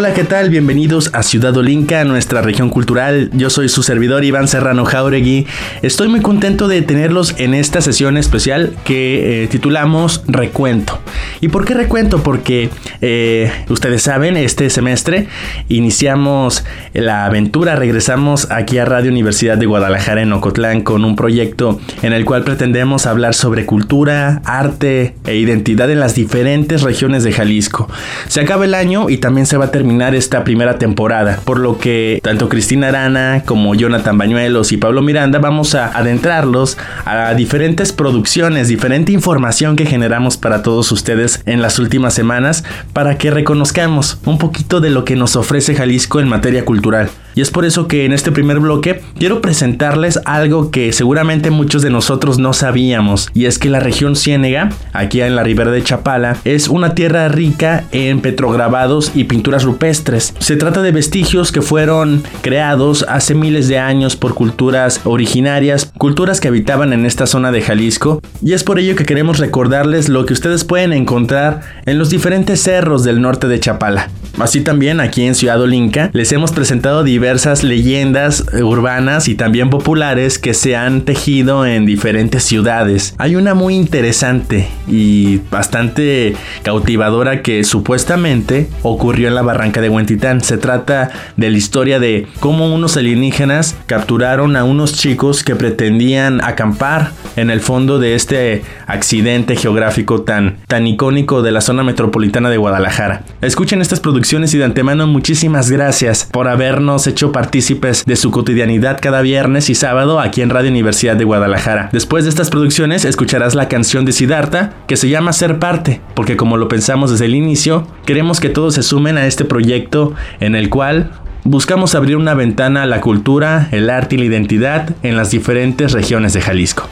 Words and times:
Hola, 0.00 0.14
¿qué 0.14 0.24
tal? 0.24 0.48
Bienvenidos 0.48 1.10
a 1.12 1.22
Ciudad 1.22 1.54
Olinca, 1.58 2.04
nuestra 2.04 2.40
región 2.40 2.70
cultural. 2.70 3.28
Yo 3.34 3.50
soy 3.50 3.68
su 3.68 3.82
servidor 3.82 4.24
Iván 4.24 4.48
Serrano 4.48 4.86
Jauregui. 4.86 5.46
Estoy 5.82 6.08
muy 6.08 6.22
contento 6.22 6.68
de 6.68 6.80
tenerlos 6.80 7.34
en 7.36 7.52
esta 7.52 7.82
sesión 7.82 8.16
especial 8.16 8.74
que 8.82 9.42
eh, 9.42 9.48
titulamos 9.48 10.22
Recuento. 10.26 10.98
¿Y 11.40 11.48
por 11.48 11.64
qué 11.64 11.72
recuento? 11.72 12.22
Porque 12.22 12.68
eh, 13.00 13.50
ustedes 13.68 14.02
saben, 14.02 14.36
este 14.36 14.68
semestre 14.68 15.26
iniciamos 15.68 16.64
la 16.92 17.24
aventura, 17.24 17.76
regresamos 17.76 18.50
aquí 18.50 18.76
a 18.76 18.84
Radio 18.84 19.10
Universidad 19.10 19.56
de 19.56 19.64
Guadalajara 19.64 20.20
en 20.20 20.32
Ocotlán 20.32 20.82
con 20.82 21.04
un 21.04 21.16
proyecto 21.16 21.80
en 22.02 22.12
el 22.12 22.26
cual 22.26 22.44
pretendemos 22.44 23.06
hablar 23.06 23.34
sobre 23.34 23.64
cultura, 23.64 24.42
arte 24.44 25.14
e 25.24 25.36
identidad 25.36 25.90
en 25.90 26.00
las 26.00 26.14
diferentes 26.14 26.82
regiones 26.82 27.24
de 27.24 27.32
Jalisco. 27.32 27.88
Se 28.28 28.40
acaba 28.42 28.66
el 28.66 28.74
año 28.74 29.08
y 29.08 29.16
también 29.16 29.46
se 29.46 29.56
va 29.56 29.66
a 29.66 29.70
terminar 29.70 30.14
esta 30.14 30.44
primera 30.44 30.78
temporada, 30.78 31.40
por 31.44 31.58
lo 31.58 31.78
que 31.78 32.20
tanto 32.22 32.50
Cristina 32.50 32.88
Arana 32.88 33.44
como 33.46 33.74
Jonathan 33.74 34.18
Bañuelos 34.18 34.72
y 34.72 34.76
Pablo 34.76 35.00
Miranda 35.00 35.38
vamos 35.38 35.74
a 35.74 35.86
adentrarlos 35.86 36.76
a 37.06 37.32
diferentes 37.32 37.92
producciones, 37.92 38.68
diferente 38.68 39.12
información 39.12 39.76
que 39.76 39.86
generamos 39.86 40.36
para 40.36 40.62
todos 40.62 40.92
ustedes 40.92 41.29
en 41.46 41.62
las 41.62 41.78
últimas 41.78 42.14
semanas 42.14 42.64
para 42.92 43.18
que 43.18 43.30
reconozcamos 43.30 44.18
un 44.24 44.38
poquito 44.38 44.80
de 44.80 44.90
lo 44.90 45.04
que 45.04 45.16
nos 45.16 45.36
ofrece 45.36 45.74
Jalisco 45.74 46.20
en 46.20 46.28
materia 46.28 46.64
cultural. 46.64 47.10
Es 47.40 47.50
por 47.50 47.64
eso 47.64 47.88
que 47.88 48.04
en 48.04 48.12
este 48.12 48.32
primer 48.32 48.60
bloque 48.60 49.02
quiero 49.18 49.40
presentarles 49.40 50.20
algo 50.24 50.70
que 50.70 50.92
seguramente 50.92 51.50
muchos 51.50 51.82
de 51.82 51.90
nosotros 51.90 52.38
no 52.38 52.52
sabíamos, 52.52 53.28
y 53.34 53.46
es 53.46 53.58
que 53.58 53.70
la 53.70 53.80
región 53.80 54.14
Ciénega, 54.14 54.70
aquí 54.92 55.20
en 55.20 55.36
la 55.36 55.42
ribera 55.42 55.70
de 55.70 55.82
Chapala, 55.82 56.36
es 56.44 56.68
una 56.68 56.94
tierra 56.94 57.28
rica 57.28 57.84
en 57.92 58.20
petrograbados 58.20 59.12
y 59.14 59.24
pinturas 59.24 59.64
rupestres. 59.64 60.34
Se 60.38 60.56
trata 60.56 60.82
de 60.82 60.92
vestigios 60.92 61.50
que 61.50 61.62
fueron 61.62 62.22
creados 62.42 63.04
hace 63.08 63.34
miles 63.34 63.68
de 63.68 63.78
años 63.78 64.16
por 64.16 64.34
culturas 64.34 65.00
originarias, 65.04 65.92
culturas 65.96 66.40
que 66.40 66.48
habitaban 66.48 66.92
en 66.92 67.06
esta 67.06 67.26
zona 67.26 67.52
de 67.52 67.62
Jalisco, 67.62 68.20
y 68.42 68.52
es 68.52 68.64
por 68.64 68.78
ello 68.78 68.96
que 68.96 69.04
queremos 69.06 69.38
recordarles 69.38 70.08
lo 70.08 70.26
que 70.26 70.34
ustedes 70.34 70.64
pueden 70.64 70.92
encontrar 70.92 71.62
en 71.86 71.98
los 71.98 72.10
diferentes 72.10 72.62
cerros 72.62 73.02
del 73.02 73.20
norte 73.20 73.48
de 73.48 73.60
Chapala. 73.60 74.08
Así 74.38 74.60
también 74.60 75.00
aquí 75.00 75.24
en 75.24 75.34
Ciudad 75.34 75.60
Olinca 75.60 76.10
les 76.12 76.32
hemos 76.32 76.52
presentado 76.52 77.02
diversas 77.30 77.62
leyendas 77.62 78.44
urbanas 78.60 79.28
y 79.28 79.36
también 79.36 79.70
populares 79.70 80.40
que 80.40 80.52
se 80.52 80.74
han 80.74 81.02
tejido 81.02 81.64
en 81.64 81.86
diferentes 81.86 82.42
ciudades. 82.42 83.14
Hay 83.18 83.36
una 83.36 83.54
muy 83.54 83.76
interesante 83.76 84.66
y 84.88 85.38
bastante 85.48 86.34
cautivadora 86.64 87.40
que 87.42 87.62
supuestamente 87.62 88.68
ocurrió 88.82 89.28
en 89.28 89.36
la 89.36 89.42
barranca 89.42 89.80
de 89.80 89.88
Huentitán. 89.88 90.40
Se 90.40 90.58
trata 90.58 91.12
de 91.36 91.50
la 91.50 91.56
historia 91.56 92.00
de 92.00 92.26
cómo 92.40 92.74
unos 92.74 92.96
alienígenas 92.96 93.76
capturaron 93.86 94.56
a 94.56 94.64
unos 94.64 94.94
chicos 94.94 95.44
que 95.44 95.54
pretendían 95.54 96.42
acampar 96.42 97.12
en 97.36 97.50
el 97.50 97.60
fondo 97.60 98.00
de 98.00 98.16
este 98.16 98.64
accidente 98.88 99.54
geográfico 99.54 100.22
tan, 100.22 100.56
tan 100.66 100.88
icónico 100.88 101.42
de 101.42 101.52
la 101.52 101.60
zona 101.60 101.84
metropolitana 101.84 102.50
de 102.50 102.56
Guadalajara. 102.56 103.22
Escuchen 103.40 103.80
estas 103.80 104.00
producciones 104.00 104.52
y 104.52 104.58
de 104.58 104.64
antemano 104.64 105.06
muchísimas 105.06 105.70
gracias 105.70 106.28
por 106.32 106.48
habernos 106.48 107.06
hecho 107.10 107.32
partícipes 107.32 108.04
de 108.06 108.16
su 108.16 108.30
cotidianidad 108.30 108.98
cada 109.02 109.20
viernes 109.20 109.68
y 109.68 109.74
sábado 109.74 110.20
aquí 110.20 110.40
en 110.42 110.50
Radio 110.50 110.70
Universidad 110.70 111.16
de 111.16 111.24
Guadalajara. 111.24 111.90
Después 111.92 112.24
de 112.24 112.30
estas 112.30 112.50
producciones 112.50 113.04
escucharás 113.04 113.54
la 113.54 113.68
canción 113.68 114.04
de 114.04 114.12
Siddhartha 114.12 114.72
que 114.86 114.96
se 114.96 115.08
llama 115.08 115.32
Ser 115.32 115.58
Parte, 115.58 116.00
porque 116.14 116.36
como 116.36 116.56
lo 116.56 116.68
pensamos 116.68 117.10
desde 117.10 117.26
el 117.26 117.34
inicio, 117.34 117.86
queremos 118.06 118.40
que 118.40 118.48
todos 118.48 118.74
se 118.74 118.82
sumen 118.82 119.18
a 119.18 119.26
este 119.26 119.44
proyecto 119.44 120.14
en 120.38 120.54
el 120.54 120.70
cual 120.70 121.10
buscamos 121.44 121.94
abrir 121.94 122.16
una 122.16 122.34
ventana 122.34 122.84
a 122.84 122.86
la 122.86 123.00
cultura, 123.00 123.68
el 123.72 123.90
arte 123.90 124.14
y 124.14 124.18
la 124.18 124.24
identidad 124.24 124.94
en 125.02 125.16
las 125.16 125.30
diferentes 125.30 125.92
regiones 125.92 126.32
de 126.32 126.40
Jalisco. 126.40 126.88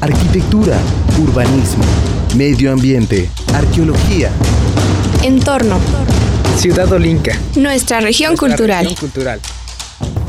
Arquitectura, 0.00 0.78
urbanismo, 1.22 1.84
medio 2.36 2.72
ambiente, 2.72 3.30
arqueología. 3.52 4.30
Entorno. 5.22 5.78
Ciudad 6.56 6.90
Olinca. 6.92 7.38
Nuestra 7.56 8.00
región 8.00 8.30
nuestra 8.30 8.48
cultural. 8.48 8.84
región 8.84 9.00
cultural. 9.00 9.40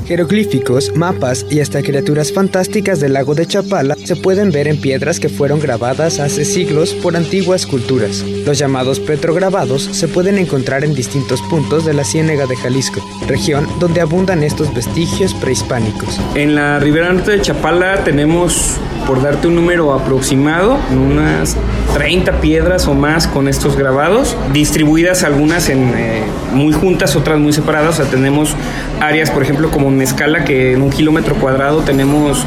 Jeroglíficos, 0.05 0.95
mapas 0.95 1.45
y 1.49 1.61
hasta 1.61 1.81
criaturas 1.81 2.31
fantásticas 2.31 2.99
del 2.99 3.13
lago 3.13 3.33
de 3.33 3.47
Chapala 3.47 3.95
se 3.95 4.15
pueden 4.15 4.51
ver 4.51 4.67
en 4.67 4.79
piedras 4.79 5.19
que 5.19 5.29
fueron 5.29 5.59
grabadas 5.59 6.19
hace 6.19 6.45
siglos 6.45 6.93
por 6.93 7.15
antiguas 7.15 7.65
culturas. 7.65 8.21
Los 8.45 8.59
llamados 8.59 8.99
petrograbados 8.99 9.81
se 9.81 10.07
pueden 10.07 10.37
encontrar 10.37 10.83
en 10.83 10.93
distintos 10.93 11.41
puntos 11.43 11.85
de 11.85 11.93
la 11.95 12.03
Ciénega 12.03 12.45
de 12.45 12.55
Jalisco, 12.55 13.03
región 13.27 13.67
donde 13.79 14.01
abundan 14.01 14.43
estos 14.43 14.71
vestigios 14.75 15.33
prehispánicos. 15.33 16.19
En 16.35 16.53
la 16.53 16.79
ribera 16.79 17.11
norte 17.11 17.31
de 17.31 17.41
Chapala 17.41 18.03
tenemos, 18.03 18.75
por 19.05 19.21
darte 19.21 19.47
un 19.47 19.55
número 19.55 19.93
aproximado, 19.93 20.77
unas 20.91 21.55
30 21.93 22.41
piedras 22.41 22.87
o 22.87 22.93
más 22.93 23.27
con 23.27 23.47
estos 23.47 23.75
grabados, 23.75 24.35
distribuidas 24.53 25.23
algunas 25.23 25.69
en 25.69 25.93
eh, 25.95 26.23
muy 26.53 26.73
juntas, 26.73 27.15
otras 27.15 27.39
muy 27.39 27.53
separadas. 27.53 27.99
O 27.99 28.03
sea, 28.03 28.11
tenemos 28.11 28.55
áreas, 28.99 29.31
por 29.31 29.43
ejemplo, 29.43 29.71
como 29.71 29.91
Mezcala, 29.91 30.43
que 30.43 30.73
en 30.73 30.81
un 30.81 30.89
kilómetro 30.89 31.35
cuadrado 31.35 31.81
tenemos 31.81 32.45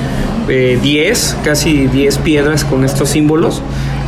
eh, 0.48 0.78
10, 0.82 1.38
casi 1.44 1.86
10 1.86 2.18
piedras 2.18 2.64
con 2.64 2.84
estos 2.84 3.10
símbolos 3.10 3.62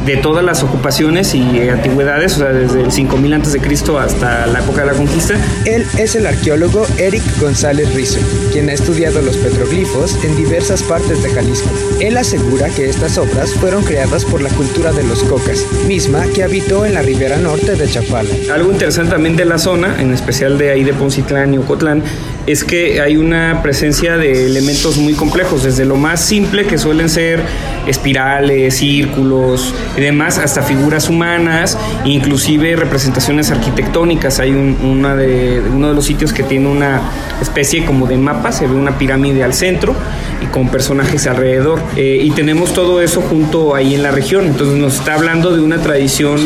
de 0.04 0.16
todas 0.16 0.44
las 0.44 0.62
ocupaciones 0.62 1.34
y 1.34 1.42
eh, 1.58 1.70
antigüedades, 1.70 2.34
o 2.34 2.38
sea, 2.38 2.48
desde 2.48 2.82
el 2.82 2.92
5000 2.92 3.34
antes 3.34 3.52
de 3.52 3.60
Cristo 3.60 3.98
hasta 3.98 4.46
la 4.46 4.60
época 4.60 4.80
de 4.80 4.86
la 4.86 4.94
conquista. 4.94 5.34
Él 5.64 5.86
es 5.98 6.14
el 6.14 6.26
arqueólogo 6.26 6.86
Eric 6.98 7.22
González 7.40 7.92
Rizo, 7.94 8.18
quien 8.52 8.68
ha 8.70 8.72
estudiado 8.72 9.20
los 9.22 9.36
petroglifos 9.36 10.22
en 10.24 10.36
diversas 10.36 10.82
partes 10.82 11.22
de 11.22 11.30
Jalisco. 11.30 11.68
Él 12.00 12.16
asegura 12.16 12.68
que 12.70 12.88
estas 12.88 13.18
obras 13.18 13.52
fueron 13.52 13.84
creadas 13.84 14.24
por 14.24 14.40
la 14.40 14.50
cultura 14.50 14.92
de 14.92 15.02
los 15.04 15.22
cocas, 15.24 15.66
misma 15.86 16.24
que 16.34 16.42
habitó 16.42 16.86
en 16.86 16.94
la 16.94 17.02
ribera 17.02 17.36
norte 17.36 17.76
de 17.76 17.88
Chapala. 17.88 18.30
Algo 18.52 18.72
interesante 18.72 19.12
también 19.12 19.36
de 19.36 19.44
la 19.44 19.58
zona, 19.58 20.00
en 20.00 20.12
especial 20.12 20.56
de 20.58 20.70
ahí 20.70 20.84
de 20.84 20.94
Poncitlán 20.94 21.54
y 21.54 21.58
Ocotlán, 21.58 22.02
es 22.46 22.64
que 22.64 23.00
hay 23.00 23.16
una 23.16 23.60
presencia 23.62 24.16
de 24.16 24.46
elementos 24.46 24.96
muy 24.96 25.14
complejos, 25.14 25.62
desde 25.62 25.84
lo 25.84 25.96
más 25.96 26.24
simple 26.24 26.66
que 26.66 26.78
suelen 26.78 27.08
ser 27.08 27.40
espirales, 27.86 28.76
círculos 28.76 29.74
y 29.96 30.00
demás, 30.00 30.38
hasta 30.38 30.62
figuras 30.62 31.08
humanas, 31.08 31.76
inclusive 32.04 32.76
representaciones 32.76 33.50
arquitectónicas. 33.50 34.38
Hay 34.40 34.50
un- 34.52 34.76
una 34.82 35.16
de, 35.16 35.62
uno 35.74 35.88
de 35.88 35.94
los 35.94 36.04
sitios 36.06 36.32
que 36.32 36.42
tiene 36.42 36.68
una 36.68 37.00
especie 37.40 37.84
como 37.84 38.06
de 38.06 38.16
mapa, 38.16 38.52
se 38.52 38.66
ve 38.66 38.74
una 38.74 38.98
pirámide 38.98 39.42
al 39.42 39.54
centro 39.54 39.94
y 40.42 40.46
con 40.46 40.68
personajes 40.68 41.26
alrededor. 41.26 41.80
Eh, 41.96 42.20
y 42.22 42.30
tenemos 42.30 42.72
todo 42.72 43.00
eso 43.02 43.20
junto 43.20 43.74
ahí 43.74 43.94
en 43.94 44.02
la 44.02 44.10
región. 44.10 44.46
Entonces 44.46 44.76
nos 44.78 44.94
está 44.96 45.14
hablando 45.14 45.54
de 45.54 45.60
una 45.60 45.78
tradición 45.78 46.38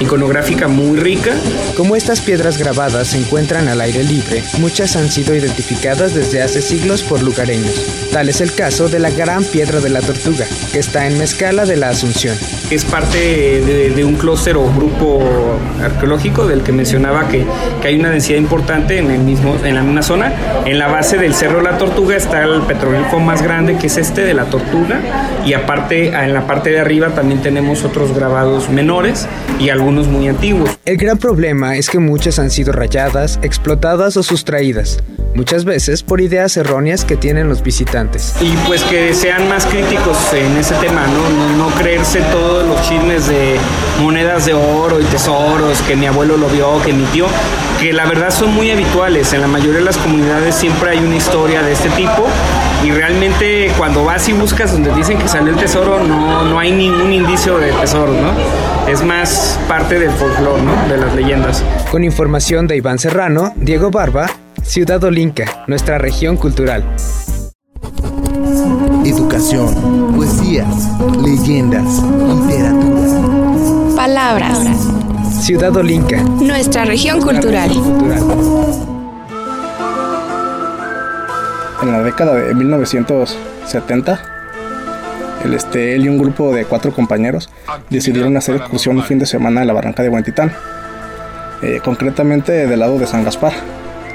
iconográfica 0.00 0.68
muy 0.68 0.98
rica 0.98 1.32
Como 1.76 1.96
estas 1.96 2.20
piedras 2.20 2.58
grabadas 2.58 3.08
se 3.08 3.18
encuentran 3.18 3.68
al 3.68 3.80
aire 3.80 4.04
libre, 4.04 4.42
muchas 4.58 4.96
han 4.96 5.10
sido 5.10 5.34
identificadas 5.34 6.14
desde 6.14 6.42
hace 6.42 6.62
siglos 6.62 7.02
por 7.02 7.22
lugareños. 7.22 8.08
Tal 8.12 8.28
es 8.28 8.40
el 8.40 8.54
caso 8.54 8.88
de 8.88 8.98
la 8.98 9.10
Gran 9.10 9.44
Piedra 9.44 9.80
de 9.80 9.88
la 9.88 10.00
Tortuga, 10.00 10.46
que 10.72 10.78
está 10.78 11.06
en 11.06 11.18
Mezcala 11.18 11.64
de 11.64 11.76
la 11.76 11.90
Asunción. 11.90 12.36
es 12.70 12.84
parte 12.84 13.18
de, 13.18 13.90
de 13.90 14.04
un 14.04 14.14
clúster 14.14 14.56
o 14.56 14.72
grupo 14.72 15.58
arqueológico 15.82 16.46
del 16.46 16.62
que 16.62 16.72
mencionaba 16.72 17.28
que, 17.28 17.46
que 17.80 17.88
hay 17.88 17.98
una 17.98 18.10
densidad 18.10 18.38
importante 18.38 18.98
en, 18.98 19.10
el 19.10 19.20
mismo, 19.20 19.56
en 19.64 19.74
la 19.74 19.82
misma 19.82 20.02
zona. 20.02 20.32
En 20.64 20.78
la 20.78 20.88
base 20.88 21.16
del 21.16 21.34
Cerro 21.34 21.58
de 21.58 21.64
la 21.64 21.78
Tortuga 21.78 22.16
está 22.16 22.42
el 22.44 22.62
petroglifo 22.62 23.20
más 23.20 23.42
grande 23.42 23.76
que 23.76 23.86
es 23.86 23.96
este 23.96 24.22
de 24.22 24.34
la 24.34 24.44
tortuga 24.44 25.00
y 25.44 25.54
aparte 25.54 26.08
en 26.08 26.34
la 26.34 26.46
parte 26.46 26.70
de 26.70 26.80
arriba 26.80 27.10
también 27.10 27.42
tenemos 27.42 27.84
otros 27.84 28.14
grabados 28.14 28.68
menores 28.68 29.28
y 29.58 29.70
algunos 29.70 29.87
muy 29.88 30.28
antiguos. 30.28 30.78
El 30.84 30.96
gran 30.96 31.18
problema 31.18 31.76
es 31.76 31.88
que 31.88 31.98
muchas 31.98 32.38
han 32.38 32.50
sido 32.50 32.72
rayadas, 32.72 33.38
explotadas 33.42 34.16
o 34.16 34.22
sustraídas, 34.22 34.98
muchas 35.34 35.64
veces 35.64 36.02
por 36.02 36.20
ideas 36.20 36.56
erróneas 36.56 37.04
que 37.04 37.16
tienen 37.16 37.48
los 37.48 37.62
visitantes. 37.62 38.34
Y 38.40 38.54
pues 38.66 38.82
que 38.82 39.14
sean 39.14 39.48
más 39.48 39.64
críticos 39.66 40.16
en 40.34 40.56
ese 40.56 40.74
tema, 40.76 41.06
¿no? 41.06 41.28
No, 41.30 41.68
no 41.68 41.74
creerse 41.76 42.20
todos 42.32 42.66
los 42.66 42.82
chismes 42.88 43.26
de, 43.28 43.56
monedas 44.00 44.46
de 44.46 44.54
oro 44.54 45.00
y 45.00 45.04
tesoros, 45.04 45.80
que 45.82 45.96
mi 45.96 46.06
abuelo 46.06 46.36
lo 46.36 46.48
vio, 46.48 46.82
que 46.82 46.92
mi 46.92 47.04
tío, 47.04 47.26
que 47.80 47.92
la 47.92 48.04
verdad 48.06 48.30
son 48.30 48.54
muy 48.54 48.70
habituales. 48.70 49.32
En 49.32 49.40
la 49.40 49.48
mayoría 49.48 49.78
de 49.78 49.84
las 49.84 49.96
comunidades 49.96 50.54
siempre 50.54 50.90
hay 50.90 50.98
una 50.98 51.16
historia 51.16 51.62
de 51.62 51.72
este 51.72 51.88
tipo 51.90 52.26
y 52.84 52.90
realmente 52.90 53.72
cuando 53.76 54.04
vas 54.04 54.28
y 54.28 54.32
buscas 54.32 54.72
donde 54.72 54.94
dicen 54.94 55.18
que 55.18 55.26
salió 55.28 55.52
el 55.52 55.58
tesoro 55.58 56.04
no, 56.04 56.44
no 56.44 56.58
hay 56.58 56.70
ningún 56.70 57.12
indicio 57.12 57.58
de 57.58 57.72
tesoro, 57.72 58.12
¿no? 58.12 58.32
Es 58.90 59.02
más 59.02 59.58
parte 59.78 60.00
del 60.00 60.10
folclore, 60.10 60.60
¿no? 60.62 60.88
De 60.88 60.96
las 60.96 61.14
leyendas. 61.14 61.64
Con 61.92 62.02
información 62.02 62.66
de 62.66 62.76
Iván 62.76 62.98
Serrano, 62.98 63.52
Diego 63.54 63.92
Barba, 63.92 64.28
Ciudad 64.62 65.02
Olinca, 65.04 65.62
nuestra 65.68 65.98
región 65.98 66.36
cultural. 66.36 66.82
Educación, 69.04 70.16
poesías, 70.16 70.66
leyendas, 71.22 72.02
literatura. 72.02 73.94
Palabras. 73.94 74.58
Ciudad 75.40 75.76
Olinca, 75.76 76.20
Nuestra 76.22 76.84
región 76.84 77.20
cultural. 77.22 77.70
cultural. 77.70 78.22
en 81.80 81.92
la 81.92 82.02
década 82.02 82.34
de 82.34 82.52
1970, 82.52 84.20
el, 85.44 85.54
este, 85.54 85.94
él 85.94 86.04
y 86.06 86.08
un 86.08 86.18
grupo 86.18 86.52
de 86.52 86.64
cuatro 86.64 86.92
compañeros 86.92 87.48
decidieron 87.90 88.36
hacer 88.36 88.56
excursión 88.56 88.96
un 88.96 89.04
fin 89.04 89.18
de 89.18 89.26
semana 89.26 89.62
en 89.62 89.66
la 89.66 89.72
barranca 89.72 90.02
de 90.02 90.08
Huentitán, 90.08 90.52
eh, 91.62 91.80
concretamente 91.84 92.66
del 92.66 92.80
lado 92.80 92.98
de 92.98 93.06
San 93.06 93.24
Gaspar. 93.24 93.52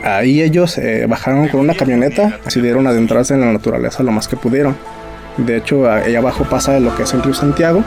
Ahí 0.03 0.41
ellos 0.41 0.77
eh, 0.77 1.05
bajaron 1.07 1.47
con 1.47 1.61
una 1.61 1.73
camioneta, 1.73 2.39
decidieron 2.44 2.88
adentrarse 2.88 3.33
en 3.33 3.41
la 3.41 3.51
naturaleza 3.53 4.03
lo 4.03 4.11
más 4.11 4.27
que 4.27 4.35
pudieron. 4.35 4.75
De 5.38 5.57
hecho, 5.57 5.89
ahí 5.89 6.15
abajo 6.15 6.44
pasa 6.44 6.79
lo 6.79 6.95
que 6.95 7.03
es 7.03 7.13
el 7.13 7.23
río 7.23 7.33
Santiago 7.33 7.83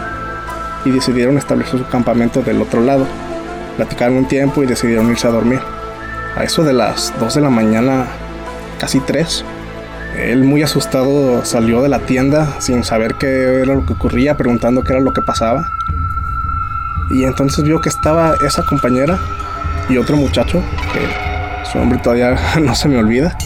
y 0.84 0.90
decidieron 0.90 1.36
establecer 1.36 1.78
su 1.78 1.86
campamento 1.88 2.42
del 2.42 2.60
otro 2.62 2.80
lado. 2.80 3.06
Platicaron 3.76 4.16
un 4.16 4.28
tiempo 4.28 4.62
y 4.62 4.66
decidieron 4.66 5.10
irse 5.10 5.26
a 5.26 5.30
dormir. 5.30 5.60
A 6.36 6.44
eso 6.44 6.64
de 6.64 6.72
las 6.72 7.12
2 7.18 7.34
de 7.34 7.40
la 7.40 7.50
mañana, 7.50 8.06
casi 8.78 9.00
3, 9.00 9.44
él 10.16 10.44
muy 10.44 10.62
asustado 10.62 11.44
salió 11.44 11.82
de 11.82 11.88
la 11.88 12.00
tienda 12.00 12.60
sin 12.60 12.84
saber 12.84 13.14
qué 13.14 13.60
era 13.62 13.74
lo 13.74 13.84
que 13.84 13.92
ocurría, 13.92 14.36
preguntando 14.36 14.82
qué 14.82 14.92
era 14.92 15.00
lo 15.00 15.12
que 15.12 15.22
pasaba. 15.22 15.72
Y 17.10 17.24
entonces 17.24 17.64
vio 17.64 17.80
que 17.80 17.88
estaba 17.88 18.34
esa 18.44 18.64
compañera 18.64 19.18
y 19.88 19.98
otro 19.98 20.16
muchacho, 20.16 20.62
que 20.92 21.70
su 21.70 21.78
nombre 21.78 21.98
todavía 21.98 22.36
no 22.60 22.74
se 22.74 22.88
me 22.88 22.96
olvida, 22.96 23.36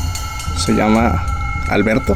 se 0.56 0.72
llama 0.72 1.24
Alberto. 1.68 2.14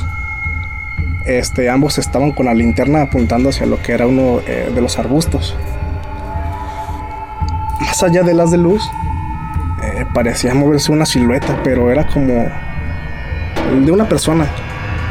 Este, 1.27 1.69
ambos 1.69 1.99
estaban 1.99 2.33
con 2.33 2.47
la 2.47 2.55
linterna 2.55 3.03
apuntando 3.03 3.49
hacia 3.49 3.67
lo 3.67 3.83
que 3.83 3.93
era 3.93 4.06
uno 4.06 4.41
eh, 4.47 4.71
de 4.75 4.81
los 4.81 4.99
arbustos. 4.99 5.56
Más 7.81 8.03
allá 8.03 8.23
de 8.23 8.35
las 8.35 8.51
de 8.51 8.59
luz, 8.59 8.83
eh, 9.83 10.05
parecía 10.15 10.55
moverse 10.55 10.93
una 10.93 11.06
silueta, 11.06 11.61
pero 11.65 11.91
era 11.91 12.06
como 12.06 12.47
de 13.82 13.93
una 13.93 14.09
persona. 14.09 14.47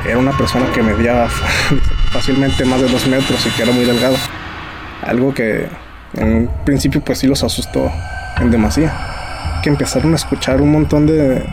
Era 0.06 0.18
una 0.18 0.31
persona 0.38 0.65
que 0.74 0.81
medía 0.81 1.27
fácilmente 2.12 2.65
más 2.65 2.81
de 2.81 2.88
dos 2.88 3.07
metros 3.07 3.45
y 3.45 3.50
que 3.50 3.63
era 3.63 3.71
muy 3.71 3.86
delgado. 3.86 4.15
Algo 5.01 5.33
que 5.33 5.68
en 6.13 6.50
principio 6.65 7.01
pues 7.01 7.19
sí 7.19 7.27
los 7.27 7.44
asustó 7.44 7.92
en 8.39 8.51
demasía. 8.51 8.94
Que 9.62 9.69
empezaron 9.69 10.13
a 10.13 10.15
escuchar 10.15 10.62
un 10.62 10.71
montón 10.71 11.06
de 11.06 11.44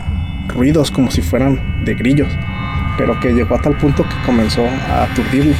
ruidos 0.47 0.91
como 0.91 1.11
si 1.11 1.21
fueran 1.21 1.83
de 1.85 1.95
grillos. 1.95 2.29
Pero 2.97 3.19
que 3.19 3.33
llegó 3.33 3.55
a 3.55 3.61
tal 3.61 3.77
punto 3.77 4.03
que 4.03 4.15
comenzó 4.25 4.65
a 4.65 5.03
aturdirlo. 5.03 5.55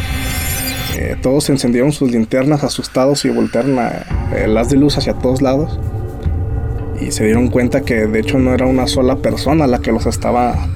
Eh, 0.98 1.16
todos 1.22 1.50
encendieron 1.50 1.92
sus 1.92 2.12
linternas 2.12 2.64
asustados 2.64 3.24
y 3.26 3.30
voltearon 3.30 3.80
a, 3.80 4.06
eh, 4.36 4.48
las 4.48 4.70
de 4.70 4.78
luz 4.78 4.98
hacia 4.98 5.14
todos 5.14 5.42
lados. 5.42 5.80
Y 7.00 7.12
se 7.12 7.26
dieron 7.26 7.48
cuenta 7.48 7.82
que 7.82 8.08
de 8.08 8.20
hecho 8.20 8.38
no 8.38 8.54
era 8.54 8.66
una 8.66 8.88
sola 8.88 9.16
persona 9.18 9.66
la 9.68 9.80
que 9.80 9.92
los 9.92 10.06
estaba 10.06 10.68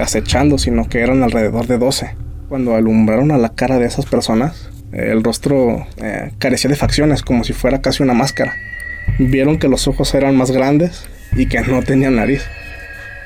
acechando, 0.00 0.58
sino 0.58 0.88
que 0.88 1.00
eran 1.00 1.22
alrededor 1.22 1.66
de 1.66 1.78
12. 1.78 2.14
Cuando 2.48 2.74
alumbraron 2.74 3.30
a 3.30 3.38
la 3.38 3.50
cara 3.50 3.78
de 3.78 3.86
esas 3.86 4.06
personas, 4.06 4.70
el 4.92 5.24
rostro 5.24 5.86
eh, 6.02 6.32
carecía 6.38 6.68
de 6.68 6.76
facciones, 6.76 7.22
como 7.22 7.44
si 7.44 7.52
fuera 7.52 7.80
casi 7.80 8.02
una 8.02 8.14
máscara. 8.14 8.54
Vieron 9.18 9.58
que 9.58 9.68
los 9.68 9.88
ojos 9.88 10.14
eran 10.14 10.36
más 10.36 10.50
grandes 10.50 11.06
y 11.34 11.46
que 11.46 11.60
no 11.60 11.82
tenían 11.82 12.16
nariz. 12.16 12.42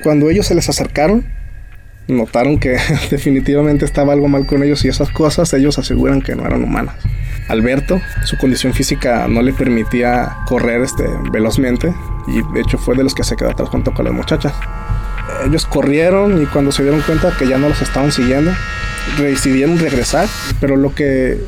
Cuando 0.03 0.29
ellos 0.29 0.47
se 0.47 0.55
les 0.55 0.69
acercaron, 0.69 1.25
notaron 2.07 2.57
que 2.57 2.77
definitivamente 3.11 3.85
estaba 3.85 4.13
algo 4.13 4.27
mal 4.27 4.45
con 4.45 4.63
ellos 4.63 4.85
y 4.85 4.87
esas 4.87 5.09
cosas 5.09 5.53
ellos 5.53 5.77
aseguran 5.77 6.21
que 6.21 6.35
no 6.35 6.45
eran 6.45 6.63
humanas. 6.63 6.95
Alberto, 7.49 8.01
su 8.25 8.37
condición 8.37 8.73
física 8.73 9.27
no 9.27 9.41
le 9.41 9.53
permitía 9.53 10.37
correr 10.47 10.81
este, 10.81 11.05
velozmente 11.31 11.93
y 12.27 12.41
de 12.53 12.61
hecho 12.61 12.77
fue 12.77 12.95
de 12.95 13.03
los 13.03 13.15
que 13.15 13.23
se 13.23 13.37
quedó 13.37 13.51
atrás 13.51 13.69
junto 13.69 13.93
con 13.93 14.05
las 14.05 14.13
muchachas 14.13 14.53
ellos 15.45 15.65
corrieron 15.65 16.41
y 16.41 16.45
cuando 16.45 16.71
se 16.71 16.83
dieron 16.83 17.01
cuenta 17.01 17.35
que 17.37 17.47
ya 17.47 17.57
no 17.57 17.69
los 17.69 17.81
estaban 17.81 18.11
siguiendo, 18.11 18.51
decidieron 19.17 19.79
regresar, 19.79 20.27
pero 20.59 20.75
lo 20.75 20.93
que 20.93 21.39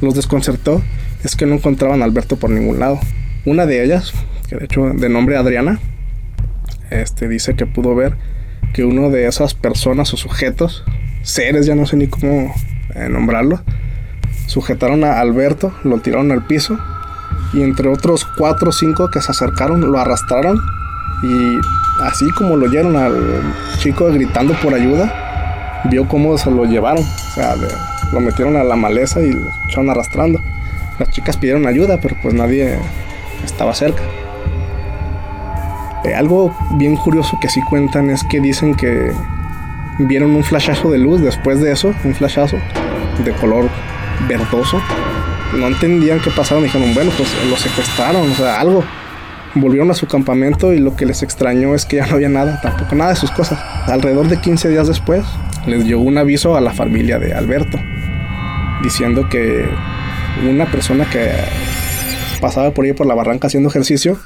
los 0.00 0.14
desconcertó 0.14 0.82
es 1.24 1.36
que 1.36 1.46
no 1.46 1.54
encontraban 1.54 2.02
a 2.02 2.04
Alberto 2.04 2.36
por 2.36 2.50
ningún 2.50 2.78
lado. 2.78 2.98
Una 3.44 3.66
de 3.66 3.84
ellas, 3.84 4.12
que 4.48 4.56
de 4.56 4.64
hecho 4.64 4.90
de 4.94 5.08
nombre 5.08 5.36
Adriana, 5.36 5.78
este 6.90 7.28
dice 7.28 7.54
que 7.54 7.66
pudo 7.66 7.94
ver 7.94 8.16
que 8.72 8.84
uno 8.84 9.10
de 9.10 9.26
esas 9.26 9.54
personas 9.54 10.12
o 10.14 10.16
sujetos, 10.16 10.84
seres, 11.22 11.66
ya 11.66 11.74
no 11.74 11.86
sé 11.86 11.96
ni 11.96 12.08
cómo 12.08 12.54
eh, 12.94 13.08
nombrarlo, 13.08 13.62
sujetaron 14.46 15.04
a 15.04 15.20
Alberto, 15.20 15.72
lo 15.84 15.98
tiraron 15.98 16.32
al 16.32 16.46
piso 16.46 16.78
y 17.52 17.62
entre 17.62 17.88
otros 17.88 18.26
cuatro 18.36 18.70
o 18.70 18.72
cinco 18.72 19.10
que 19.10 19.20
se 19.20 19.30
acercaron 19.30 19.80
lo 19.80 19.98
arrastraron 19.98 20.60
y 21.22 21.58
así 22.02 22.30
como 22.30 22.56
lo 22.56 22.66
oyeron 22.66 22.96
al 22.96 23.54
chico 23.78 24.06
gritando 24.06 24.54
por 24.54 24.74
ayuda, 24.74 25.82
vio 25.90 26.06
cómo 26.08 26.36
se 26.38 26.50
lo 26.50 26.64
llevaron. 26.64 27.04
O 27.04 27.34
sea, 27.34 27.54
lo 28.12 28.20
metieron 28.20 28.56
a 28.56 28.64
la 28.64 28.76
maleza 28.76 29.20
y 29.20 29.32
lo 29.32 29.50
echaron 29.68 29.90
arrastrando. 29.90 30.40
Las 30.98 31.10
chicas 31.10 31.36
pidieron 31.36 31.66
ayuda, 31.66 31.98
pero 32.00 32.16
pues 32.20 32.34
nadie 32.34 32.78
estaba 33.44 33.74
cerca. 33.74 34.02
Eh, 36.04 36.14
algo 36.14 36.54
bien 36.72 36.96
curioso 36.96 37.38
que 37.40 37.48
sí 37.48 37.60
cuentan 37.62 38.10
es 38.10 38.24
que 38.24 38.40
dicen 38.40 38.74
que 38.74 39.12
vieron 39.98 40.34
un 40.34 40.44
flashazo 40.44 40.90
de 40.90 40.98
luz 40.98 41.20
después 41.20 41.60
de 41.60 41.72
eso, 41.72 41.94
un 42.04 42.14
flashazo 42.14 42.56
de 43.24 43.32
color 43.32 43.68
verdoso. 44.28 44.80
No 45.58 45.66
entendían 45.66 46.20
qué 46.20 46.30
pasaron, 46.30 46.62
dijeron, 46.62 46.94
bueno, 46.94 47.10
pues 47.16 47.28
lo 47.48 47.56
secuestraron, 47.56 48.30
o 48.30 48.34
sea, 48.34 48.60
algo 48.60 48.84
volvieron 49.54 49.90
a 49.90 49.94
su 49.94 50.06
campamento 50.06 50.72
y 50.72 50.78
lo 50.78 50.96
que 50.96 51.06
les 51.06 51.22
extrañó 51.22 51.74
es 51.74 51.84
que 51.84 51.96
ya 51.96 52.06
no 52.06 52.14
había 52.14 52.28
nada, 52.28 52.60
tampoco 52.60 52.94
nada 52.94 53.10
de 53.10 53.16
sus 53.16 53.30
cosas. 53.30 53.58
Alrededor 53.86 54.28
de 54.28 54.40
15 54.40 54.68
días 54.68 54.86
después, 54.86 55.24
les 55.66 55.84
llegó 55.84 56.02
un 56.02 56.18
aviso 56.18 56.56
a 56.56 56.60
la 56.60 56.72
familia 56.72 57.18
de 57.18 57.34
Alberto, 57.34 57.78
diciendo 58.82 59.28
que 59.28 59.64
una 60.48 60.66
persona 60.66 61.08
que 61.10 61.30
pasaba 62.40 62.70
por 62.72 62.84
ahí 62.84 62.92
por 62.92 63.06
la 63.06 63.14
barranca 63.14 63.48
haciendo 63.48 63.68
ejercicio, 63.68 64.18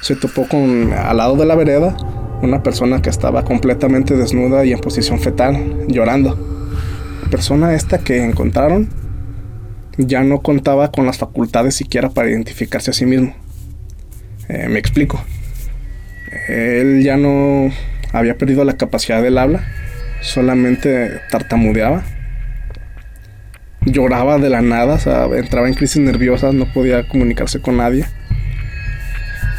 se 0.00 0.16
topó 0.16 0.48
con 0.48 0.92
al 0.92 1.16
lado 1.16 1.36
de 1.36 1.46
la 1.46 1.54
vereda 1.54 1.94
una 2.42 2.62
persona 2.62 3.02
que 3.02 3.10
estaba 3.10 3.44
completamente 3.44 4.16
desnuda 4.16 4.64
y 4.64 4.72
en 4.72 4.80
posición 4.80 5.20
fetal, 5.20 5.86
llorando. 5.88 6.38
La 7.22 7.30
persona 7.30 7.74
esta 7.74 7.98
que 7.98 8.24
encontraron 8.24 8.88
ya 9.98 10.22
no 10.22 10.40
contaba 10.40 10.90
con 10.90 11.04
las 11.04 11.18
facultades 11.18 11.74
siquiera 11.74 12.08
para 12.08 12.30
identificarse 12.30 12.90
a 12.90 12.94
sí 12.94 13.04
mismo. 13.04 13.34
Eh, 14.50 14.68
me 14.68 14.80
explico. 14.80 15.22
Él 16.48 17.02
ya 17.04 17.16
no 17.16 17.70
había 18.12 18.36
perdido 18.36 18.64
la 18.64 18.72
capacidad 18.72 19.22
del 19.22 19.38
habla, 19.38 19.64
solamente 20.22 21.20
tartamudeaba. 21.30 22.02
Lloraba 23.82 24.38
de 24.38 24.50
la 24.50 24.60
nada, 24.60 24.98
entraba 25.36 25.68
en 25.68 25.74
crisis 25.74 26.02
nerviosas, 26.02 26.52
no 26.52 26.66
podía 26.66 27.06
comunicarse 27.06 27.60
con 27.60 27.76
nadie. 27.76 28.06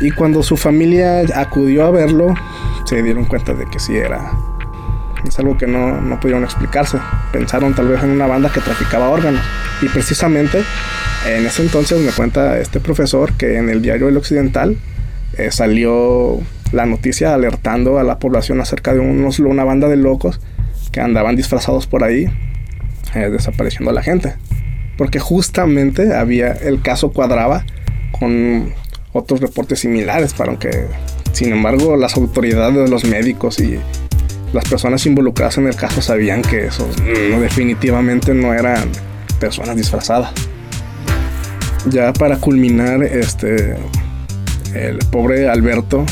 Y 0.02 0.12
cuando 0.12 0.44
su 0.44 0.58
familia 0.58 1.22
acudió 1.36 1.86
a 1.86 1.92
verlo, 1.92 2.36
se 2.86 3.02
dieron 3.02 3.26
cuenta 3.26 3.54
de 3.54 3.66
que 3.72 3.80
sí 3.80 3.96
era. 3.96 4.34
Es 5.26 5.40
algo 5.40 5.58
que 5.58 5.68
no, 5.68 6.02
no 6.02 6.20
pudieron 6.20 6.44
explicarse. 6.44 6.98
Pensaron 7.32 7.74
tal 7.74 7.88
vez 7.88 8.04
en 8.04 8.10
una 8.10 8.28
banda 8.28 8.52
que 8.52 8.60
traficaba 8.60 9.10
órganos. 9.10 9.42
Y 9.82 9.90
precisamente 9.90 10.64
en 11.28 11.46
ese 11.46 11.62
entonces 11.62 12.00
me 12.00 12.12
cuenta 12.12 12.60
este 12.60 12.80
profesor 12.80 13.34
que 13.34 13.58
en 13.58 13.70
el 13.70 13.82
diario 13.82 14.10
El 14.10 14.18
Occidental 14.18 14.78
eh, 15.38 15.52
salió 15.52 16.40
la 16.72 16.86
noticia 16.86 17.34
alertando 17.34 18.00
a 18.00 18.04
la 18.04 18.20
población 18.20 18.62
acerca 18.62 18.94
de 18.94 19.00
unos, 19.00 19.40
una 19.40 19.64
banda 19.64 19.88
de 19.88 19.98
locos 19.98 20.40
que 20.92 21.00
andaban 21.00 21.36
disfrazados 21.36 21.88
por 21.88 22.04
ahí, 22.04 22.28
eh, 23.16 23.30
desapareciendo 23.30 23.92
a 23.92 23.94
la 23.94 24.04
gente. 24.04 24.36
Porque 24.98 25.20
justamente 25.20 26.16
había, 26.16 26.52
el 26.52 26.82
caso 26.82 27.12
cuadraba 27.12 27.66
con 28.12 28.74
otros 29.14 29.42
reportes 29.42 29.80
similares, 29.80 30.34
para 30.34 30.52
aunque, 30.52 30.86
sin 31.34 31.52
embargo, 31.52 31.96
las 31.98 32.16
autoridades, 32.18 32.90
los 32.90 33.06
médicos 33.06 33.60
y 33.60 33.80
las 34.54 34.66
personas 34.66 35.06
involucradas 35.06 35.58
en 35.58 35.68
el 35.68 35.76
caso 35.76 36.02
sabían 36.02 36.42
que 36.42 36.66
eso 36.68 36.88
no, 37.32 37.40
definitivamente 37.40 38.34
no 38.34 38.54
eran 38.54 38.90
personas 39.42 39.76
disfrazadas. 39.76 40.32
Ya 41.90 42.14
para 42.14 42.38
culminar, 42.38 43.04
este, 43.04 43.76
el 44.74 45.00
pobre 45.12 45.50
Alberto 45.50 46.06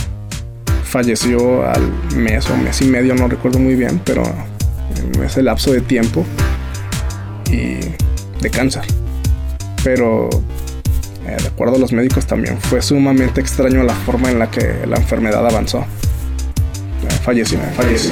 falleció 0.83 1.69
al 1.69 1.83
mes 2.15 2.49
o 2.49 2.57
mes 2.57 2.81
y 2.81 2.85
medio, 2.85 3.13
no 3.13 3.27
recuerdo 3.27 3.59
muy 3.59 3.75
bien, 3.75 4.01
pero 4.03 4.23
en 4.23 5.23
ese 5.23 5.43
lapso 5.43 5.71
de 5.71 5.81
tiempo 5.81 6.25
y 7.51 7.77
de 8.41 8.49
cáncer. 8.49 8.83
Pero 9.83 10.29
eh, 11.27 11.37
de 11.39 11.47
acuerdo 11.47 11.75
a 11.75 11.79
los 11.79 11.93
médicos 11.93 12.25
también 12.25 12.59
fue 12.59 12.81
sumamente 12.81 13.39
extraño 13.39 13.83
la 13.83 13.93
forma 13.93 14.31
en 14.31 14.39
la 14.39 14.49
que 14.49 14.85
la 14.87 14.97
enfermedad 14.97 15.45
avanzó. 15.45 15.79
Eh, 15.79 17.13
falleció, 17.23 17.59
falleció. 17.77 18.11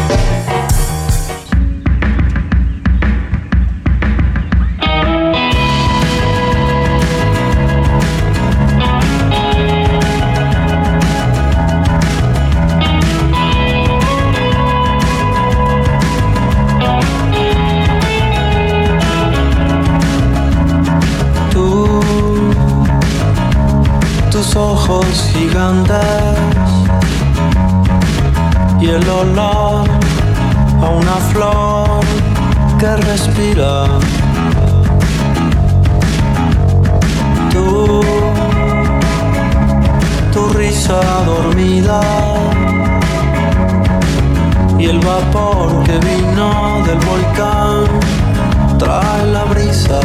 Tu 40.61 40.67
risa 40.67 41.01
dormida 41.25 42.01
y 44.77 44.85
el 44.85 44.99
vapor 44.99 45.83
que 45.83 45.97
vino 45.99 46.83
del 46.85 46.99
volcán 46.99 47.85
trae 48.77 49.25
la 49.27 49.43
brisa. 49.45 49.99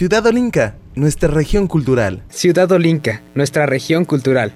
Ciudad 0.00 0.24
Olinca, 0.24 0.76
nuestra 0.94 1.28
región 1.28 1.66
cultural. 1.66 2.22
Ciudad 2.30 2.72
Olinca. 2.72 3.20
Nuestra 3.34 3.66
región 3.66 4.06
cultural. 4.06 4.54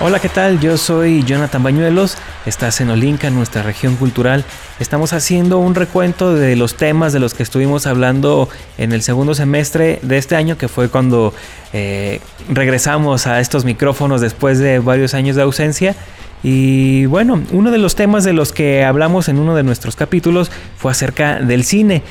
Hola, 0.00 0.18
¿qué 0.18 0.30
tal? 0.30 0.60
Yo 0.60 0.78
soy 0.78 1.22
Jonathan 1.24 1.62
Bañuelos, 1.62 2.16
estás 2.46 2.80
en 2.80 2.88
Olinca, 2.88 3.28
nuestra 3.28 3.62
región 3.62 3.96
cultural. 3.96 4.46
Estamos 4.80 5.12
haciendo 5.12 5.58
un 5.58 5.74
recuento 5.74 6.34
de 6.34 6.56
los 6.56 6.74
temas 6.74 7.12
de 7.12 7.20
los 7.20 7.34
que 7.34 7.42
estuvimos 7.42 7.86
hablando 7.86 8.48
en 8.78 8.92
el 8.92 9.02
segundo 9.02 9.34
semestre 9.34 9.98
de 10.00 10.16
este 10.16 10.36
año, 10.36 10.56
que 10.56 10.68
fue 10.68 10.88
cuando 10.88 11.34
eh, 11.74 12.20
regresamos 12.48 13.26
a 13.26 13.40
estos 13.40 13.66
micrófonos 13.66 14.22
después 14.22 14.58
de 14.58 14.78
varios 14.78 15.12
años 15.12 15.36
de 15.36 15.42
ausencia. 15.42 15.96
Y 16.42 17.06
bueno, 17.06 17.42
uno 17.52 17.70
de 17.70 17.78
los 17.78 17.94
temas 17.94 18.24
de 18.24 18.32
los 18.32 18.52
que 18.52 18.84
hablamos 18.84 19.28
en 19.28 19.38
uno 19.38 19.54
de 19.54 19.62
nuestros 19.62 19.96
capítulos 19.96 20.50
fue 20.76 20.92
acerca 20.92 21.40
del 21.40 21.64
cine 21.64 22.02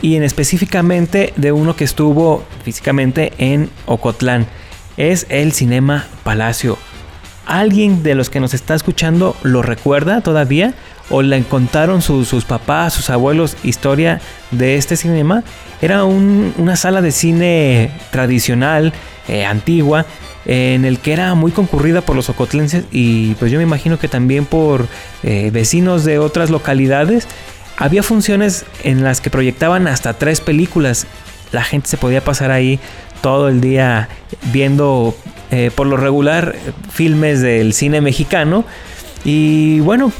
y 0.00 0.16
en 0.16 0.22
específicamente 0.22 1.32
de 1.36 1.52
uno 1.52 1.76
que 1.76 1.84
estuvo 1.84 2.44
físicamente 2.64 3.32
en 3.38 3.70
Ocotlán. 3.86 4.46
Es 4.96 5.26
el 5.28 5.52
Cinema 5.52 6.06
Palacio. 6.22 6.78
¿Alguien 7.44 8.02
de 8.02 8.14
los 8.14 8.30
que 8.30 8.40
nos 8.40 8.54
está 8.54 8.74
escuchando 8.74 9.36
lo 9.42 9.62
recuerda 9.62 10.20
todavía? 10.20 10.74
¿O 11.14 11.20
le 11.20 11.42
contaron 11.44 12.00
sus 12.00 12.44
papás, 12.46 12.94
sus 12.94 13.10
abuelos 13.10 13.58
historia 13.62 14.18
de 14.50 14.76
este 14.76 14.96
cinema? 14.96 15.44
Era 15.82 16.04
una 16.04 16.74
sala 16.76 17.02
de 17.02 17.12
cine 17.12 17.90
tradicional, 18.10 18.94
eh, 19.28 19.44
antigua, 19.44 20.06
en 20.46 20.86
el 20.86 20.98
que 21.00 21.12
era 21.12 21.34
muy 21.34 21.52
concurrida 21.52 22.00
por 22.00 22.16
los 22.16 22.30
ocotlenses 22.30 22.86
y 22.90 23.34
pues 23.34 23.52
yo 23.52 23.58
me 23.58 23.62
imagino 23.62 23.98
que 23.98 24.08
también 24.08 24.46
por 24.46 24.88
eh, 25.22 25.50
vecinos 25.52 26.06
de 26.06 26.18
otras 26.18 26.48
localidades. 26.48 27.28
Había 27.76 28.02
funciones 28.02 28.64
en 28.82 29.04
las 29.04 29.20
que 29.20 29.28
proyectaban 29.28 29.88
hasta 29.88 30.14
tres 30.14 30.40
películas. 30.40 31.06
La 31.52 31.62
gente 31.62 31.88
se 31.88 31.98
podía 31.98 32.24
pasar 32.24 32.50
ahí 32.50 32.80
todo 33.20 33.48
el 33.48 33.60
día 33.60 34.08
viendo 34.50 35.14
eh, 35.50 35.70
por 35.74 35.86
lo 35.86 35.98
regular 35.98 36.56
filmes 36.90 37.42
del 37.42 37.74
cine 37.74 38.00
mexicano. 38.00 38.64
Y 39.24 39.80
bueno, 39.80 40.10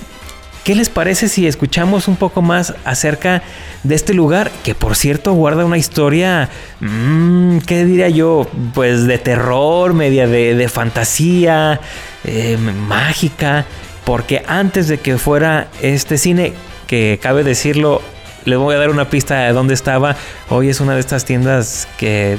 ¿qué 0.64 0.75
les 0.75 0.88
parece 0.88 1.28
si 1.28 1.47
escuchamos 1.47 2.09
un 2.09 2.16
poco 2.16 2.42
más 2.42 2.75
acerca 2.85 3.42
de 3.83 3.95
este 3.95 4.14
lugar? 4.14 4.50
Que 4.62 4.75
por 4.75 4.97
cierto 4.97 5.33
guarda 5.33 5.64
una 5.64 5.78
historia, 5.78 6.49
mmm, 6.81 7.59
¿qué 7.59 7.85
diría 7.85 8.09
yo? 8.09 8.47
Pues 8.75 9.07
de 9.07 9.19
terror, 9.19 9.95
media 9.95 10.26
de, 10.26 10.69
fantasía, 10.69 11.81
eh, 12.25 12.57
mágica. 12.57 13.64
Porque 14.04 14.42
antes 14.49 14.88
de 14.88 14.99
que 14.99 15.16
fuera 15.19 15.69
este 15.81 16.19
cine, 16.19 16.54
que 16.87 17.19
cabe 17.23 17.45
decirlo, 17.45 18.02
le 18.45 18.57
voy 18.57 18.75
a 18.75 18.78
dar 18.78 18.90
una 18.90 19.09
pista 19.09 19.45
de 19.45 19.52
dónde 19.52 19.75
estaba. 19.75 20.16
Hoy 20.49 20.69
es 20.69 20.81
una 20.81 20.95
de 20.95 21.00
estas 21.00 21.25
tiendas 21.25 21.87
que, 21.99 22.37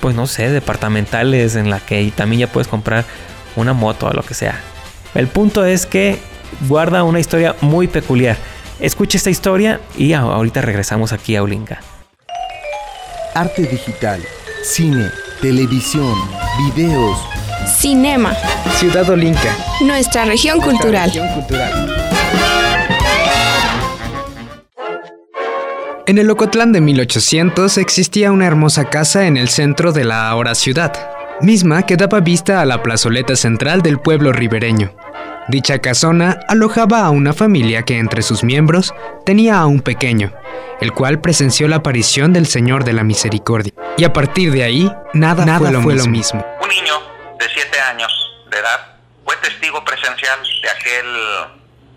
pues 0.00 0.16
no 0.16 0.26
sé, 0.26 0.50
departamentales 0.50 1.54
en 1.54 1.70
la 1.70 1.78
que 1.78 2.12
también 2.14 2.40
ya 2.40 2.46
puedes 2.48 2.66
comprar 2.66 3.04
una 3.54 3.72
moto 3.72 4.06
o 4.06 4.12
lo 4.12 4.22
que 4.22 4.34
sea. 4.34 4.60
El 5.14 5.28
punto 5.28 5.64
es 5.64 5.86
que 5.86 6.18
guarda 6.62 7.04
una 7.04 7.20
historia 7.20 7.54
muy 7.60 7.88
peculiar. 7.88 8.36
Escucha 8.80 9.16
esta 9.16 9.30
historia 9.30 9.80
y 9.96 10.12
ahorita 10.12 10.60
regresamos 10.60 11.12
aquí 11.12 11.36
a 11.36 11.42
Olinka. 11.42 11.80
Arte 13.34 13.62
digital, 13.62 14.22
cine, 14.62 15.10
televisión, 15.40 16.14
videos. 16.58 17.18
Cinema. 17.66 18.34
Ciudad 18.76 19.08
Olinka. 19.08 19.56
Nuestra 19.80 20.24
región 20.24 20.60
cultural. 20.60 21.10
Nuestra 21.14 21.22
región 21.22 21.40
cultural. 21.40 22.04
En 26.06 26.18
el 26.18 26.30
Ocotlán 26.30 26.72
de 26.72 26.82
1800 26.82 27.78
existía 27.78 28.30
una 28.30 28.46
hermosa 28.46 28.90
casa 28.90 29.26
en 29.26 29.38
el 29.38 29.48
centro 29.48 29.92
de 29.92 30.04
la 30.04 30.28
ahora 30.28 30.54
ciudad, 30.54 30.92
misma 31.40 31.86
que 31.86 31.96
daba 31.96 32.20
vista 32.20 32.60
a 32.60 32.66
la 32.66 32.82
plazoleta 32.82 33.36
central 33.36 33.80
del 33.80 33.98
pueblo 33.98 34.30
ribereño. 34.30 34.94
Dicha 35.46 35.78
casona 35.80 36.40
alojaba 36.48 37.00
a 37.04 37.10
una 37.10 37.34
familia 37.34 37.82
que 37.82 37.98
entre 37.98 38.22
sus 38.22 38.42
miembros 38.42 38.94
tenía 39.26 39.58
a 39.58 39.66
un 39.66 39.82
pequeño, 39.82 40.32
el 40.80 40.92
cual 40.92 41.20
presenció 41.20 41.68
la 41.68 41.76
aparición 41.76 42.32
del 42.32 42.46
Señor 42.46 42.84
de 42.84 42.94
la 42.94 43.04
Misericordia. 43.04 43.74
Y 43.98 44.04
a 44.04 44.12
partir 44.14 44.52
de 44.52 44.64
ahí, 44.64 44.90
nada, 45.12 45.44
fue, 45.58 45.70
lo, 45.70 46.06
mismo. 46.06 46.42
Un 46.62 46.68
niño 46.70 46.94
de 47.38 47.46
7 47.46 47.78
años 47.78 48.10
de 48.50 48.58
edad 48.58 48.96
fue 49.22 49.36
testigo 49.36 49.84
presencial 49.84 50.40
de 50.62 50.70
aquel 50.70 51.06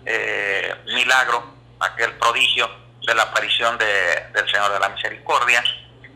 eh, 0.04 0.74
milagro, 0.94 1.42
aquel 1.80 2.12
prodigio 2.18 2.68
de 3.06 3.14
la 3.14 3.22
aparición 3.22 3.78
del 3.78 4.50
Señor 4.50 4.74
de 4.74 4.78
la 4.78 4.90
Misericordia, 4.90 5.64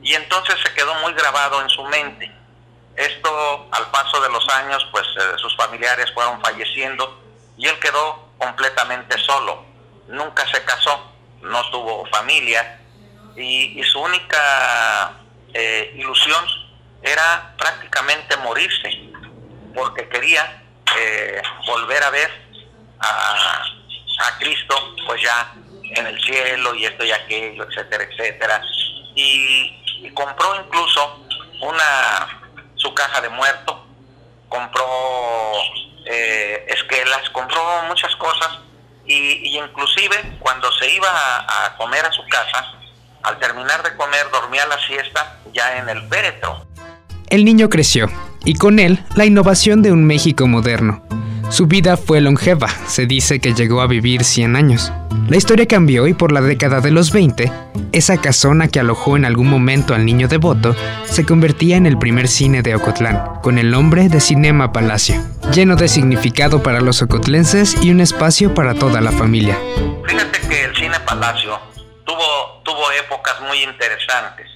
y 0.02 0.12
entonces 0.12 0.56
se 0.62 0.74
quedó 0.74 0.94
muy 0.96 1.14
grabado 1.14 1.62
en 1.62 1.70
su 1.70 1.83
mente. 1.85 2.30
Esto 2.94 3.68
al 3.72 3.90
paso 3.90 4.20
de 4.20 4.28
los 4.28 4.46
años, 4.50 4.87
pues 4.92 5.06
eh, 5.16 5.38
sus 5.38 5.56
familiares 5.56 6.12
fueron 6.12 6.38
falleciendo 6.42 7.21
y 7.62 7.68
él 7.68 7.79
quedó 7.79 8.29
completamente 8.38 9.16
solo. 9.18 9.64
Nunca 10.09 10.44
se 10.48 10.64
casó, 10.64 11.12
no 11.42 11.70
tuvo 11.70 12.05
familia 12.07 12.81
y, 13.37 13.81
su 13.85 14.01
única 14.01 15.12
eh, 15.55 15.92
ilusión 15.94 16.44
era 17.03 17.55
prácticamente 17.57 18.37
morirse, 18.38 18.90
porque 19.77 20.09
quería 20.09 20.61
eh, 20.98 21.40
volver 21.68 22.03
a 22.03 22.11
ver 22.11 22.31
a, 22.98 23.62
a 24.18 24.38
Cristo, 24.38 24.96
pues 25.07 25.22
ya 25.22 25.55
en 25.94 26.07
el 26.09 26.20
cielo 26.20 26.75
y 26.75 26.87
esto 26.87 27.05
y 27.05 27.12
aquello, 27.12 27.64
etcétera, 27.68 28.05
etcétera. 28.11 28.61
Y, 29.14 29.79
compró 30.14 30.57
incluso 30.57 31.25
una 31.61 32.42
su 32.75 32.92
caja 32.92 33.20
de 33.20 33.29
muerto, 33.29 33.87
compró 34.52 34.84
eh, 36.04 36.66
esquelas, 36.68 37.30
compró 37.30 37.60
muchas 37.88 38.14
cosas 38.16 38.58
y, 39.06 39.56
inclusive 39.56 40.16
cuando 40.40 40.70
se 40.72 40.94
iba 40.94 41.08
a, 41.08 41.74
comer 41.78 42.04
a 42.04 42.12
su 42.12 42.22
casa, 42.28 42.74
al 43.22 43.38
terminar 43.38 43.82
de 43.82 43.96
comer 43.96 44.26
dormía 44.30 44.66
la 44.66 44.78
siesta 44.86 45.38
ya 45.54 45.78
en 45.78 45.88
el 45.88 46.06
féretro. 46.08 46.66
El 47.30 47.46
niño 47.46 47.70
creció 47.70 48.08
y 48.44 48.54
con 48.54 48.78
él 48.78 49.02
la 49.16 49.24
innovación 49.24 49.80
de 49.80 49.90
un 49.90 50.04
México 50.06 50.46
moderno 50.46 51.02
su 51.52 51.66
vida 51.66 51.98
fue 51.98 52.22
longeva, 52.22 52.66
se 52.86 53.04
dice 53.04 53.38
que 53.38 53.52
llegó 53.52 53.82
a 53.82 53.86
vivir 53.86 54.24
100 54.24 54.56
años. 54.56 54.90
La 55.28 55.36
historia 55.36 55.66
cambió 55.66 56.06
y 56.06 56.14
por 56.14 56.32
la 56.32 56.40
década 56.40 56.80
de 56.80 56.90
los 56.90 57.12
20, 57.12 57.52
esa 57.92 58.18
casona 58.18 58.68
que 58.68 58.80
alojó 58.80 59.18
en 59.18 59.26
algún 59.26 59.48
momento 59.48 59.94
al 59.94 60.06
niño 60.06 60.28
devoto 60.28 60.74
se 61.04 61.26
convertía 61.26 61.76
en 61.76 61.84
el 61.84 61.98
primer 61.98 62.28
cine 62.28 62.62
de 62.62 62.74
Ocotlán, 62.74 63.40
con 63.42 63.58
el 63.58 63.70
nombre 63.70 64.08
de 64.08 64.18
Cinema 64.20 64.72
Palacio, 64.72 65.22
lleno 65.52 65.76
de 65.76 65.88
significado 65.88 66.62
para 66.62 66.80
los 66.80 67.02
ocotlenses 67.02 67.76
y 67.82 67.90
un 67.90 68.00
espacio 68.00 68.54
para 68.54 68.72
toda 68.72 69.02
la 69.02 69.12
familia. 69.12 69.58
Fíjate 70.06 70.40
que 70.48 70.64
el 70.64 70.74
Cine 70.74 70.98
Palacio 71.00 71.60
tuvo, 72.06 72.62
tuvo 72.64 72.90
épocas 72.92 73.38
muy 73.42 73.62
interesantes. 73.62 74.46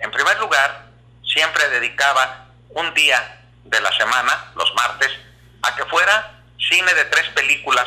En 0.00 0.10
primer 0.10 0.38
lugar, 0.38 0.84
siempre 1.24 1.62
dedicaba 1.70 2.44
un 2.74 2.92
día 2.92 3.40
de 3.64 3.80
la 3.80 3.90
semana, 3.96 4.52
los 4.54 4.70
martes, 4.74 5.08
a 5.66 5.76
que 5.76 5.84
fuera 5.86 6.40
cine 6.58 6.92
de 6.94 7.04
tres 7.06 7.28
películas 7.34 7.86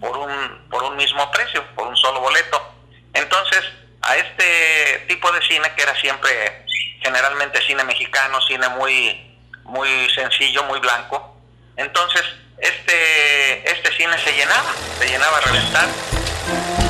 por 0.00 0.16
un, 0.16 0.68
por 0.70 0.82
un 0.84 0.96
mismo 0.96 1.30
precio, 1.30 1.64
por 1.74 1.88
un 1.88 1.96
solo 1.96 2.20
boleto. 2.20 2.74
Entonces, 3.14 3.64
a 4.02 4.16
este 4.16 5.04
tipo 5.08 5.30
de 5.32 5.42
cine, 5.42 5.72
que 5.76 5.82
era 5.82 5.94
siempre 5.96 6.64
generalmente 7.02 7.60
cine 7.62 7.84
mexicano, 7.84 8.40
cine 8.42 8.68
muy, 8.70 9.38
muy 9.64 9.88
sencillo, 10.14 10.64
muy 10.64 10.78
blanco, 10.80 11.36
entonces 11.76 12.22
este, 12.58 13.70
este 13.70 13.92
cine 13.96 14.18
se 14.24 14.32
llenaba, 14.32 14.72
se 14.98 15.08
llenaba 15.08 15.36
a 15.38 15.40
reventar. 15.40 15.88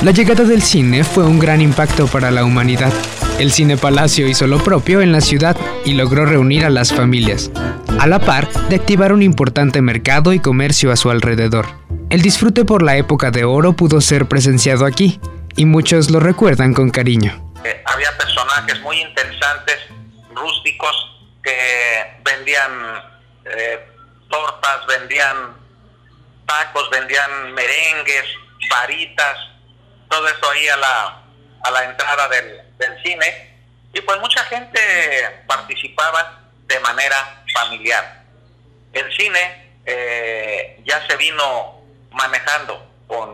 La 0.02 0.12
llegada 0.12 0.44
del 0.44 0.62
cine 0.62 1.04
fue 1.04 1.24
un 1.24 1.38
gran 1.38 1.60
impacto 1.60 2.06
para 2.06 2.30
la 2.30 2.44
humanidad. 2.44 2.92
El 3.38 3.52
Cine 3.52 3.76
Palacio 3.76 4.26
hizo 4.26 4.46
lo 4.46 4.62
propio 4.62 5.00
en 5.00 5.12
la 5.12 5.20
ciudad 5.20 5.56
y 5.84 5.94
logró 5.94 6.24
reunir 6.24 6.64
a 6.64 6.70
las 6.70 6.92
familias, 6.92 7.50
a 7.98 8.06
la 8.06 8.20
par 8.20 8.48
de 8.68 8.76
activar 8.76 9.12
un 9.12 9.22
importante 9.22 9.82
mercado 9.82 10.32
y 10.32 10.40
comercio 10.40 10.92
a 10.92 10.96
su 10.96 11.10
alrededor. 11.10 11.66
El 12.10 12.22
disfrute 12.22 12.64
por 12.64 12.82
la 12.82 12.96
época 12.96 13.30
de 13.30 13.44
oro 13.44 13.72
pudo 13.72 14.00
ser 14.00 14.26
presenciado 14.26 14.86
aquí, 14.86 15.20
y 15.56 15.64
muchos 15.64 16.10
lo 16.10 16.20
recuerdan 16.20 16.72
con 16.72 16.90
cariño. 16.90 17.52
Eh, 17.64 17.82
había 17.86 18.16
personajes 18.16 18.80
muy 18.82 19.00
interesantes, 19.00 19.76
rústicos, 20.32 21.20
que 21.42 22.20
vendían 22.24 22.70
eh, 23.44 23.80
tortas, 24.30 24.86
vendían 24.86 25.36
tacos, 26.46 26.88
vendían 26.90 27.52
merengues, 27.54 28.24
varitas, 28.70 29.36
todo 30.08 30.26
eso 30.28 30.50
ahí 30.50 30.68
a 30.68 30.76
la, 30.76 31.22
a 31.64 31.70
la 31.72 31.84
entrada 31.90 32.28
del, 32.28 32.62
del 32.78 33.02
cine. 33.02 33.58
Y 33.92 34.00
pues 34.02 34.20
mucha 34.20 34.44
gente 34.44 34.78
participaba 35.46 36.47
de 36.68 36.80
manera 36.80 37.42
familiar. 37.52 38.22
El 38.92 39.10
cine 39.16 39.72
eh, 39.84 40.80
ya 40.84 41.06
se 41.06 41.16
vino 41.16 41.80
manejando 42.12 42.86
con 43.06 43.30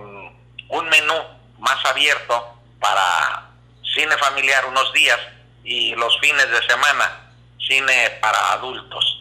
un 0.68 0.88
menú 0.88 1.14
más 1.59 1.85
abierto 1.85 2.55
para 2.81 3.51
cine 3.94 4.16
familiar 4.18 4.64
unos 4.66 4.92
días 4.92 5.18
y 5.64 5.94
los 5.94 6.18
fines 6.20 6.49
de 6.49 6.66
semana 6.66 7.33
cine 7.59 8.18
para 8.20 8.53
adultos. 8.53 9.20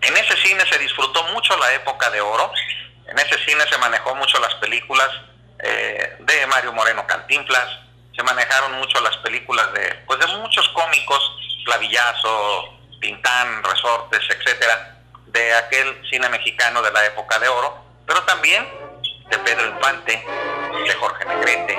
En 0.00 0.16
ese 0.16 0.36
cine 0.36 0.64
se 0.70 0.78
disfrutó 0.78 1.22
mucho 1.28 1.56
la 1.58 1.72
época 1.74 2.10
de 2.10 2.20
oro, 2.20 2.52
en 3.06 3.18
ese 3.18 3.38
cine 3.44 3.64
se 3.68 3.78
manejó 3.78 4.14
mucho 4.14 4.38
las 4.40 4.54
películas 4.56 5.08
eh, 5.58 6.16
de 6.20 6.46
Mario 6.46 6.72
Moreno 6.72 7.06
Cantinflas, 7.06 7.78
se 8.14 8.22
manejaron 8.22 8.72
mucho 8.72 9.00
las 9.00 9.16
películas 9.18 9.72
de, 9.72 9.94
pues 10.06 10.18
de 10.18 10.26
muchos 10.38 10.68
cómicos, 10.68 11.36
Clavillazo, 11.64 12.81
Tintán, 13.02 13.62
Resortes, 13.64 14.20
etcétera, 14.30 14.96
de 15.26 15.54
aquel 15.54 16.00
cine 16.08 16.28
mexicano 16.30 16.80
de 16.80 16.92
la 16.92 17.04
época 17.04 17.38
de 17.38 17.48
oro, 17.48 17.76
pero 18.06 18.22
también 18.22 18.66
de 19.28 19.38
Pedro 19.38 19.66
Infante, 19.66 20.24
de 20.86 20.94
Jorge 20.94 21.24
Negrete. 21.24 21.76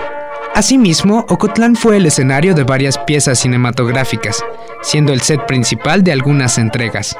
Asimismo, 0.53 1.25
Ocotlán 1.29 1.75
fue 1.75 1.97
el 1.97 2.05
escenario 2.05 2.53
de 2.53 2.63
varias 2.63 2.97
piezas 2.97 3.39
cinematográficas, 3.39 4.43
siendo 4.81 5.13
el 5.13 5.21
set 5.21 5.45
principal 5.45 6.03
de 6.03 6.11
algunas 6.11 6.57
entregas. 6.57 7.15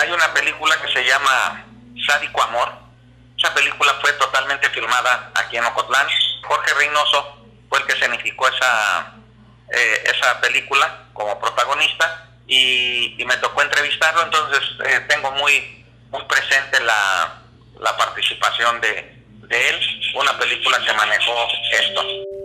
Hay 0.00 0.10
una 0.10 0.34
película 0.34 0.74
que 0.82 0.92
se 0.92 1.04
llama 1.04 1.64
Sádico 2.06 2.42
Amor. 2.42 2.68
Esa 3.38 3.54
película 3.54 3.92
fue 4.00 4.12
totalmente 4.14 4.68
filmada 4.70 5.30
aquí 5.34 5.56
en 5.56 5.64
Ocotlán. 5.64 6.06
Jorge 6.42 6.74
Reynoso 6.74 7.44
fue 7.68 7.78
el 7.78 7.86
que 7.86 7.92
escenificó 7.92 8.48
esa, 8.48 9.12
eh, 9.72 10.04
esa 10.04 10.40
película 10.40 11.04
como 11.12 11.38
protagonista 11.38 12.31
y, 12.52 13.24
me 13.24 13.36
tocó 13.38 13.62
entrevistarlo, 13.62 14.24
entonces 14.24 14.60
eh, 14.84 15.00
tengo 15.08 15.30
muy, 15.32 15.52
muy 16.10 16.22
presente 16.28 16.82
la, 16.84 17.40
la 17.80 17.96
participación 17.96 18.80
de, 18.80 18.88
de 19.48 19.68
él, 19.70 19.76
una 20.20 20.38
película 20.38 20.78
que 20.86 20.92
manejó 20.92 21.32
esto. 21.80 22.02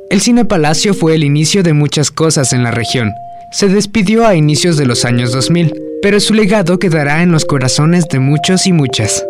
El 0.09 0.21
Cine 0.21 0.45
Palacio 0.45 0.93
fue 0.93 1.15
el 1.15 1.23
inicio 1.23 1.63
de 1.63 1.73
muchas 1.73 2.11
cosas 2.11 2.53
en 2.53 2.63
la 2.63 2.71
región. 2.71 3.13
Se 3.51 3.67
despidió 3.67 4.25
a 4.25 4.35
inicios 4.35 4.77
de 4.77 4.85
los 4.85 5.03
años 5.03 5.31
2000, 5.33 5.73
pero 6.01 6.19
su 6.19 6.33
legado 6.33 6.79
quedará 6.79 7.21
en 7.21 7.31
los 7.31 7.45
corazones 7.45 8.07
de 8.07 8.19
muchos 8.19 8.67
y 8.67 8.73
muchas. 8.73 9.25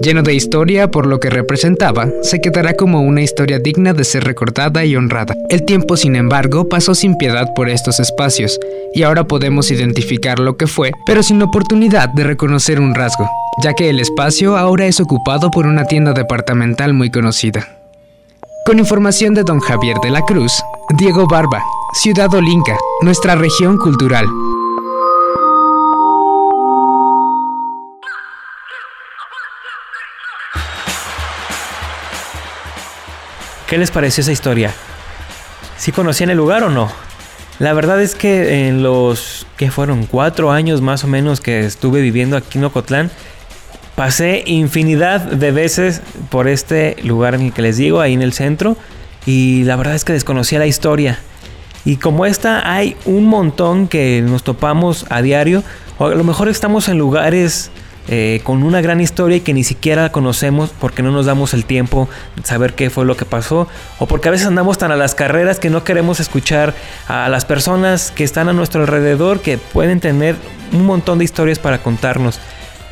Lleno 0.00 0.22
de 0.22 0.32
historia 0.32 0.90
por 0.90 1.06
lo 1.06 1.18
que 1.18 1.28
representaba, 1.28 2.08
se 2.22 2.40
quedará 2.40 2.74
como 2.74 3.02
una 3.02 3.20
historia 3.20 3.58
digna 3.58 3.92
de 3.92 4.04
ser 4.04 4.22
recordada 4.22 4.84
y 4.84 4.94
honrada. 4.94 5.34
El 5.48 5.64
tiempo, 5.64 5.96
sin 5.96 6.14
embargo, 6.14 6.68
pasó 6.68 6.94
sin 6.94 7.16
piedad 7.16 7.52
por 7.54 7.68
estos 7.68 7.98
espacios, 7.98 8.60
y 8.94 9.02
ahora 9.02 9.24
podemos 9.24 9.72
identificar 9.72 10.38
lo 10.38 10.56
que 10.56 10.68
fue, 10.68 10.92
pero 11.04 11.24
sin 11.24 11.42
oportunidad 11.42 12.08
de 12.10 12.22
reconocer 12.22 12.78
un 12.78 12.94
rasgo, 12.94 13.28
ya 13.62 13.74
que 13.74 13.90
el 13.90 13.98
espacio 13.98 14.56
ahora 14.56 14.86
es 14.86 15.00
ocupado 15.00 15.50
por 15.50 15.66
una 15.66 15.84
tienda 15.84 16.12
departamental 16.12 16.94
muy 16.94 17.10
conocida. 17.10 17.68
Con 18.64 18.78
información 18.78 19.34
de 19.34 19.42
don 19.42 19.58
Javier 19.58 19.96
de 20.00 20.10
la 20.10 20.22
Cruz, 20.22 20.52
Diego 20.96 21.26
Barba, 21.26 21.60
Ciudad 21.94 22.32
Olinca, 22.32 22.76
nuestra 23.02 23.34
región 23.34 23.78
cultural. 23.78 24.26
¿Qué 33.68 33.76
les 33.76 33.90
pareció 33.90 34.22
esa 34.22 34.32
historia? 34.32 34.72
¿Sí 35.76 35.92
conocían 35.92 36.30
el 36.30 36.38
lugar 36.38 36.62
o 36.62 36.70
no? 36.70 36.90
La 37.58 37.74
verdad 37.74 38.00
es 38.00 38.14
que 38.14 38.66
en 38.66 38.82
los 38.82 39.46
que 39.58 39.70
fueron 39.70 40.06
cuatro 40.06 40.50
años 40.50 40.80
más 40.80 41.04
o 41.04 41.06
menos 41.06 41.42
que 41.42 41.66
estuve 41.66 42.00
viviendo 42.00 42.38
aquí 42.38 42.56
en 42.56 42.64
Ocotlán, 42.64 43.10
pasé 43.94 44.42
infinidad 44.46 45.20
de 45.20 45.50
veces 45.50 46.00
por 46.30 46.48
este 46.48 46.96
lugar 47.02 47.34
en 47.34 47.42
el 47.42 47.52
que 47.52 47.60
les 47.60 47.76
digo, 47.76 48.00
ahí 48.00 48.14
en 48.14 48.22
el 48.22 48.32
centro, 48.32 48.74
y 49.26 49.64
la 49.64 49.76
verdad 49.76 49.96
es 49.96 50.04
que 50.04 50.14
desconocía 50.14 50.58
la 50.58 50.66
historia. 50.66 51.18
Y 51.84 51.96
como 51.96 52.24
esta 52.24 52.72
hay 52.72 52.96
un 53.04 53.26
montón 53.26 53.86
que 53.86 54.22
nos 54.22 54.44
topamos 54.44 55.04
a 55.10 55.20
diario, 55.20 55.62
o 55.98 56.06
a 56.06 56.14
lo 56.14 56.24
mejor 56.24 56.48
estamos 56.48 56.88
en 56.88 56.96
lugares 56.96 57.70
eh, 58.08 58.40
con 58.42 58.62
una 58.62 58.80
gran 58.80 59.00
historia 59.00 59.36
y 59.36 59.40
que 59.40 59.52
ni 59.52 59.64
siquiera 59.64 60.10
conocemos 60.10 60.70
porque 60.80 61.02
no 61.02 61.10
nos 61.10 61.26
damos 61.26 61.54
el 61.54 61.64
tiempo 61.64 62.08
de 62.36 62.42
saber 62.42 62.74
qué 62.74 62.90
fue 62.90 63.04
lo 63.04 63.16
que 63.16 63.24
pasó 63.24 63.68
o 63.98 64.06
porque 64.06 64.28
a 64.28 64.30
veces 64.30 64.46
andamos 64.46 64.78
tan 64.78 64.92
a 64.92 64.96
las 64.96 65.14
carreras 65.14 65.58
que 65.58 65.70
no 65.70 65.84
queremos 65.84 66.18
escuchar 66.18 66.74
a 67.06 67.28
las 67.28 67.44
personas 67.44 68.10
que 68.10 68.24
están 68.24 68.48
a 68.48 68.52
nuestro 68.52 68.80
alrededor 68.80 69.40
que 69.40 69.58
pueden 69.58 70.00
tener 70.00 70.36
un 70.72 70.86
montón 70.86 71.18
de 71.18 71.24
historias 71.24 71.58
para 71.58 71.82
contarnos. 71.82 72.40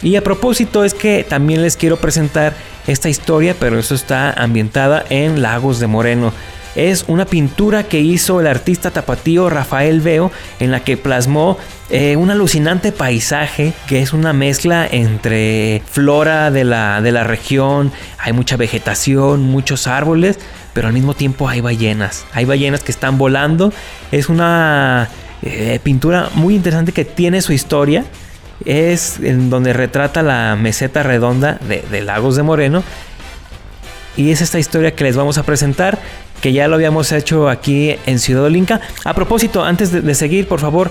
Y 0.03 0.17
a 0.17 0.23
propósito 0.23 0.85
es 0.85 0.93
que 0.93 1.25
también 1.25 1.63
les 1.63 1.77
quiero 1.77 1.97
presentar 1.97 2.55
esta 2.87 3.09
historia, 3.09 3.57
pero 3.59 3.79
eso 3.79 3.95
está 3.95 4.31
ambientada 4.31 5.05
en 5.09 5.41
Lagos 5.41 5.81
de 5.81 5.87
Moreno 5.87 6.33
es 6.77 7.07
una 7.09 7.25
pintura 7.25 7.85
que 7.85 8.01
hizo 8.01 8.39
el 8.39 8.47
artista 8.47 8.91
tapatío 8.91 9.49
Rafael 9.49 10.03
Veo 10.03 10.31
en 10.61 10.71
la 10.71 10.81
que 10.81 10.97
plasmó 10.97 11.57
eh, 11.91 12.17
un 12.17 12.31
alucinante 12.31 12.93
paisaje 12.93 13.73
que 13.87 14.03
es 14.03 14.13
una 14.13 14.33
mezcla 14.33 14.87
entre 14.91 15.83
flora 15.89 16.51
de 16.51 16.65
la, 16.65 17.01
de 17.01 17.13
la 17.13 17.25
región, 17.25 17.93
hay 18.19 18.33
mucha 18.33 18.57
vegetación, 18.57 19.43
muchos 19.43 19.87
árboles, 19.87 20.39
pero 20.73 20.89
al 20.89 20.95
mismo 20.95 21.15
tiempo 21.15 21.49
hay 21.49 21.61
ballenas, 21.61 22.27
hay 22.33 22.45
ballenas 22.45 22.83
que 22.83 22.93
están 22.93 23.19
volando, 23.19 23.73
es 24.11 24.29
una 24.29 25.09
eh, 25.43 25.79
pintura 25.83 26.31
muy 26.35 26.55
interesante 26.55 26.93
que 26.93 27.05
tiene 27.05 27.41
su 27.41 27.53
historia, 27.53 28.05
es 28.65 29.21
en 29.21 29.51
donde 29.51 29.73
retrata 29.73 30.23
la 30.23 30.57
meseta 30.57 31.03
redonda 31.03 31.59
de, 31.69 32.03
Lagos 32.03 32.37
de 32.37 32.43
Moreno. 32.43 32.83
Y 34.17 34.31
es 34.31 34.41
esta 34.41 34.59
historia 34.59 34.95
que 34.95 35.05
les 35.05 35.15
vamos 35.15 35.37
a 35.37 35.43
presentar 35.43 35.99
que 36.41 36.53
ya 36.53 36.69
lo 36.69 36.75
habíamos 36.75 37.13
hecho 37.13 37.49
aquí 37.49 37.97
en 38.07 38.19
Ciudad 38.19 38.45
Olinca. 38.45 38.81
A 39.05 39.15
propósito, 39.15 39.63
antes 39.63 39.93
de, 39.93 40.15
seguir, 40.15 40.49
por 40.49 40.61
favor, 40.61 40.91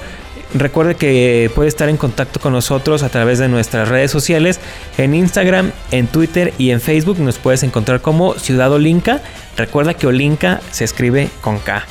recuerde 0.54 0.96
que 0.96 1.52
puede 1.56 1.70
estar 1.70 1.90
en 1.90 1.98
contacto 1.98 2.40
con 2.40 2.54
nosotros 2.54 3.04
a 3.04 3.10
través 3.10 3.40
de 3.40 3.48
nuestras 3.48 3.90
redes 3.90 4.12
sociales, 4.12 4.60
en 4.98 5.14
Instagram, 5.14 5.72
en 5.92 6.08
Twitter 6.08 6.54
y 6.58 6.72
en 6.72 6.82
Facebook. 6.82 7.20
Nos 7.20 7.38
puedes 7.38 7.64
encontrar 7.64 8.02
como 8.02 8.36
Ciudad 8.36 8.72
Olinca. 8.72 9.22
Recuerda 9.58 9.94
que 9.94 10.08
Olinca 10.08 10.62
se 10.72 10.84
escribe 10.84 11.30
con 11.42 11.60
K. 11.60 11.84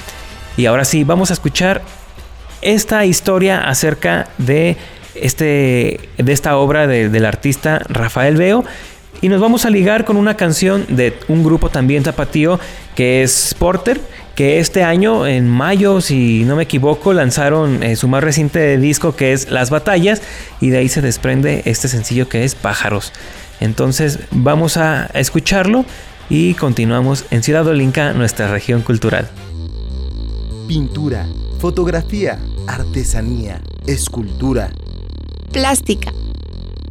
Y 0.57 0.67
ahora 0.67 0.85
sí, 0.85 1.05
vamos 1.05 1.31
a 1.31 1.35
escuchar 1.35 1.83
esta 2.63 3.05
historia 3.05 3.69
acerca 3.69 4.29
de, 4.39 4.77
este, 5.15 6.01
de 6.17 6.33
esta 6.33 6.57
obra 6.57 6.87
del 6.87 7.25
artista 7.25 7.83
Rafael 7.89 8.37
Veo. 8.37 8.65
Y 9.21 9.29
nos 9.29 9.41
vamos 9.41 9.65
a 9.65 9.71
ligar 9.71 10.05
con 10.05 10.17
una 10.17 10.37
canción 10.37 10.85
de 10.89 11.19
un 11.29 11.43
grupo 11.45 11.71
también 11.71 12.03
tapatío 12.03 12.61
que 12.95 13.23
es 13.23 13.55
Porter, 13.59 14.01
que 14.35 14.59
este 14.59 14.83
año, 14.83 15.27
en 15.27 15.49
mayo, 15.49 16.01
si 16.01 16.45
no 16.45 16.57
me 16.57 16.65
equivoco, 16.65 17.13
lanzaron 17.13 17.83
eh, 17.83 17.97
su 17.97 18.09
más 18.09 18.23
reciente 18.23 18.77
disco 18.79 19.15
que 19.17 19.33
es 19.33 19.51
Las 19.51 19.71
Batallas 19.71 20.23
y 20.61 20.71
de 20.71 20.79
ahí 20.79 20.89
se 20.89 21.01
desprende 21.01 21.63
este 21.67 21.89
sencillo 21.89 22.29
que 22.29 22.45
es 22.45 22.55
Pájaros. 22.55 23.13
Entonces 23.61 24.19
vamos 24.31 24.77
a 24.77 25.07
escucharlo 25.15 25.85
y 26.29 26.55
continuamos 26.55 27.27
en 27.31 27.43
Ciudad 27.43 27.67
Olinca, 27.67 28.13
nuestra 28.13 28.49
región 28.49 28.83
cultural. 28.83 29.31
Pintura, 30.67 31.27
fotografía, 31.61 32.39
artesanía, 32.67 33.61
escultura. 33.87 34.71
Plástica 35.53 36.13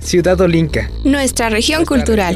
Ciudad 0.03 0.39
Olinca. 0.41 0.89
Nuestra 1.03 1.49
región 1.49 1.85
cultural. 1.85 2.35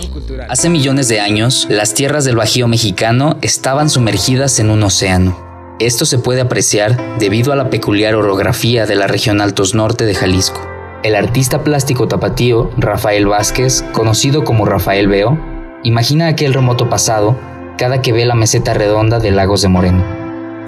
Hace 0.49 0.69
millones 0.69 1.09
de 1.09 1.19
años, 1.19 1.67
las 1.69 1.93
tierras 1.93 2.23
del 2.25 2.37
Bajío 2.37 2.67
mexicano 2.67 3.37
estaban 3.41 3.89
sumergidas 3.89 4.59
en 4.59 4.69
un 4.69 4.83
océano. 4.83 5.75
Esto 5.79 6.05
se 6.05 6.17
puede 6.17 6.41
apreciar 6.41 7.19
debido 7.19 7.51
a 7.51 7.55
la 7.55 7.69
peculiar 7.69 8.15
orografía 8.15 8.85
de 8.85 8.95
la 8.95 9.07
región 9.07 9.41
Altos 9.41 9.75
Norte 9.75 10.05
de 10.05 10.15
Jalisco. 10.15 10.65
El 11.03 11.15
artista 11.15 11.63
plástico 11.63 12.07
tapatío 12.07 12.71
Rafael 12.77 13.27
Vázquez, 13.27 13.83
conocido 13.91 14.43
como 14.43 14.65
Rafael 14.65 15.07
Veo, 15.07 15.37
imagina 15.83 16.27
aquel 16.27 16.53
remoto 16.53 16.89
pasado 16.89 17.37
cada 17.77 18.01
que 18.01 18.11
ve 18.11 18.25
la 18.25 18.33
meseta 18.33 18.73
redonda 18.73 19.19
de 19.19 19.31
Lagos 19.31 19.61
de 19.61 19.67
Moreno. 19.67 20.03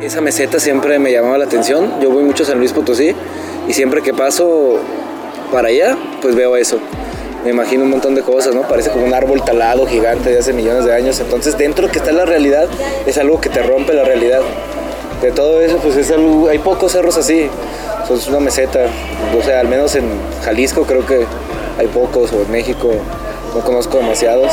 Esa 0.01 0.21
meseta 0.21 0.59
siempre 0.59 0.99
me 0.99 1.11
llamaba 1.11 1.37
la 1.37 1.45
atención. 1.45 1.99
Yo 2.01 2.11
voy 2.11 2.23
mucho 2.23 2.43
a 2.43 2.45
San 2.45 2.59
Luis 2.59 2.71
Potosí 2.71 3.15
y 3.67 3.73
siempre 3.73 4.01
que 4.01 4.13
paso 4.13 4.79
para 5.51 5.69
allá, 5.69 5.97
pues 6.21 6.35
veo 6.35 6.55
eso. 6.55 6.79
Me 7.43 7.51
imagino 7.51 7.83
un 7.85 7.91
montón 7.91 8.15
de 8.15 8.21
cosas, 8.21 8.53
¿no? 8.53 8.63
Parece 8.63 8.89
como 8.89 9.05
un 9.05 9.13
árbol 9.13 9.43
talado 9.43 9.85
gigante 9.85 10.29
de 10.29 10.39
hace 10.39 10.51
millones 10.51 10.83
de 10.83 10.93
años. 10.93 11.19
Entonces, 11.19 11.57
dentro 11.57 11.89
que 11.89 11.99
está 11.99 12.11
la 12.11 12.25
realidad, 12.25 12.67
es 13.05 13.17
algo 13.17 13.39
que 13.39 13.49
te 13.49 13.61
rompe 13.61 13.93
la 13.93 14.03
realidad. 14.03 14.41
De 15.21 15.31
todo 15.31 15.61
eso, 15.61 15.77
pues 15.77 15.95
es 15.95 16.11
algo, 16.11 16.49
hay 16.49 16.59
pocos 16.59 16.91
cerros 16.91 17.17
así. 17.17 17.49
es 18.09 18.27
una 18.27 18.39
meseta. 18.39 18.79
O 19.37 19.41
sea, 19.41 19.61
al 19.61 19.69
menos 19.69 19.95
en 19.95 20.05
Jalisco 20.43 20.83
creo 20.83 21.05
que 21.05 21.25
hay 21.77 21.87
pocos, 21.87 22.33
o 22.33 22.41
en 22.41 22.51
México 22.51 22.91
no 23.55 23.61
conozco 23.61 23.97
demasiados. 23.97 24.51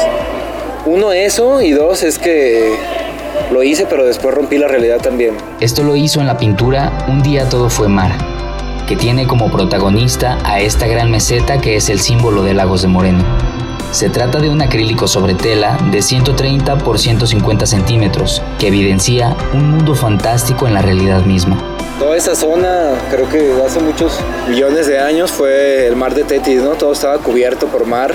Uno, 0.86 1.12
eso, 1.12 1.60
y 1.60 1.72
dos, 1.72 2.04
es 2.04 2.18
que 2.18 2.72
lo 3.50 3.64
hice, 3.64 3.86
pero 3.86 4.04
después 4.04 4.32
rompí 4.32 4.58
la 4.58 4.68
realidad 4.68 5.00
también. 5.00 5.34
Esto 5.60 5.82
lo 5.82 5.96
hizo 5.96 6.20
en 6.20 6.26
la 6.26 6.38
pintura 6.38 7.06
Un 7.08 7.22
día 7.22 7.48
todo 7.48 7.68
fue 7.68 7.88
mar 7.88 8.35
que 8.86 8.96
tiene 8.96 9.26
como 9.26 9.50
protagonista 9.50 10.38
a 10.44 10.60
esta 10.60 10.86
gran 10.86 11.10
meseta 11.10 11.60
que 11.60 11.76
es 11.76 11.88
el 11.88 12.00
símbolo 12.00 12.42
de 12.42 12.54
Lagos 12.54 12.82
de 12.82 12.88
Moreno. 12.88 13.24
Se 13.90 14.10
trata 14.10 14.38
de 14.38 14.50
un 14.50 14.62
acrílico 14.62 15.08
sobre 15.08 15.34
tela 15.34 15.78
de 15.90 16.02
130 16.02 16.78
por 16.78 16.98
150 16.98 17.66
centímetros 17.66 18.42
que 18.58 18.68
evidencia 18.68 19.36
un 19.52 19.70
mundo 19.70 19.94
fantástico 19.94 20.66
en 20.66 20.74
la 20.74 20.82
realidad 20.82 21.24
misma. 21.24 21.56
Toda 21.98 22.16
esa 22.16 22.34
zona, 22.34 22.90
creo 23.10 23.28
que 23.28 23.54
hace 23.64 23.80
muchos 23.80 24.20
millones 24.48 24.86
de 24.86 24.98
años, 24.98 25.30
fue 25.30 25.86
el 25.86 25.96
mar 25.96 26.14
de 26.14 26.24
Tetis, 26.24 26.62
¿no? 26.62 26.70
Todo 26.72 26.92
estaba 26.92 27.18
cubierto 27.18 27.66
por 27.66 27.86
mar. 27.86 28.14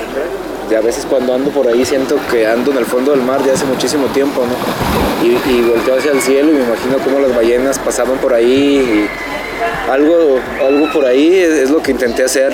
Y 0.70 0.76
a 0.76 0.82
veces 0.82 1.06
cuando 1.10 1.34
ando 1.34 1.50
por 1.50 1.68
ahí 1.68 1.84
siento 1.84 2.16
que 2.30 2.48
ando 2.48 2.72
en 2.72 2.78
el 2.78 2.86
fondo 2.86 3.12
del 3.12 3.22
mar 3.22 3.42
ya 3.46 3.54
hace 3.54 3.66
muchísimo 3.66 4.06
tiempo, 4.08 4.44
¿no? 4.46 5.28
Y, 5.28 5.32
y 5.50 5.62
volteo 5.64 5.98
hacia 5.98 6.12
el 6.12 6.22
cielo 6.22 6.52
y 6.52 6.54
me 6.54 6.64
imagino 6.64 6.98
cómo 7.04 7.20
las 7.20 7.36
ballenas 7.36 7.80
pasaban 7.80 8.20
por 8.20 8.34
ahí. 8.34 8.78
Y 8.78 9.10
algo, 9.90 10.40
algo 10.66 10.92
por 10.92 11.06
ahí 11.06 11.36
es, 11.36 11.52
es 11.52 11.70
lo 11.70 11.82
que 11.82 11.92
intenté 11.92 12.24
hacer 12.24 12.54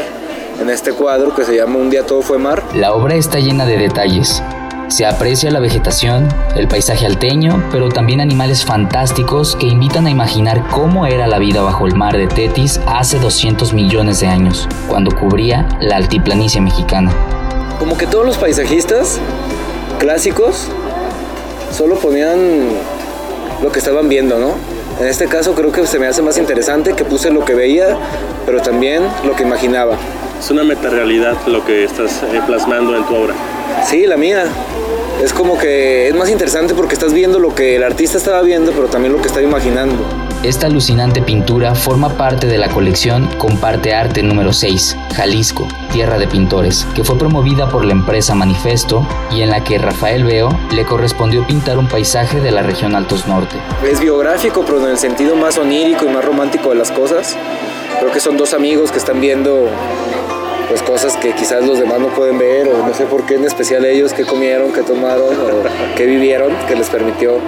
en 0.59 0.69
este 0.69 0.91
cuadro 0.91 1.33
que 1.35 1.43
se 1.43 1.55
llama 1.55 1.77
Un 1.77 1.89
día 1.89 2.05
todo 2.05 2.21
fue 2.21 2.37
mar. 2.37 2.63
La 2.73 2.93
obra 2.93 3.15
está 3.15 3.39
llena 3.39 3.65
de 3.65 3.77
detalles. 3.77 4.41
Se 4.89 5.05
aprecia 5.05 5.51
la 5.51 5.59
vegetación, 5.59 6.29
el 6.55 6.69
paisaje 6.69 7.05
alteño, 7.05 7.61
pero 7.71 7.89
también 7.89 8.21
animales 8.21 8.63
fantásticos 8.63 9.57
que 9.57 9.67
invitan 9.67 10.07
a 10.07 10.09
imaginar 10.09 10.65
cómo 10.69 11.05
era 11.05 11.27
la 11.27 11.39
vida 11.39 11.61
bajo 11.61 11.87
el 11.87 11.95
mar 11.95 12.15
de 12.15 12.27
Tetis 12.27 12.79
hace 12.87 13.19
200 13.19 13.73
millones 13.73 14.21
de 14.21 14.27
años, 14.27 14.67
cuando 14.87 15.11
cubría 15.11 15.67
la 15.81 15.97
altiplanicie 15.97 16.61
mexicana. 16.61 17.11
Como 17.77 17.97
que 17.97 18.07
todos 18.07 18.25
los 18.25 18.37
paisajistas 18.37 19.19
clásicos 19.99 20.69
solo 21.71 21.95
ponían 21.95 22.39
lo 23.61 23.71
que 23.71 23.79
estaban 23.79 24.07
viendo, 24.07 24.39
¿no? 24.39 24.76
En 24.99 25.05
este 25.05 25.27
caso 25.27 25.53
creo 25.53 25.71
que 25.71 25.85
se 25.85 25.99
me 25.99 26.07
hace 26.07 26.23
más 26.23 26.37
interesante 26.37 26.93
que 26.93 27.05
puse 27.05 27.29
lo 27.29 27.45
que 27.45 27.53
veía, 27.53 27.95
pero 28.45 28.61
también 28.61 29.03
lo 29.23 29.35
que 29.35 29.43
imaginaba. 29.43 29.95
Es 30.39 30.49
una 30.49 30.63
metarealidad 30.63 31.35
lo 31.45 31.63
que 31.63 31.83
estás 31.83 32.23
eh, 32.23 32.41
plasmando 32.47 32.95
en 32.95 33.05
tu 33.05 33.15
obra. 33.15 33.35
Sí, 33.85 34.07
la 34.07 34.17
mía. 34.17 34.45
Es 35.23 35.33
como 35.33 35.57
que 35.57 36.07
es 36.07 36.15
más 36.15 36.29
interesante 36.29 36.73
porque 36.73 36.93
estás 36.93 37.13
viendo 37.13 37.39
lo 37.39 37.53
que 37.53 37.75
el 37.75 37.83
artista 37.83 38.17
estaba 38.17 38.41
viendo, 38.41 38.71
pero 38.71 38.87
también 38.87 39.13
lo 39.13 39.21
que 39.21 39.27
estaba 39.27 39.43
imaginando. 39.43 40.26
Esta 40.43 40.67
alucinante 40.67 41.23
pintura 41.23 41.73
forma 41.73 42.09
parte 42.15 42.45
de 42.45 42.59
la 42.59 42.69
colección 42.69 43.27
Comparte 43.39 43.95
Arte 43.95 44.21
número 44.21 44.53
6, 44.53 44.95
Jalisco, 45.15 45.67
Tierra 45.91 46.19
de 46.19 46.27
Pintores, 46.27 46.85
que 46.95 47.03
fue 47.03 47.17
promovida 47.17 47.67
por 47.69 47.83
la 47.83 47.93
empresa 47.93 48.35
Manifesto 48.35 49.05
y 49.31 49.41
en 49.41 49.49
la 49.49 49.63
que 49.63 49.79
Rafael 49.79 50.23
Veo 50.23 50.49
le 50.71 50.85
correspondió 50.85 51.45
pintar 51.45 51.79
un 51.79 51.87
paisaje 51.87 52.39
de 52.39 52.51
la 52.51 52.61
región 52.61 52.95
Altos 52.95 53.27
Norte. 53.27 53.57
Es 53.83 53.99
biográfico, 53.99 54.63
pero 54.63 54.79
en 54.85 54.91
el 54.91 54.97
sentido 54.99 55.35
más 55.35 55.57
onírico 55.57 56.05
y 56.05 56.09
más 56.09 56.23
romántico 56.23 56.69
de 56.69 56.75
las 56.75 56.91
cosas. 56.91 57.35
Creo 57.99 58.11
que 58.11 58.19
son 58.19 58.37
dos 58.37 58.53
amigos 58.53 58.91
que 58.91 58.99
están 58.99 59.19
viendo 59.19 59.67
pues 60.69 60.83
cosas 60.83 61.17
que 61.17 61.33
quizás 61.33 61.65
los 61.65 61.79
demás 61.79 61.99
no 61.99 62.09
pueden 62.09 62.37
ver 62.37 62.67
o 62.67 62.85
no 62.85 62.93
sé 62.93 63.05
por 63.05 63.25
qué 63.25 63.35
en 63.35 63.45
especial 63.45 63.83
ellos 63.85 64.13
que 64.13 64.23
comieron, 64.23 64.71
que 64.71 64.83
tomaron 64.83 65.35
o 65.35 65.95
que 65.95 66.05
vivieron 66.05 66.53
que 66.67 66.75
les 66.75 66.89
permitió 66.89 67.39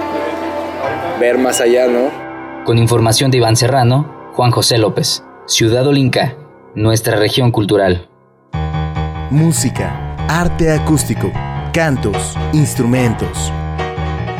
ver 1.20 1.38
más 1.38 1.60
allá, 1.60 1.86
¿no? 1.86 2.29
Con 2.64 2.78
información 2.78 3.30
de 3.30 3.38
Iván 3.38 3.56
Serrano, 3.56 4.30
Juan 4.34 4.50
José 4.50 4.78
López, 4.78 5.24
Ciudad 5.46 5.86
Olinca, 5.86 6.36
nuestra 6.74 7.16
región 7.16 7.50
cultural. 7.50 8.08
Música, 9.30 10.14
arte 10.28 10.72
acústico, 10.72 11.32
cantos, 11.72 12.36
instrumentos. 12.52 13.52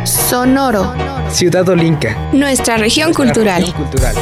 Sonoro. 0.04 0.94
Ciudad 1.30 1.68
Olinca. 1.68 2.16
Nuestra 2.33 2.76
región 2.76 3.09
Nuestra 3.09 3.24
cultural. 3.24 3.61
región 3.62 3.76
cultural. 3.76 4.14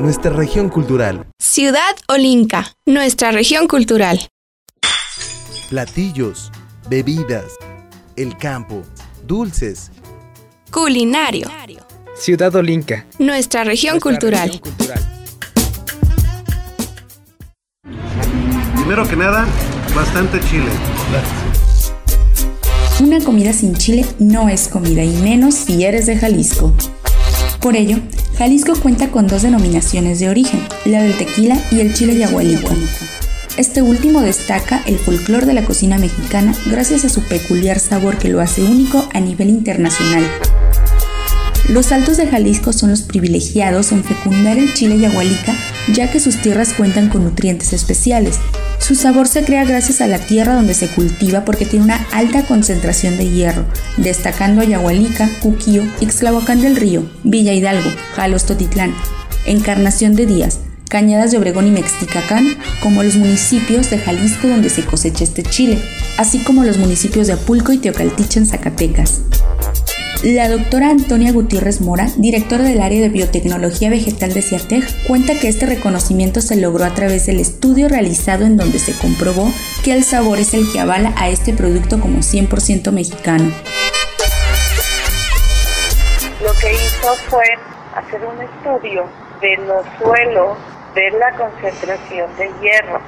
Nuestra 0.00 0.32
región 0.32 0.70
cultural. 0.70 1.26
Ciudad 1.38 1.94
Olinca, 2.08 2.72
nuestra 2.86 3.32
región 3.32 3.68
cultural. 3.68 4.28
Platillos, 5.68 6.50
bebidas, 6.88 7.44
el 8.16 8.36
campo, 8.38 8.82
dulces. 9.26 9.90
Culinario. 10.70 11.48
Ciudad 12.16 12.54
Olinca, 12.54 13.06
nuestra 13.18 13.64
región 13.64 13.94
nuestra 13.94 14.10
cultural. 14.10 14.48
región 14.48 14.62
cultural. 14.62 15.06
Primero 18.74 19.06
que 19.08 19.16
nada, 19.16 19.46
bastante 19.94 20.40
chile. 20.40 20.70
Una 23.00 23.22
comida 23.22 23.52
sin 23.52 23.74
chile 23.76 24.06
no 24.18 24.48
es 24.48 24.68
comida 24.68 25.04
y 25.04 25.14
menos 25.22 25.54
si 25.54 25.84
eres 25.84 26.06
de 26.06 26.16
Jalisco. 26.16 26.74
Por 27.60 27.76
ello, 27.76 27.98
Jalisco 28.40 28.72
cuenta 28.80 29.10
con 29.10 29.26
dos 29.26 29.42
denominaciones 29.42 30.18
de 30.18 30.30
origen, 30.30 30.66
la 30.86 31.02
del 31.02 31.14
tequila 31.18 31.62
y 31.70 31.80
el 31.80 31.92
chile 31.92 32.16
yagualico. 32.16 32.74
Este 33.58 33.82
último 33.82 34.22
destaca 34.22 34.82
el 34.86 34.98
folclor 34.98 35.44
de 35.44 35.52
la 35.52 35.66
cocina 35.66 35.98
mexicana 35.98 36.54
gracias 36.64 37.04
a 37.04 37.10
su 37.10 37.20
peculiar 37.20 37.78
sabor 37.78 38.16
que 38.16 38.30
lo 38.30 38.40
hace 38.40 38.62
único 38.62 39.06
a 39.12 39.20
nivel 39.20 39.50
internacional. 39.50 40.26
Los 41.68 41.92
altos 41.92 42.16
de 42.16 42.28
Jalisco 42.28 42.72
son 42.72 42.88
los 42.88 43.02
privilegiados 43.02 43.92
en 43.92 44.02
fecundar 44.02 44.56
el 44.56 44.72
chile 44.72 44.98
yagualica 44.98 45.54
ya 45.92 46.10
que 46.10 46.18
sus 46.18 46.40
tierras 46.40 46.72
cuentan 46.72 47.10
con 47.10 47.24
nutrientes 47.24 47.74
especiales. 47.74 48.38
Su 48.80 48.94
sabor 48.96 49.28
se 49.28 49.44
crea 49.44 49.64
gracias 49.64 50.00
a 50.00 50.08
la 50.08 50.18
tierra 50.18 50.54
donde 50.54 50.74
se 50.74 50.88
cultiva 50.88 51.44
porque 51.44 51.66
tiene 51.66 51.84
una 51.84 52.06
alta 52.12 52.44
concentración 52.46 53.16
de 53.16 53.30
hierro, 53.30 53.64
destacando 53.98 54.62
a 54.62 54.64
Yagualica, 54.64 55.28
Cuquío, 55.40 55.84
Ixtlahuacán 56.00 56.60
del 56.60 56.76
Río, 56.76 57.08
Villa 57.22 57.52
Hidalgo, 57.52 57.90
Jalos 58.14 58.46
Totitlán, 58.46 58.94
Encarnación 59.44 60.16
de 60.16 60.26
Díaz, 60.26 60.60
Cañadas 60.88 61.30
de 61.30 61.38
Obregón 61.38 61.68
y 61.68 61.70
Mexticacán, 61.70 62.56
como 62.82 63.04
los 63.04 63.16
municipios 63.16 63.90
de 63.90 63.98
Jalisco 63.98 64.48
donde 64.48 64.70
se 64.70 64.84
cosecha 64.84 65.22
este 65.22 65.44
chile, 65.44 65.78
así 66.18 66.38
como 66.40 66.64
los 66.64 66.78
municipios 66.78 67.28
de 67.28 67.34
Apulco 67.34 67.72
y 67.72 67.78
Teocaltiche 67.78 68.40
en 68.40 68.46
Zacatecas. 68.46 69.20
La 70.22 70.50
doctora 70.50 70.90
Antonia 70.90 71.32
Gutiérrez 71.32 71.80
Mora, 71.80 72.08
directora 72.18 72.62
del 72.64 72.82
área 72.82 73.00
de 73.00 73.08
biotecnología 73.08 73.88
vegetal 73.88 74.34
de 74.34 74.42
CIATEG, 74.42 74.84
cuenta 75.06 75.32
que 75.40 75.48
este 75.48 75.64
reconocimiento 75.64 76.42
se 76.42 76.56
logró 76.56 76.84
a 76.84 76.92
través 76.92 77.24
del 77.24 77.40
estudio 77.40 77.88
realizado 77.88 78.44
en 78.44 78.58
donde 78.58 78.78
se 78.78 78.92
comprobó 78.92 79.50
que 79.82 79.92
el 79.92 80.04
sabor 80.04 80.38
es 80.38 80.52
el 80.52 80.70
que 80.70 80.78
avala 80.78 81.14
a 81.16 81.30
este 81.30 81.54
producto 81.54 82.00
como 82.00 82.18
100% 82.18 82.92
mexicano. 82.92 83.50
Lo 86.44 86.52
que 86.60 86.70
hizo 86.70 87.14
fue 87.30 87.46
hacer 87.94 88.20
un 88.22 88.42
estudio 88.42 89.08
de 89.40 89.56
los 89.64 89.86
suelos 90.02 90.58
de 90.94 91.10
la 91.12 91.34
concentración 91.34 92.28
de 92.36 92.50
hierro 92.60 93.00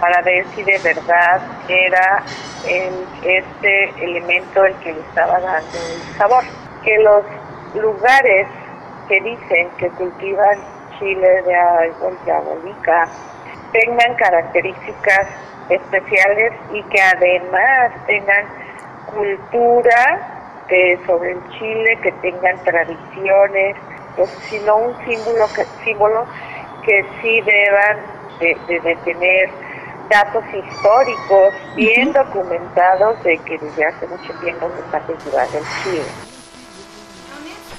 para 0.00 0.20
ver 0.22 0.44
si 0.54 0.62
de 0.62 0.78
verdad 0.78 1.40
era 1.68 2.22
el- 2.66 3.06
este 3.24 4.04
elemento 4.04 4.64
el 4.64 4.74
que 4.76 4.92
le 4.92 5.00
estaba 5.00 5.40
dando 5.40 5.78
el 5.78 6.16
sabor. 6.18 6.44
Que 6.84 6.98
los 6.98 7.24
lugares 7.74 8.46
que 9.08 9.20
dicen 9.20 9.68
que 9.78 9.88
cultivan 9.90 10.58
chile 10.98 11.42
de 11.42 11.54
árbol 11.54 12.16
diabólica 12.24 13.08
tengan 13.72 14.14
características 14.16 15.26
especiales 15.68 16.52
y 16.72 16.82
que 16.84 17.00
además 17.00 17.92
tengan 18.06 18.44
cultura 19.06 20.34
eh, 20.70 20.98
sobre 21.06 21.32
el 21.32 21.48
chile, 21.58 21.98
que 22.02 22.12
tengan 22.20 22.62
tradiciones, 22.62 23.74
pues, 24.16 24.28
sino 24.50 24.76
un 24.76 24.94
símbolo 25.06 25.46
que, 25.54 25.64
símbolo 25.82 26.26
que 26.84 27.02
sí 27.22 27.40
deban 27.40 27.96
de, 28.38 28.54
de- 28.66 28.80
de 28.80 28.96
tener 28.96 29.48
datos 30.08 30.44
históricos 30.46 31.54
bien 31.76 32.12
documentados 32.12 33.22
de 33.24 33.38
que 33.38 33.58
desde 33.58 33.84
hace 33.84 34.06
mucho 34.06 34.32
tiempo 34.40 34.70
se 34.74 34.80
está 34.80 35.00
cultivando 35.00 35.58
el 35.58 35.64
chile. 35.82 36.02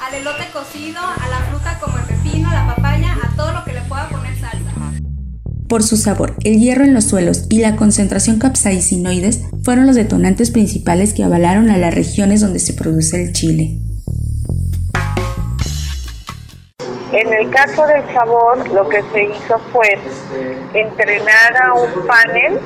al 0.02 0.14
elote 0.16 0.48
cocido, 0.54 1.02
a 1.02 1.28
la 1.28 1.40
fruta 1.50 1.78
como 1.80 1.98
el 1.98 2.06
pepino, 2.06 2.50
la 2.52 2.74
papaya, 2.76 3.18
a 3.22 3.36
todo 3.36 3.52
lo 3.52 3.66
que 3.66 3.74
le 3.74 3.82
pueda 3.82 4.08
poner 4.08 4.34
salsa. 4.40 4.72
Por 5.68 5.84
su 5.84 5.98
sabor, 5.98 6.36
el 6.44 6.60
hierro 6.60 6.84
en 6.84 6.94
los 6.94 7.06
suelos 7.06 7.46
y 7.50 7.60
la 7.60 7.76
concentración 7.76 8.40
capsaicinoides 8.40 9.42
fueron 9.64 9.88
los 9.88 9.96
detonantes 9.96 10.52
principales 10.52 11.14
que 11.14 11.24
avalaron 11.24 11.70
a 11.70 11.78
las 11.78 11.94
regiones 11.94 12.42
donde 12.42 12.60
se 12.60 12.74
produce 12.74 13.22
el 13.22 13.34
chile. 13.34 13.78
En 17.12 17.34
el 17.34 17.50
caso 17.50 17.88
del 17.88 18.04
sabor, 18.14 18.68
lo 18.70 18.88
que 18.88 19.02
se 19.12 19.24
hizo 19.24 19.58
fue 19.72 19.98
entrenar 20.74 21.58
a 21.64 21.74
un 21.74 22.06
panel, 22.06 22.60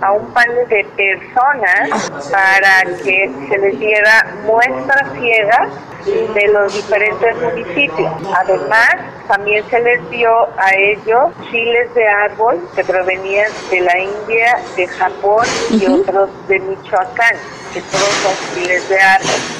a 0.00 0.12
un 0.12 0.32
panel 0.32 0.68
de 0.68 0.84
personas 0.96 2.10
para 2.30 2.84
que 3.02 3.30
se 3.48 3.58
les 3.58 3.78
diera 3.80 4.26
muestras 4.44 5.12
ciegas 5.14 5.68
de 6.06 6.46
los 6.48 6.72
diferentes 6.72 7.36
municipios. 7.42 8.12
Además, 8.36 8.94
también 9.26 9.64
se 9.68 9.80
les 9.80 10.10
dio 10.10 10.30
a 10.56 10.72
ellos 10.74 11.32
chiles 11.50 11.92
de 11.94 12.06
árbol 12.08 12.60
que 12.76 12.84
provenían 12.84 13.50
de 13.70 13.80
la 13.80 13.98
India, 13.98 14.58
de 14.76 14.86
Japón 14.86 15.44
y 15.70 15.86
otros 15.86 16.30
de 16.46 16.60
Michoacán, 16.60 17.36
que 17.74 17.80
todos 17.80 18.14
son 18.22 18.54
chiles 18.54 18.88
de 18.88 19.00
árbol. 19.00 19.57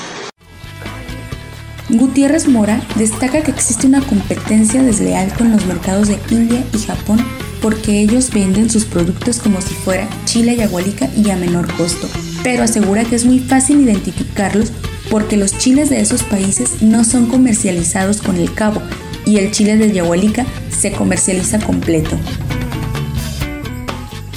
Gutiérrez 1.90 2.48
Mora 2.48 2.82
destaca 2.96 3.42
que 3.42 3.50
existe 3.50 3.86
una 3.86 4.02
competencia 4.02 4.82
desleal 4.82 5.32
con 5.32 5.50
los 5.50 5.64
mercados 5.64 6.08
de 6.08 6.18
India 6.30 6.62
y 6.74 6.78
Japón 6.80 7.18
porque 7.62 8.00
ellos 8.00 8.30
venden 8.30 8.68
sus 8.68 8.84
productos 8.84 9.38
como 9.38 9.62
si 9.62 9.72
fuera 9.74 10.06
chile 10.26 10.54
yagualica 10.54 11.08
y 11.16 11.30
a 11.30 11.36
menor 11.36 11.72
costo, 11.74 12.06
pero 12.42 12.62
asegura 12.62 13.04
que 13.04 13.16
es 13.16 13.24
muy 13.24 13.40
fácil 13.40 13.80
identificarlos 13.80 14.70
porque 15.10 15.38
los 15.38 15.56
chiles 15.56 15.88
de 15.88 16.00
esos 16.00 16.22
países 16.24 16.82
no 16.82 17.04
son 17.04 17.26
comercializados 17.26 18.20
con 18.20 18.36
el 18.36 18.52
cabo 18.52 18.82
y 19.24 19.38
el 19.38 19.50
chile 19.50 19.78
de 19.78 19.90
yagualica 19.90 20.44
se 20.68 20.92
comercializa 20.92 21.58
completo. 21.58 22.18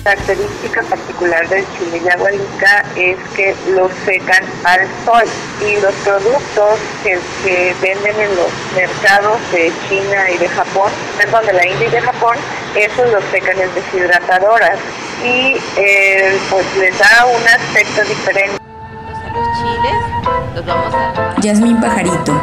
Característica 0.04 0.82
particular 0.84 1.48
del 1.50 1.66
chile 1.78 2.02
yagualica 2.04 2.84
es 2.96 3.18
que 3.36 3.56
lo 3.76 3.90
secan 4.06 4.44
al 4.64 4.88
sol 5.06 5.24
y 5.62 5.80
los 5.80 5.94
productos 5.96 6.80
que, 7.04 7.20
que 7.44 7.76
venden 7.82 8.20
en 8.20 8.36
los 8.36 8.50
mercados 8.76 9.40
de 9.52 9.72
China 9.88 10.30
y 10.34 10.38
de 10.38 10.50
Japón, 10.50 10.92
perdón, 11.18 11.46
de 11.46 11.54
la 11.54 11.68
India 11.68 11.88
y 11.88 11.92
de 11.92 12.02
Japón, 12.02 12.38
esos 12.76 13.12
los 13.12 13.24
secan 13.26 13.60
en 13.60 13.74
deshidratadoras 13.76 14.80
y 15.24 15.58
eh, 15.78 16.40
pues 16.50 16.66
les 16.78 16.98
da 16.98 17.26
un 17.26 17.48
aspecto 17.48 18.04
diferente. 18.04 18.58
chiles, 19.56 20.56
los 20.56 20.66
vamos 20.66 20.94
a 20.94 21.36
Yasmín 21.42 21.80
Pajarito, 21.80 22.34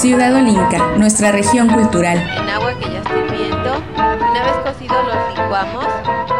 Ciudad 0.00 0.34
Olinca, 0.34 0.78
nuestra 0.96 1.30
región 1.30 1.68
cultural. 1.68 2.18
en 2.18 2.48
agua 2.48 2.74
que 2.74 2.90
ya 2.90 2.98
esté 2.98 3.18
hirviendo. 3.18 3.82
Una 3.96 4.44
vez 4.44 4.56
cocidos 4.64 5.04
los 5.06 5.38
licuamos. 5.38 6.39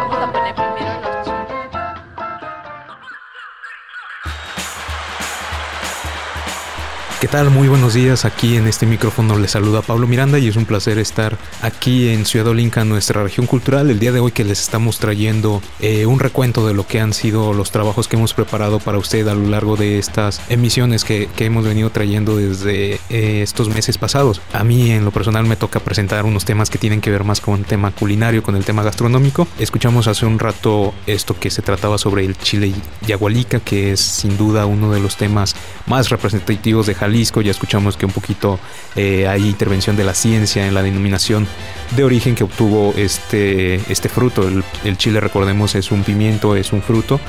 ¿Qué 7.21 7.27
tal? 7.27 7.51
Muy 7.51 7.67
buenos 7.67 7.93
días. 7.93 8.25
Aquí 8.25 8.57
en 8.57 8.65
este 8.65 8.87
micrófono 8.87 9.37
les 9.37 9.51
saluda 9.51 9.83
Pablo 9.83 10.07
Miranda 10.07 10.39
y 10.39 10.47
es 10.47 10.55
un 10.55 10.65
placer 10.65 10.97
estar 10.97 11.37
aquí 11.61 12.09
en 12.09 12.25
Ciudad 12.25 12.47
Olinca, 12.47 12.83
nuestra 12.83 13.21
región 13.21 13.45
cultural. 13.45 13.91
El 13.91 13.99
día 13.99 14.11
de 14.11 14.19
hoy 14.19 14.31
que 14.31 14.43
les 14.43 14.59
estamos 14.59 14.97
trayendo 14.97 15.61
eh, 15.81 16.07
un 16.07 16.19
recuento 16.19 16.65
de 16.65 16.73
lo 16.73 16.87
que 16.87 16.99
han 16.99 17.13
sido 17.13 17.53
los 17.53 17.69
trabajos 17.69 18.07
que 18.07 18.15
hemos 18.15 18.33
preparado 18.33 18.79
para 18.79 18.97
usted 18.97 19.27
a 19.27 19.35
lo 19.35 19.47
largo 19.49 19.75
de 19.75 19.99
estas 19.99 20.41
emisiones 20.49 21.03
que, 21.03 21.29
que 21.35 21.45
hemos 21.45 21.63
venido 21.63 21.91
trayendo 21.91 22.37
desde 22.37 22.99
eh, 23.11 23.43
estos 23.43 23.69
meses 23.69 23.99
pasados. 23.99 24.41
A 24.51 24.63
mí 24.63 24.89
en 24.89 25.05
lo 25.05 25.11
personal 25.11 25.45
me 25.45 25.57
toca 25.57 25.79
presentar 25.79 26.25
unos 26.25 26.43
temas 26.43 26.71
que 26.71 26.79
tienen 26.79 27.01
que 27.01 27.11
ver 27.11 27.23
más 27.23 27.39
con 27.39 27.59
el 27.59 27.65
tema 27.65 27.91
culinario, 27.91 28.41
con 28.41 28.55
el 28.55 28.65
tema 28.65 28.81
gastronómico. 28.81 29.47
Escuchamos 29.59 30.07
hace 30.07 30.25
un 30.25 30.39
rato 30.39 30.91
esto 31.05 31.37
que 31.39 31.51
se 31.51 31.61
trataba 31.61 31.99
sobre 31.99 32.25
el 32.25 32.35
chile 32.35 32.73
yagualica, 33.05 33.59
que 33.59 33.91
es 33.91 33.99
sin 33.99 34.37
duda 34.37 34.65
uno 34.65 34.91
de 34.91 34.99
los 34.99 35.17
temas 35.17 35.55
más 35.85 36.09
representativos 36.09 36.87
de 36.87 36.95
Jalisco. 36.95 37.10
Ya 37.11 37.51
escuchamos 37.51 37.97
que 37.97 38.05
un 38.05 38.11
poquito 38.11 38.59
eh, 38.95 39.27
hay 39.27 39.47
intervención 39.47 39.95
de 39.95 40.03
la 40.03 40.13
ciencia 40.13 40.67
en 40.67 40.73
la 40.73 40.81
denominación 40.81 41.47
de 41.95 42.03
origen 42.03 42.35
que 42.35 42.43
obtuvo 42.43 42.93
este, 42.97 43.75
este 43.91 44.09
fruto. 44.09 44.47
El, 44.47 44.63
el 44.83 44.97
chile, 44.97 45.19
recordemos, 45.19 45.75
es 45.75 45.91
un 45.91 46.03
pimiento, 46.03 46.55
es 46.55 46.73
un 46.73 46.81
fruto 46.81 47.19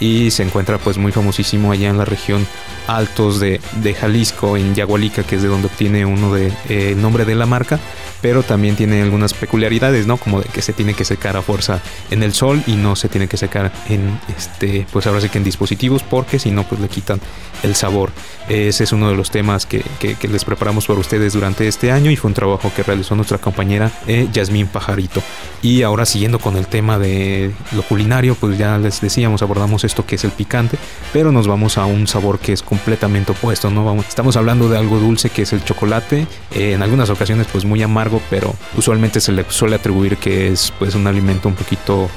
y 0.00 0.30
se 0.30 0.42
encuentra 0.42 0.78
pues 0.78 0.98
muy 0.98 1.12
famosísimo 1.12 1.72
allá 1.72 1.88
en 1.88 1.98
la 1.98 2.04
región 2.04 2.46
altos 2.86 3.40
de, 3.40 3.60
de 3.82 3.94
Jalisco, 3.94 4.37
en 4.42 4.74
Yagualica, 4.74 5.22
que 5.22 5.36
es 5.36 5.42
de 5.42 5.48
donde 5.48 5.66
obtiene 5.66 6.04
uno 6.06 6.32
de, 6.32 6.48
eh, 6.68 6.92
el 6.92 7.02
nombre 7.02 7.24
de 7.24 7.34
la 7.34 7.46
marca. 7.46 7.78
pero 8.20 8.42
también 8.42 8.74
tiene 8.74 9.00
algunas 9.00 9.32
peculiaridades, 9.32 10.06
¿no? 10.06 10.16
Como 10.16 10.40
de 10.40 10.48
que 10.48 10.60
se 10.60 10.72
tiene 10.72 10.94
que 10.94 11.04
secar 11.04 11.36
a 11.36 11.42
fuerza 11.42 11.80
en 12.10 12.24
el 12.24 12.32
sol 12.34 12.62
y 12.66 12.72
no 12.72 12.96
se 12.96 13.08
tiene 13.08 13.28
que 13.28 13.36
secar 13.36 13.70
en 13.88 14.18
este, 14.36 14.86
pues 14.92 15.06
ahora 15.06 15.20
sí 15.20 15.28
que 15.28 15.38
en 15.38 15.44
dispositivos, 15.44 16.02
porque 16.02 16.40
si 16.40 16.50
no, 16.50 16.64
pues 16.64 16.80
le 16.80 16.88
quitan 16.88 17.20
el 17.62 17.74
sabor. 17.74 18.10
Ese 18.48 18.84
es 18.84 18.92
uno 18.92 19.10
de 19.10 19.16
los 19.16 19.30
temas 19.30 19.66
que, 19.66 19.84
les 20.28 20.44
preparamos 20.44 20.86
para 20.86 20.98
ustedes 20.98 21.34
durante 21.34 21.68
este 21.68 21.92
año 21.92 22.10
y 22.10 22.16
fue 22.16 22.28
un 22.28 22.34
trabajo 22.34 22.72
que 22.74 22.82
realizó 22.82 23.14
nuestra 23.14 23.38
compañera 23.38 23.90
eh, 24.06 24.28
Yasmín 24.32 24.66
Pajarito. 24.66 25.22
Y 25.62 25.82
ahora 25.82 26.06
siguiendo 26.06 26.38
con 26.38 26.56
el 26.56 26.66
tema 26.66 26.98
de 26.98 27.52
lo 27.72 27.82
culinario, 27.82 28.34
pues 28.34 28.56
ya 28.56 28.78
les 28.78 29.00
decíamos, 29.00 29.42
abordamos 29.42 29.84
esto 29.84 30.06
que 30.06 30.14
es 30.14 30.24
el 30.24 30.30
picante, 30.30 30.78
pero 31.12 31.30
nos 31.30 31.46
vamos 31.46 31.78
a 31.78 31.86
un 31.86 32.06
sabor 32.06 32.38
que 32.38 32.52
es 32.52 32.62
completamente 32.62 33.32
opuesto, 33.32 33.70
¿no? 33.70 33.84
Vamos, 33.84 34.06
estamos 34.08 34.27
hablando 34.36 34.68
de 34.68 34.78
algo 34.78 34.98
dulce 34.98 35.30
que 35.30 35.42
es 35.42 35.52
el 35.52 35.64
chocolate, 35.64 36.26
eh, 36.54 36.72
en 36.72 36.82
algunas 36.82 37.10
ocasiones 37.10 37.46
pues 37.50 37.64
muy 37.64 37.82
amargo, 37.82 38.20
pero 38.30 38.54
usualmente 38.76 39.20
se 39.20 39.32
le 39.32 39.44
suele 39.48 39.76
atribuir 39.76 40.16
que 40.16 40.48
es 40.48 40.72
pues 40.78 40.94
un 40.94 41.06
alimento 41.06 41.48
un 41.48 41.54
poquito 41.54 42.08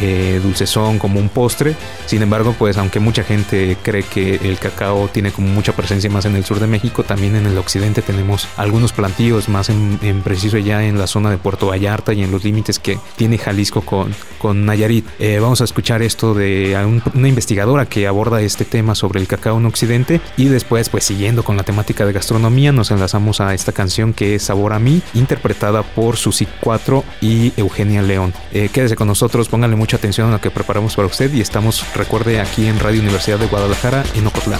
eh, 0.00 0.40
dulcezón 0.42 0.98
como 0.98 1.20
un 1.20 1.28
postre. 1.28 1.76
Sin 2.06 2.22
embargo, 2.22 2.54
pues 2.58 2.76
aunque 2.78 3.00
mucha 3.00 3.22
gente 3.22 3.76
cree 3.82 4.02
que 4.02 4.36
el 4.36 4.58
cacao 4.58 5.08
tiene 5.08 5.32
como 5.32 5.48
mucha 5.48 5.74
presencia 5.74 6.10
más 6.10 6.24
en 6.24 6.36
el 6.36 6.44
sur 6.44 6.60
de 6.60 6.66
México, 6.66 7.02
también 7.02 7.36
en 7.36 7.46
el 7.46 7.58
occidente 7.58 8.02
tenemos 8.02 8.48
algunos 8.56 8.92
plantíos 8.92 9.48
más 9.48 9.68
en, 9.68 9.98
preciso 10.22 10.58
ya 10.58 10.84
en 10.84 10.98
la 10.98 11.06
zona 11.06 11.30
de 11.30 11.38
Puerto 11.38 11.68
Vallarta 11.68 12.12
y 12.12 12.22
en 12.22 12.30
los 12.30 12.44
límites 12.44 12.78
que 12.78 12.98
tiene 13.16 13.38
Jalisco 13.38 13.82
con, 13.82 14.14
con 14.38 14.64
Nayarit. 14.64 15.06
Eh, 15.18 15.38
vamos 15.40 15.60
a 15.60 15.64
escuchar 15.64 16.02
esto 16.02 16.34
de 16.34 16.76
una 17.14 17.28
investigadora 17.28 17.86
que 17.86 18.06
aborda 18.06 18.40
este 18.40 18.64
tema 18.64 18.94
sobre 18.94 19.20
el 19.20 19.26
cacao 19.26 19.58
en 19.58 19.66
occidente 19.66 20.20
y 20.36 20.46
después 20.46 20.88
pues 20.88 21.04
siguiendo 21.04 21.44
con 21.44 21.56
la 21.56 21.62
temática 21.62 22.04
de 22.04 22.12
gastronomía 22.12 22.72
nos 22.72 22.90
enlazamos 22.90 23.40
a 23.40 23.54
esta 23.54 23.72
canción 23.72 24.12
que 24.12 24.34
es 24.34 24.42
Sabor 24.42 24.72
a 24.72 24.78
mí, 24.78 25.02
interpretada 25.14 25.82
por 25.82 26.16
Susi 26.16 26.46
4 26.60 27.04
y 27.20 27.52
Eugenia 27.56 28.02
León. 28.02 28.32
Eh, 28.52 28.68
quédese 28.72 28.96
con 28.96 29.08
nosotros, 29.08 29.48
pónganle 29.48 29.76
mucha 29.86 29.98
atención 29.98 30.30
a 30.30 30.32
lo 30.32 30.40
que 30.40 30.50
preparamos 30.50 30.96
para 30.96 31.06
usted 31.06 31.32
y 31.32 31.40
estamos, 31.40 31.94
recuerde, 31.94 32.40
aquí 32.40 32.66
en 32.66 32.80
Radio 32.80 33.00
Universidad 33.00 33.38
de 33.38 33.46
Guadalajara, 33.46 34.02
en 34.16 34.26
Ocotlán. 34.26 34.58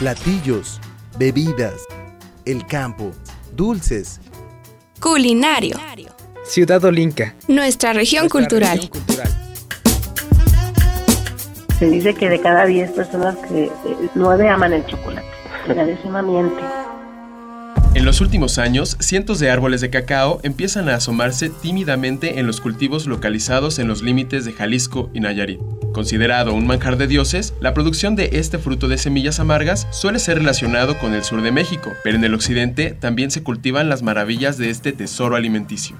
Platillos, 0.00 0.80
bebidas, 1.16 1.86
el 2.46 2.66
campo, 2.66 3.12
dulces. 3.52 4.20
Culinario. 4.98 5.76
Ciudad 6.42 6.84
Olinca. 6.84 7.36
Nuestra 7.46 7.92
región 7.92 8.28
cultural. 8.28 8.90
Se 11.78 11.86
dice 11.86 12.12
que 12.12 12.28
de 12.28 12.40
cada 12.40 12.66
10 12.66 12.90
personas 12.90 13.36
que 13.46 13.66
eh, 13.66 13.70
nueve 14.16 14.48
aman 14.48 14.72
el 14.72 14.84
chocolate. 14.84 15.28
La 15.68 15.84
décima 15.86 16.22
miente. 16.22 16.60
En 17.92 18.04
los 18.04 18.20
últimos 18.20 18.58
años, 18.58 18.96
cientos 19.00 19.40
de 19.40 19.50
árboles 19.50 19.80
de 19.80 19.90
cacao 19.90 20.38
empiezan 20.44 20.88
a 20.88 20.94
asomarse 20.94 21.50
tímidamente 21.50 22.38
en 22.38 22.46
los 22.46 22.60
cultivos 22.60 23.08
localizados 23.08 23.80
en 23.80 23.88
los 23.88 24.00
límites 24.00 24.44
de 24.44 24.52
Jalisco 24.52 25.10
y 25.12 25.18
Nayarit. 25.18 25.60
Considerado 25.92 26.54
un 26.54 26.68
manjar 26.68 26.96
de 26.98 27.08
dioses, 27.08 27.52
la 27.60 27.74
producción 27.74 28.14
de 28.14 28.30
este 28.34 28.58
fruto 28.58 28.86
de 28.86 28.96
semillas 28.96 29.40
amargas 29.40 29.88
suele 29.90 30.20
ser 30.20 30.38
relacionado 30.38 31.00
con 31.00 31.14
el 31.14 31.24
sur 31.24 31.42
de 31.42 31.50
México, 31.50 31.92
pero 32.04 32.16
en 32.16 32.22
el 32.22 32.34
occidente 32.34 32.92
también 32.92 33.32
se 33.32 33.42
cultivan 33.42 33.88
las 33.88 34.04
maravillas 34.04 34.56
de 34.56 34.70
este 34.70 34.92
tesoro 34.92 35.34
alimenticio. 35.34 35.96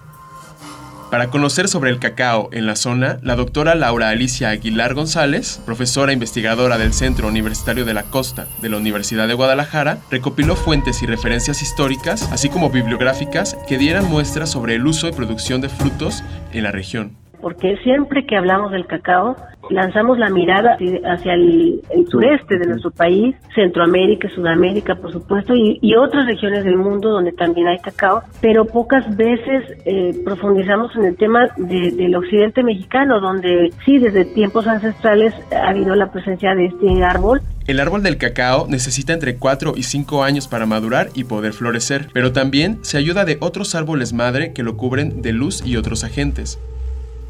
Para 1.10 1.28
conocer 1.28 1.66
sobre 1.66 1.90
el 1.90 1.98
cacao 1.98 2.50
en 2.52 2.66
la 2.66 2.76
zona, 2.76 3.18
la 3.22 3.34
doctora 3.34 3.74
Laura 3.74 4.10
Alicia 4.10 4.50
Aguilar 4.50 4.94
González, 4.94 5.60
profesora 5.66 6.12
investigadora 6.12 6.78
del 6.78 6.92
Centro 6.92 7.26
Universitario 7.26 7.84
de 7.84 7.94
la 7.94 8.04
Costa 8.04 8.46
de 8.62 8.68
la 8.68 8.76
Universidad 8.76 9.26
de 9.26 9.34
Guadalajara, 9.34 9.98
recopiló 10.08 10.54
fuentes 10.54 11.02
y 11.02 11.06
referencias 11.06 11.62
históricas, 11.62 12.30
así 12.30 12.48
como 12.48 12.70
bibliográficas, 12.70 13.56
que 13.66 13.76
dieran 13.76 14.08
muestras 14.08 14.50
sobre 14.50 14.76
el 14.76 14.86
uso 14.86 15.08
y 15.08 15.12
producción 15.12 15.60
de 15.60 15.68
frutos 15.68 16.22
en 16.52 16.62
la 16.62 16.70
región 16.70 17.19
porque 17.40 17.76
siempre 17.78 18.26
que 18.26 18.36
hablamos 18.36 18.72
del 18.72 18.86
cacao, 18.86 19.36
lanzamos 19.70 20.18
la 20.18 20.30
mirada 20.30 20.76
hacia 21.04 21.34
el, 21.34 21.80
sureste 22.10 22.58
de 22.58 22.66
nuestro 22.66 22.90
país, 22.90 23.36
Centroamérica, 23.54 24.28
Sudamérica, 24.30 24.96
por 24.96 25.12
supuesto, 25.12 25.54
y, 25.54 25.78
otras 26.00 26.24
regiones 26.26 26.64
del 26.64 26.76
mundo 26.76 27.10
donde 27.10 27.32
también 27.32 27.66
hay 27.68 27.78
cacao, 27.78 28.22
pero 28.40 28.64
pocas 28.64 29.04
veces 29.16 29.64
eh, 29.84 30.18
profundizamos 30.24 30.94
en 30.96 31.04
el 31.04 31.16
tema 31.16 31.48
del 31.56 32.14
occidente 32.16 32.62
mexicano, 32.62 33.20
donde 33.20 33.70
sí, 33.84 33.98
desde 33.98 34.24
tiempos 34.24 34.66
ancestrales 34.66 35.34
ha 35.52 35.68
habido 35.68 35.94
la 35.94 36.10
presencia 36.10 36.54
de 36.54 36.66
este 36.66 37.04
árbol. 37.04 37.42
El 37.66 37.80
árbol 37.80 38.02
del 38.02 38.16
cacao 38.16 38.66
necesita 38.68 39.12
entre 39.12 39.36
4 39.36 39.74
y 39.76 39.82
5 39.82 40.24
años 40.24 40.48
para 40.48 40.66
madurar 40.66 41.08
y 41.14 41.24
poder 41.24 41.52
florecer, 41.52 42.08
pero 42.12 42.32
también 42.32 42.78
se 42.82 42.96
ayuda 42.96 43.24
de 43.24 43.36
otros 43.40 43.74
árboles 43.74 44.12
madre 44.12 44.52
que 44.52 44.62
lo 44.62 44.76
cubren 44.76 45.22
de 45.22 45.32
luz 45.32 45.62
y 45.64 45.76
otros 45.76 46.02
agentes. 46.02 46.58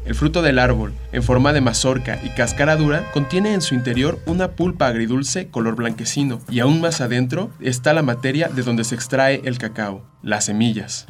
El 0.05 0.15
fruto 0.15 0.41
del 0.41 0.59
árbol, 0.59 0.93
en 1.11 1.21
forma 1.21 1.53
de 1.53 1.61
mazorca 1.61 2.19
y 2.23 2.29
cáscara 2.29 2.75
dura, 2.75 3.09
contiene 3.13 3.53
en 3.53 3.61
su 3.61 3.75
interior 3.75 4.19
una 4.25 4.51
pulpa 4.51 4.87
agridulce 4.87 5.49
color 5.49 5.75
blanquecino 5.75 6.41
y 6.49 6.59
aún 6.59 6.81
más 6.81 7.01
adentro 7.01 7.51
está 7.59 7.93
la 7.93 8.01
materia 8.01 8.49
de 8.49 8.63
donde 8.63 8.83
se 8.83 8.95
extrae 8.95 9.41
el 9.45 9.57
cacao, 9.57 10.03
las 10.23 10.45
semillas. 10.45 11.05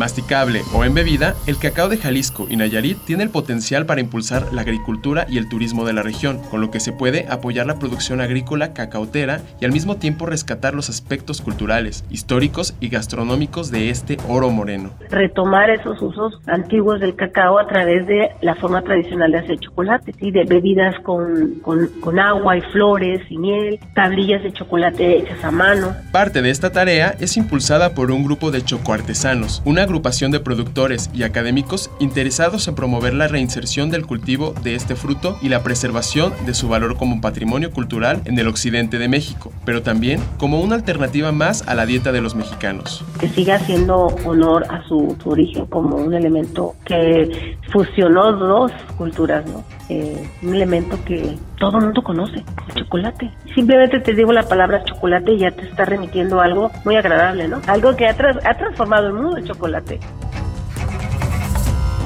Masticable 0.00 0.62
o 0.72 0.82
en 0.82 0.94
bebida, 0.94 1.34
el 1.46 1.58
cacao 1.58 1.90
de 1.90 1.98
Jalisco 1.98 2.46
y 2.48 2.56
Nayarit 2.56 2.96
tiene 3.04 3.22
el 3.22 3.28
potencial 3.28 3.84
para 3.84 4.00
impulsar 4.00 4.50
la 4.50 4.62
agricultura 4.62 5.26
y 5.28 5.36
el 5.36 5.46
turismo 5.46 5.84
de 5.84 5.92
la 5.92 6.02
región, 6.02 6.40
con 6.50 6.62
lo 6.62 6.70
que 6.70 6.80
se 6.80 6.94
puede 6.94 7.26
apoyar 7.28 7.66
la 7.66 7.78
producción 7.78 8.22
agrícola 8.22 8.72
cacautera 8.72 9.42
y 9.60 9.66
al 9.66 9.72
mismo 9.72 9.96
tiempo 9.96 10.24
rescatar 10.24 10.72
los 10.72 10.88
aspectos 10.88 11.42
culturales, 11.42 12.02
históricos 12.08 12.74
y 12.80 12.88
gastronómicos 12.88 13.70
de 13.70 13.90
este 13.90 14.16
oro 14.26 14.48
moreno. 14.48 14.88
Retomar 15.10 15.68
esos 15.68 16.00
usos 16.00 16.40
antiguos 16.46 16.98
del 17.00 17.14
cacao 17.14 17.58
a 17.58 17.66
través 17.66 18.06
de 18.06 18.30
la 18.40 18.54
forma 18.54 18.80
tradicional 18.80 19.32
de 19.32 19.38
hacer 19.40 19.58
chocolate, 19.58 20.14
y 20.18 20.30
de 20.30 20.44
bebidas 20.44 20.98
con, 21.00 21.56
con, 21.60 21.88
con 22.00 22.18
agua 22.18 22.56
y 22.56 22.62
flores 22.72 23.20
y 23.28 23.36
miel, 23.36 23.78
tablillas 23.94 24.42
de 24.42 24.50
chocolate 24.54 25.18
hechas 25.18 25.44
a 25.44 25.50
mano. 25.50 25.94
Parte 26.10 26.40
de 26.40 26.48
esta 26.48 26.72
tarea 26.72 27.14
es 27.20 27.36
impulsada 27.36 27.94
por 27.94 28.10
un 28.10 28.24
grupo 28.24 28.50
de 28.50 28.62
chocoartesanos, 28.62 29.60
una 29.66 29.89
agrupación 29.90 30.30
de 30.30 30.38
productores 30.38 31.10
y 31.12 31.24
académicos 31.24 31.90
interesados 31.98 32.68
en 32.68 32.76
promover 32.76 33.12
la 33.12 33.26
reinserción 33.26 33.90
del 33.90 34.06
cultivo 34.06 34.54
de 34.62 34.76
este 34.76 34.94
fruto 34.94 35.36
y 35.42 35.48
la 35.48 35.64
preservación 35.64 36.32
de 36.46 36.54
su 36.54 36.68
valor 36.68 36.96
como 36.96 37.20
patrimonio 37.20 37.72
cultural 37.72 38.22
en 38.24 38.38
el 38.38 38.46
occidente 38.46 38.98
de 38.98 39.08
México, 39.08 39.52
pero 39.64 39.82
también 39.82 40.20
como 40.38 40.60
una 40.60 40.76
alternativa 40.76 41.32
más 41.32 41.66
a 41.66 41.74
la 41.74 41.86
dieta 41.86 42.12
de 42.12 42.20
los 42.20 42.36
mexicanos. 42.36 43.04
Que 43.18 43.28
siga 43.28 43.56
haciendo 43.56 44.06
honor 44.24 44.64
a 44.70 44.86
su, 44.86 45.16
origen 45.24 45.66
como 45.66 45.96
un 45.96 46.14
elemento 46.14 46.76
que 46.84 47.56
fusionó 47.70 48.32
dos 48.32 48.72
culturas, 48.96 49.46
¿no? 49.46 49.64
Eh, 49.88 50.28
un 50.42 50.54
elemento 50.54 50.98
que 51.04 51.38
todo 51.58 51.78
el 51.78 51.84
mundo 51.86 52.02
conoce, 52.02 52.44
el 52.68 52.74
chocolate. 52.74 53.30
Simplemente 53.54 54.00
te 54.00 54.14
digo 54.14 54.32
la 54.32 54.42
palabra 54.42 54.84
chocolate 54.84 55.32
y 55.32 55.38
ya 55.38 55.50
te 55.50 55.66
está 55.66 55.84
remitiendo 55.84 56.40
algo 56.40 56.70
muy 56.84 56.96
agradable, 56.96 57.48
¿no? 57.48 57.60
Algo 57.66 57.96
que 57.96 58.06
ha, 58.06 58.10
ha 58.10 58.56
transformado 58.56 59.08
el 59.08 59.14
mundo, 59.14 59.36
el 59.36 59.44
chocolate. 59.44 59.98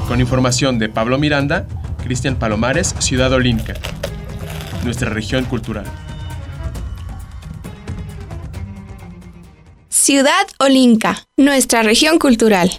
Con 0.09 0.21
información 0.21 0.79
de 0.79 0.89
Pablo 0.89 1.19
Miranda, 1.19 1.67
Cristian 2.03 2.37
Palomares, 2.37 2.95
Ciudad 2.99 3.33
Olinca, 3.33 3.75
nuestra 4.85 5.09
región 5.11 5.45
cultural. 5.45 5.87
Ciudad 9.89 10.47
Olinca, 10.59 11.17
nuestra 11.39 11.83
región 11.83 12.19
cultural. 12.19 12.71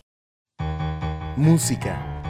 Música, 1.35 2.04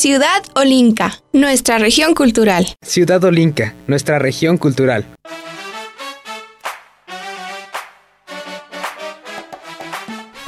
Ciudad 0.00 0.42
Olinca, 0.54 1.20
nuestra 1.34 1.76
región 1.76 2.14
cultural. 2.14 2.66
Ciudad 2.80 3.22
Olinca, 3.22 3.74
nuestra 3.86 4.18
región 4.18 4.56
cultural. 4.56 5.04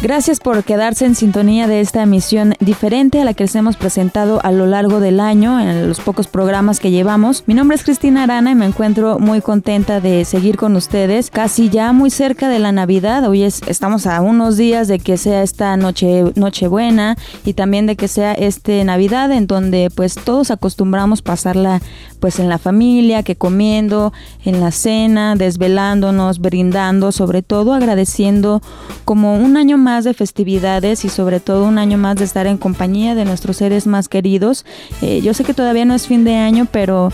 Gracias 0.03 0.41
por 0.41 0.65
quedarse 0.65 1.07
en 1.07 1.15
sintonía 1.15 1.69
de 1.69 1.81
esta 1.81 2.03
emisión 2.03 2.55
diferente 2.59 3.21
a 3.21 3.25
la 3.25 3.35
que 3.35 3.45
les 3.45 3.55
hemos 3.55 3.77
presentado 3.77 4.45
a 4.45 4.51
lo 4.51 4.67
largo 4.67 4.99
del 4.99 5.21
año 5.21 5.61
en 5.61 5.87
los 5.89 6.01
pocos 6.01 6.27
programas 6.27 6.81
que 6.81 6.91
llevamos. 6.91 7.45
Mi 7.47 7.55
nombre 7.55 7.77
es 7.77 7.85
Cristina 7.85 8.25
Arana 8.25 8.51
y 8.51 8.57
me 8.57 8.67
encuentro 8.67 9.21
muy 9.21 9.41
contenta 9.43 10.01
de 10.01 10.25
seguir 10.25 10.57
con 10.57 10.75
ustedes 10.75 11.31
casi 11.31 11.69
ya 11.69 11.93
muy 11.93 12.11
cerca 12.11 12.49
de 12.49 12.59
la 12.59 12.73
Navidad. 12.73 13.29
Hoy 13.29 13.45
es, 13.45 13.63
estamos 13.69 14.09
a 14.09 14.21
unos 14.23 14.57
días 14.57 14.89
de 14.89 14.99
que 14.99 15.17
sea 15.17 15.45
esta 15.45 15.77
noche 15.77 16.25
Nochebuena 16.35 17.17
y 17.45 17.53
también 17.53 17.87
de 17.87 17.95
que 17.95 18.09
sea 18.09 18.33
este 18.33 18.83
Navidad 18.83 19.31
en 19.31 19.47
donde 19.47 19.89
pues 19.95 20.17
todos 20.17 20.51
acostumbramos 20.51 21.23
pasarla 21.23 21.81
pues 22.19 22.41
en 22.41 22.49
la 22.49 22.59
familia, 22.59 23.23
que 23.23 23.37
comiendo, 23.37 24.13
en 24.45 24.61
la 24.61 24.73
cena, 24.73 25.37
desvelándonos, 25.37 26.41
brindando, 26.41 27.13
sobre 27.13 27.43
todo 27.43 27.73
agradeciendo 27.73 28.63
como 29.05 29.37
un 29.37 29.57
año 29.57 29.79
más 29.79 29.92
de 30.01 30.15
festividades 30.15 31.05
y 31.05 31.09
sobre 31.09 31.41
todo 31.41 31.65
un 31.65 31.79
año 31.79 31.99
más 31.99 32.17
de 32.17 32.25
estar 32.25 32.47
en 32.47 32.59
compañía 32.59 33.15
de 33.15 33.25
nuestros 33.25 33.59
seres 33.59 33.87
más 33.87 34.09
queridos. 34.09 34.65
Eh, 35.03 35.21
yo 35.23 35.35
sé 35.35 35.45
que 35.45 35.55
todavía 35.55 35.85
no 35.85 35.95
es 35.95 36.07
fin 36.07 36.25
de 36.25 36.37
año, 36.37 36.67
pero 36.71 37.13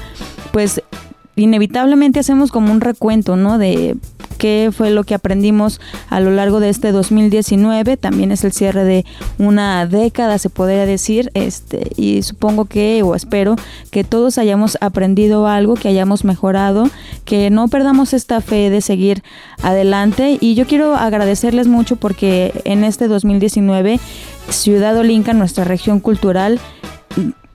pues 0.52 0.82
inevitablemente 1.36 2.20
hacemos 2.20 2.50
como 2.50 2.72
un 2.72 2.80
recuento, 2.80 3.36
¿no? 3.36 3.58
De 3.58 3.96
qué 4.38 4.70
fue 4.74 4.90
lo 4.90 5.04
que 5.04 5.14
aprendimos 5.14 5.80
a 6.08 6.20
lo 6.20 6.30
largo 6.30 6.60
de 6.60 6.70
este 6.70 6.92
2019. 6.92 7.96
También 7.96 8.32
es 8.32 8.44
el 8.44 8.52
cierre 8.52 8.84
de 8.84 9.04
una 9.38 9.86
década, 9.86 10.38
se 10.38 10.48
podría 10.48 10.86
decir. 10.86 11.30
Este, 11.34 11.90
y 11.96 12.22
supongo 12.22 12.64
que, 12.64 13.02
o 13.02 13.14
espero, 13.14 13.56
que 13.90 14.04
todos 14.04 14.38
hayamos 14.38 14.78
aprendido 14.80 15.46
algo, 15.46 15.74
que 15.74 15.88
hayamos 15.88 16.24
mejorado, 16.24 16.88
que 17.24 17.50
no 17.50 17.68
perdamos 17.68 18.14
esta 18.14 18.40
fe 18.40 18.70
de 18.70 18.80
seguir 18.80 19.22
adelante. 19.62 20.38
Y 20.40 20.54
yo 20.54 20.66
quiero 20.66 20.94
agradecerles 20.94 21.66
mucho 21.66 21.96
porque 21.96 22.62
en 22.64 22.84
este 22.84 23.08
2019, 23.08 24.00
Ciudad 24.48 24.96
Olinca, 24.96 25.34
nuestra 25.34 25.64
región 25.64 26.00
cultural, 26.00 26.60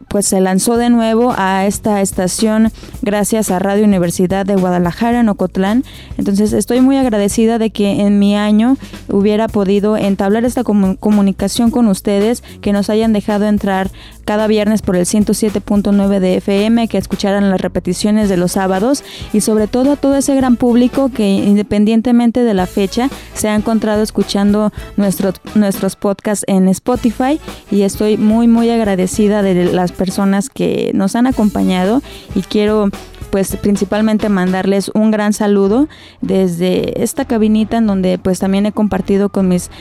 pues 0.07 0.25
se 0.25 0.41
lanzó 0.41 0.77
de 0.77 0.89
nuevo 0.89 1.33
a 1.37 1.65
esta 1.65 2.01
estación 2.01 2.71
gracias 3.01 3.51
a 3.51 3.59
Radio 3.59 3.85
Universidad 3.85 4.45
de 4.45 4.55
Guadalajara 4.55 5.19
en 5.19 5.29
Ocotlán. 5.29 5.83
Entonces 6.17 6.53
estoy 6.53 6.81
muy 6.81 6.97
agradecida 6.97 7.57
de 7.57 7.69
que 7.71 8.01
en 8.01 8.19
mi 8.19 8.35
año 8.35 8.77
hubiera 9.09 9.47
podido 9.47 9.97
entablar 9.97 10.45
esta 10.45 10.63
comu- 10.63 10.97
comunicación 10.99 11.71
con 11.71 11.87
ustedes, 11.87 12.43
que 12.61 12.73
nos 12.73 12.89
hayan 12.89 13.13
dejado 13.13 13.45
entrar 13.45 13.91
cada 14.23 14.47
viernes 14.47 14.81
por 14.81 14.95
el 14.95 15.05
107.9 15.05 16.19
de 16.19 16.37
FM, 16.37 16.87
que 16.87 16.97
escucharan 16.97 17.49
las 17.49 17.61
repeticiones 17.61 18.29
de 18.29 18.37
los 18.37 18.53
sábados 18.53 19.03
y 19.33 19.41
sobre 19.41 19.67
todo 19.67 19.91
a 19.91 19.95
todo 19.95 20.15
ese 20.15 20.35
gran 20.35 20.55
público 20.55 21.09
que 21.13 21.27
independientemente 21.27 22.43
de 22.43 22.53
la 22.53 22.65
fecha 22.65 23.09
se 23.33 23.49
ha 23.49 23.55
encontrado 23.55 24.01
escuchando 24.01 24.71
nuestros 24.97 25.35
nuestros 25.55 25.95
podcasts 25.95 26.45
en 26.47 26.67
Spotify. 26.67 27.39
Y 27.71 27.81
estoy 27.81 28.17
muy 28.17 28.47
muy 28.47 28.69
agradecida 28.69 29.41
de 29.41 29.65
las 29.65 29.91
personas 29.91 30.49
que 30.49 30.91
nos 30.93 31.15
han 31.15 31.27
acompañado 31.27 32.01
y 32.35 32.41
quiero 32.41 32.89
pues 33.33 33.55
principalmente 33.55 34.29
mandarles 34.29 34.91
un 34.93 35.09
gran 35.09 35.33
saludo 35.33 35.87
desde 36.21 37.01
esta 37.03 37.25
cabinita 37.25 37.77
en 37.77 37.87
donde 37.87 38.19
pues 38.19 38.37
también 38.37 38.67
he 38.67 38.71
compartido 38.71 39.29
con 39.29 39.47
mis 39.47 39.71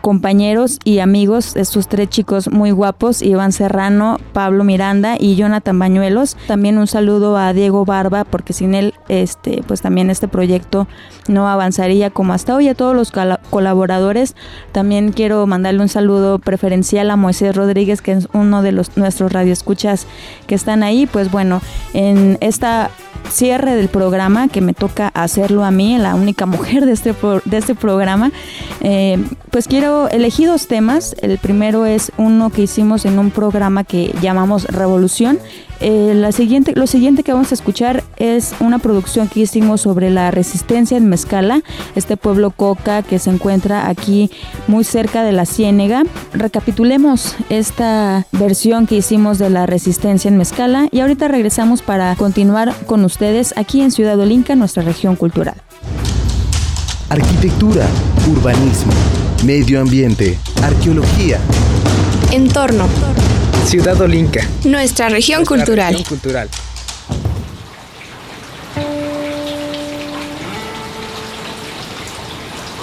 compañeros 0.00 0.78
y 0.84 0.98
amigos, 0.98 1.56
estos 1.56 1.88
tres 1.88 2.08
chicos 2.08 2.50
muy 2.50 2.70
guapos, 2.70 3.22
Iván 3.22 3.52
Serrano, 3.52 4.18
Pablo 4.32 4.64
Miranda 4.64 5.16
y 5.18 5.36
Jonathan 5.36 5.78
Bañuelos. 5.78 6.36
También 6.46 6.78
un 6.78 6.86
saludo 6.86 7.36
a 7.36 7.52
Diego 7.52 7.84
Barba, 7.84 8.24
porque 8.24 8.52
sin 8.52 8.74
él, 8.74 8.94
este, 9.08 9.62
pues 9.66 9.82
también 9.82 10.10
este 10.10 10.28
proyecto 10.28 10.88
no 11.28 11.48
avanzaría 11.48 12.10
como 12.10 12.32
hasta 12.32 12.54
hoy. 12.54 12.68
A 12.68 12.74
todos 12.74 12.94
los 12.94 13.12
colaboradores, 13.50 14.34
también 14.72 15.12
quiero 15.12 15.46
mandarle 15.46 15.82
un 15.82 15.88
saludo 15.88 16.38
preferencial 16.38 17.10
a 17.10 17.16
Moisés 17.16 17.54
Rodríguez, 17.54 18.02
que 18.02 18.12
es 18.12 18.28
uno 18.32 18.62
de 18.62 18.72
los 18.72 18.96
nuestros 18.96 19.32
radioescuchas 19.32 20.06
que 20.46 20.54
están 20.54 20.82
ahí. 20.82 21.06
Pues 21.06 21.30
bueno, 21.30 21.60
en 21.94 22.38
esta 22.40 22.90
cierre 23.28 23.76
del 23.76 23.88
programa 23.88 24.48
que 24.48 24.60
me 24.60 24.74
toca 24.74 25.08
hacerlo 25.08 25.64
a 25.64 25.70
mí, 25.70 25.98
la 25.98 26.14
única 26.14 26.46
mujer 26.46 26.86
de 26.86 26.92
este, 26.92 27.14
de 27.44 27.56
este 27.56 27.74
programa, 27.74 28.32
eh, 28.80 29.18
pues 29.50 29.68
quiero 29.68 29.89
elegir 30.10 30.48
dos 30.48 30.66
temas. 30.66 31.14
El 31.20 31.38
primero 31.38 31.86
es 31.86 32.12
uno 32.16 32.50
que 32.50 32.62
hicimos 32.62 33.04
en 33.04 33.18
un 33.18 33.30
programa 33.30 33.84
que 33.84 34.14
llamamos 34.20 34.64
Revolución. 34.64 35.38
Eh, 35.80 36.12
la 36.14 36.30
siguiente, 36.30 36.74
lo 36.76 36.86
siguiente 36.86 37.22
que 37.22 37.32
vamos 37.32 37.52
a 37.52 37.54
escuchar 37.54 38.04
es 38.18 38.54
una 38.60 38.78
producción 38.78 39.28
que 39.28 39.40
hicimos 39.40 39.80
sobre 39.80 40.10
la 40.10 40.30
resistencia 40.30 40.98
en 40.98 41.08
Mezcala, 41.08 41.62
este 41.96 42.18
pueblo 42.18 42.50
coca 42.50 43.02
que 43.02 43.18
se 43.18 43.30
encuentra 43.30 43.88
aquí 43.88 44.30
muy 44.66 44.84
cerca 44.84 45.22
de 45.22 45.32
la 45.32 45.46
Ciénega. 45.46 46.02
Recapitulemos 46.34 47.34
esta 47.48 48.26
versión 48.32 48.86
que 48.86 48.96
hicimos 48.96 49.38
de 49.38 49.48
la 49.48 49.64
resistencia 49.64 50.28
en 50.28 50.36
Mezcala 50.36 50.88
y 50.92 51.00
ahorita 51.00 51.28
regresamos 51.28 51.80
para 51.80 52.14
continuar 52.16 52.74
con 52.84 53.04
ustedes 53.06 53.54
aquí 53.56 53.80
en 53.80 53.90
Ciudad 53.90 54.20
Olinca, 54.20 54.54
nuestra 54.56 54.82
región 54.82 55.16
cultural. 55.16 55.54
Arquitectura, 57.08 57.86
urbanismo, 58.30 58.92
medio 59.44 59.80
ambiente, 59.80 60.38
arqueología. 60.62 61.38
Entorno. 62.30 62.86
Ciudad 63.66 64.00
Olinca. 64.00 64.46
Nuestra 64.64 65.08
región 65.08 65.44
cultural. 65.44 65.92
Región 65.92 66.08
cultural. 66.08 66.48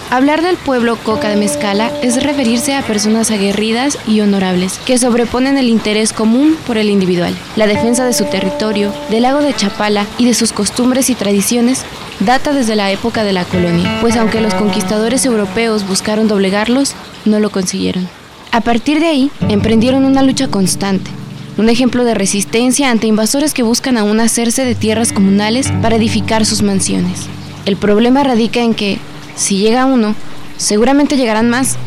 Hablar 0.10 0.42
del 0.42 0.56
pueblo 0.56 0.96
Coca 0.96 1.28
de 1.28 1.36
Mezcala 1.36 1.92
es 2.02 2.24
referirse 2.24 2.74
a 2.74 2.82
personas 2.82 3.30
aguerridas 3.30 3.98
y 4.08 4.22
honorables 4.22 4.80
que 4.86 4.98
sobreponen 4.98 5.58
el 5.58 5.68
interés 5.68 6.14
común 6.14 6.56
por 6.66 6.78
el 6.78 6.90
individual. 6.90 7.36
La 7.58 7.68
defensa 7.68 8.06
de 8.06 8.14
su 8.14 8.24
territorio, 8.24 8.94
del 9.10 9.24
lago 9.24 9.42
de 9.42 9.54
Chapala 9.54 10.06
y 10.18 10.26
de 10.26 10.34
sus 10.34 10.54
costumbres 10.54 11.10
y 11.10 11.16
tradiciones 11.16 11.84
data 12.22 12.54
desde 12.54 12.78
la 12.78 12.90
época 12.90 13.26
de 13.26 13.34
la 13.34 13.44
colonia, 13.44 13.98
pues 14.00 14.16
aunque 14.16 14.40
los 14.40 14.54
conquistadores 14.54 15.26
europeos 15.26 15.86
buscaron 15.86 16.30
doblegarlos, 16.30 16.94
no 17.26 17.42
lo 17.42 17.50
consiguieron. 17.50 18.08
A 18.54 18.62
partir 18.62 19.02
de 19.02 19.08
ahí, 19.08 19.30
emprendieron 19.50 20.06
una 20.06 20.24
lucha 20.24 20.48
constante, 20.48 21.12
un 21.58 21.68
ejemplo 21.68 22.06
de 22.06 22.14
resistencia 22.14 22.92
ante 22.92 23.08
invasores 23.08 23.54
que 23.54 23.64
buscan 23.64 23.98
aún 23.98 24.22
hacerse 24.22 24.64
de 24.64 24.74
tierras 24.74 25.12
comunales 25.12 25.70
para 25.82 25.98
edificar 25.98 26.46
sus 26.46 26.62
mansiones. 26.62 27.26
El 27.66 27.76
problema 27.76 28.24
radica 28.24 28.62
en 28.62 28.74
que, 28.74 29.00
si 29.38 29.60
llega 29.60 29.86
uno, 29.86 30.16
seguramente 30.58 31.16
llegarán 31.16 31.50
más, 31.50 31.78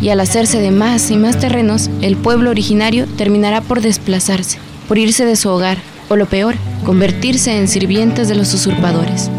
y 0.00 0.10
al 0.10 0.20
hacerse 0.20 0.60
de 0.60 0.70
más 0.70 1.10
y 1.10 1.16
más 1.16 1.38
terrenos, 1.38 1.90
el 2.02 2.16
pueblo 2.16 2.50
originario 2.50 3.06
terminará 3.16 3.62
por 3.62 3.80
desplazarse, 3.80 4.58
por 4.86 4.98
irse 4.98 5.24
de 5.24 5.34
su 5.34 5.48
hogar, 5.48 5.78
o 6.08 6.16
lo 6.16 6.26
peor, 6.26 6.54
convertirse 6.84 7.56
en 7.56 7.66
sirvientes 7.66 8.28
de 8.28 8.34
los 8.34 8.52
usurpadores. 8.52 9.30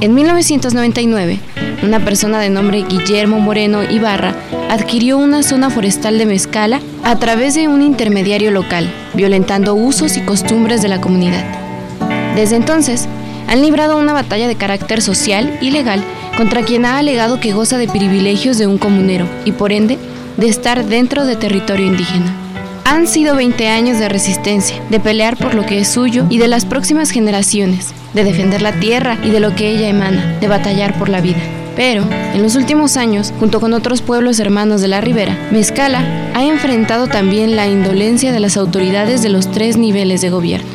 En 0.00 0.14
1999, 0.14 1.38
una 1.84 2.04
persona 2.04 2.40
de 2.40 2.50
nombre 2.50 2.82
Guillermo 2.82 3.38
Moreno 3.38 3.84
Ibarra 3.88 4.34
adquirió 4.68 5.16
una 5.16 5.44
zona 5.44 5.70
forestal 5.70 6.18
de 6.18 6.26
Mezcala 6.26 6.80
a 7.04 7.16
través 7.20 7.54
de 7.54 7.68
un 7.68 7.82
intermediario 7.82 8.50
local, 8.50 8.92
violentando 9.14 9.74
usos 9.74 10.16
y 10.16 10.22
costumbres 10.22 10.82
de 10.82 10.88
la 10.88 11.00
comunidad. 11.00 11.44
Desde 12.34 12.56
entonces, 12.56 13.08
han 13.46 13.62
librado 13.62 13.96
una 13.96 14.12
batalla 14.12 14.48
de 14.48 14.56
carácter 14.56 15.02
social 15.02 15.58
y 15.60 15.70
legal 15.70 16.02
contra 16.36 16.62
quien 16.62 16.84
ha 16.84 16.98
alegado 16.98 17.40
que 17.40 17.52
goza 17.52 17.78
de 17.78 17.88
privilegios 17.88 18.58
de 18.58 18.66
un 18.66 18.78
comunero 18.78 19.26
y 19.44 19.52
por 19.52 19.72
ende 19.72 19.98
de 20.36 20.48
estar 20.48 20.84
dentro 20.86 21.24
de 21.24 21.36
territorio 21.36 21.86
indígena. 21.86 22.34
Han 22.84 23.06
sido 23.06 23.36
20 23.36 23.68
años 23.68 23.98
de 23.98 24.08
resistencia, 24.08 24.76
de 24.90 25.00
pelear 25.00 25.36
por 25.36 25.54
lo 25.54 25.64
que 25.64 25.78
es 25.78 25.88
suyo 25.88 26.26
y 26.28 26.38
de 26.38 26.48
las 26.48 26.64
próximas 26.64 27.10
generaciones, 27.10 27.94
de 28.12 28.24
defender 28.24 28.60
la 28.60 28.72
tierra 28.72 29.16
y 29.22 29.30
de 29.30 29.40
lo 29.40 29.54
que 29.54 29.70
ella 29.70 29.88
emana, 29.88 30.38
de 30.40 30.48
batallar 30.48 30.98
por 30.98 31.08
la 31.08 31.20
vida. 31.20 31.38
Pero, 31.76 32.04
en 32.34 32.42
los 32.42 32.54
últimos 32.54 32.96
años, 32.96 33.32
junto 33.38 33.60
con 33.60 33.72
otros 33.72 34.02
pueblos 34.02 34.38
hermanos 34.40 34.82
de 34.82 34.88
la 34.88 35.00
ribera, 35.00 35.38
Mezcala 35.50 36.04
ha 36.34 36.44
enfrentado 36.44 37.06
también 37.06 37.56
la 37.56 37.66
indolencia 37.66 38.32
de 38.32 38.40
las 38.40 38.56
autoridades 38.56 39.22
de 39.22 39.30
los 39.30 39.50
tres 39.50 39.78
niveles 39.78 40.20
de 40.20 40.30
gobierno. 40.30 40.68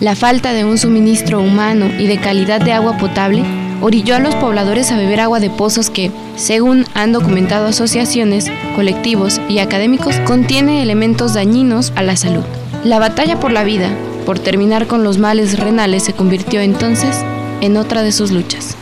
La 0.00 0.14
falta 0.14 0.52
de 0.52 0.64
un 0.64 0.78
suministro 0.78 1.40
humano 1.40 1.86
y 1.98 2.06
de 2.06 2.18
calidad 2.18 2.60
de 2.60 2.72
agua 2.72 2.98
potable 2.98 3.42
orilló 3.84 4.16
a 4.16 4.18
los 4.18 4.34
pobladores 4.36 4.90
a 4.90 4.96
beber 4.96 5.20
agua 5.20 5.40
de 5.40 5.50
pozos 5.50 5.90
que, 5.90 6.10
según 6.36 6.86
han 6.94 7.12
documentado 7.12 7.66
asociaciones, 7.66 8.50
colectivos 8.74 9.42
y 9.46 9.58
académicos, 9.58 10.16
contiene 10.20 10.82
elementos 10.82 11.34
dañinos 11.34 11.92
a 11.94 12.02
la 12.02 12.16
salud. 12.16 12.44
La 12.82 12.98
batalla 12.98 13.38
por 13.38 13.52
la 13.52 13.62
vida, 13.62 13.90
por 14.24 14.38
terminar 14.38 14.86
con 14.86 15.04
los 15.04 15.18
males 15.18 15.58
renales, 15.58 16.04
se 16.04 16.14
convirtió 16.14 16.62
entonces 16.62 17.22
en 17.60 17.76
otra 17.76 18.02
de 18.02 18.12
sus 18.12 18.30
luchas. 18.30 18.74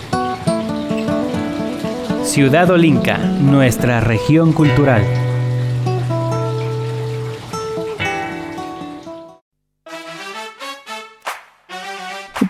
Ciudad 2.23 2.71
Olinca, 2.71 3.19
nuestra 3.19 3.99
región 3.99 4.53
cultural. 4.53 5.03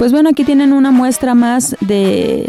Pues 0.03 0.11
bueno, 0.11 0.30
aquí 0.30 0.42
tienen 0.42 0.72
una 0.72 0.90
muestra 0.90 1.36
más 1.36 1.76
de 1.78 2.44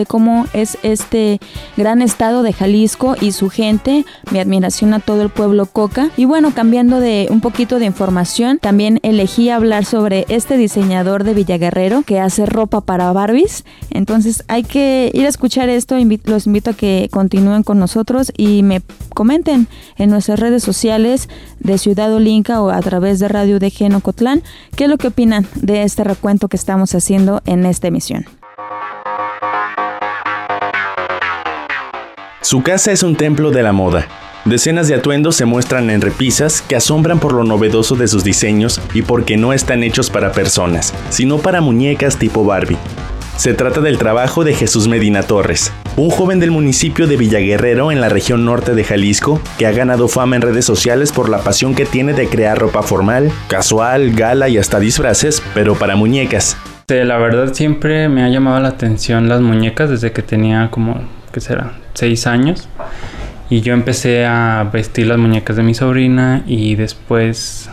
de 0.00 0.06
cómo 0.06 0.46
es 0.54 0.78
este 0.82 1.40
gran 1.76 2.00
estado 2.00 2.42
de 2.42 2.54
Jalisco 2.54 3.16
y 3.20 3.32
su 3.32 3.50
gente. 3.50 4.06
Mi 4.30 4.38
admiración 4.38 4.94
a 4.94 5.00
todo 5.00 5.20
el 5.20 5.28
pueblo 5.28 5.66
Coca. 5.66 6.10
Y 6.16 6.24
bueno, 6.24 6.52
cambiando 6.54 7.00
de 7.00 7.28
un 7.30 7.42
poquito 7.42 7.78
de 7.78 7.84
información, 7.84 8.58
también 8.58 8.98
elegí 9.02 9.50
hablar 9.50 9.84
sobre 9.84 10.24
este 10.28 10.56
diseñador 10.56 11.24
de 11.24 11.34
Villaguerrero 11.34 12.02
que 12.02 12.18
hace 12.18 12.46
ropa 12.46 12.80
para 12.80 13.12
Barbies. 13.12 13.64
Entonces 13.90 14.42
hay 14.48 14.62
que 14.62 15.10
ir 15.12 15.26
a 15.26 15.28
escuchar 15.28 15.68
esto. 15.68 15.96
Los 16.24 16.46
invito 16.46 16.70
a 16.70 16.74
que 16.74 17.08
continúen 17.10 17.62
con 17.62 17.78
nosotros 17.78 18.32
y 18.36 18.62
me 18.62 18.80
comenten 19.14 19.68
en 19.98 20.08
nuestras 20.08 20.40
redes 20.40 20.62
sociales 20.62 21.28
de 21.58 21.76
Ciudad 21.76 22.12
Olinca 22.14 22.62
o 22.62 22.70
a 22.70 22.80
través 22.80 23.18
de 23.18 23.28
Radio 23.28 23.58
de 23.58 23.70
Genocotlán 23.70 24.42
qué 24.76 24.84
es 24.84 24.90
lo 24.90 24.96
que 24.96 25.08
opinan 25.08 25.46
de 25.56 25.82
este 25.82 26.04
recuento 26.04 26.48
que 26.48 26.56
estamos 26.56 26.94
haciendo 26.94 27.42
en 27.44 27.66
esta 27.66 27.88
emisión. 27.88 28.39
Su 32.42 32.62
casa 32.62 32.90
es 32.90 33.02
un 33.02 33.16
templo 33.16 33.50
de 33.50 33.62
la 33.62 33.72
moda. 33.72 34.08
Decenas 34.46 34.88
de 34.88 34.94
atuendos 34.94 35.36
se 35.36 35.44
muestran 35.44 35.90
en 35.90 36.00
repisas 36.00 36.62
que 36.62 36.74
asombran 36.74 37.20
por 37.20 37.34
lo 37.34 37.44
novedoso 37.44 37.96
de 37.96 38.08
sus 38.08 38.24
diseños 38.24 38.80
y 38.94 39.02
porque 39.02 39.36
no 39.36 39.52
están 39.52 39.82
hechos 39.82 40.08
para 40.08 40.32
personas, 40.32 40.94
sino 41.10 41.36
para 41.36 41.60
muñecas 41.60 42.16
tipo 42.16 42.42
Barbie. 42.42 42.78
Se 43.36 43.52
trata 43.52 43.82
del 43.82 43.98
trabajo 43.98 44.42
de 44.42 44.54
Jesús 44.54 44.88
Medina 44.88 45.22
Torres, 45.22 45.70
un 45.96 46.08
joven 46.08 46.40
del 46.40 46.50
municipio 46.50 47.06
de 47.06 47.18
Villaguerrero 47.18 47.92
en 47.92 48.00
la 48.00 48.08
región 48.08 48.46
norte 48.46 48.74
de 48.74 48.84
Jalisco 48.84 49.42
que 49.58 49.66
ha 49.66 49.72
ganado 49.72 50.08
fama 50.08 50.36
en 50.36 50.42
redes 50.42 50.64
sociales 50.64 51.12
por 51.12 51.28
la 51.28 51.44
pasión 51.44 51.74
que 51.74 51.84
tiene 51.84 52.14
de 52.14 52.28
crear 52.28 52.58
ropa 52.58 52.82
formal, 52.82 53.30
casual, 53.48 54.12
gala 54.12 54.48
y 54.48 54.56
hasta 54.56 54.80
disfraces, 54.80 55.42
pero 55.52 55.74
para 55.74 55.94
muñecas. 55.94 56.56
La 56.88 57.18
verdad 57.18 57.52
siempre 57.52 58.08
me 58.08 58.24
ha 58.24 58.30
llamado 58.30 58.58
la 58.60 58.68
atención 58.68 59.28
las 59.28 59.42
muñecas 59.42 59.90
desde 59.90 60.12
que 60.12 60.22
tenía 60.22 60.70
como 60.70 61.00
que 61.32 61.40
será? 61.40 61.72
Seis 61.94 62.26
años. 62.26 62.68
Y 63.48 63.62
yo 63.62 63.72
empecé 63.74 64.26
a 64.26 64.68
vestir 64.72 65.06
las 65.06 65.18
muñecas 65.18 65.56
de 65.56 65.62
mi 65.62 65.74
sobrina 65.74 66.42
y 66.46 66.76
después, 66.76 67.68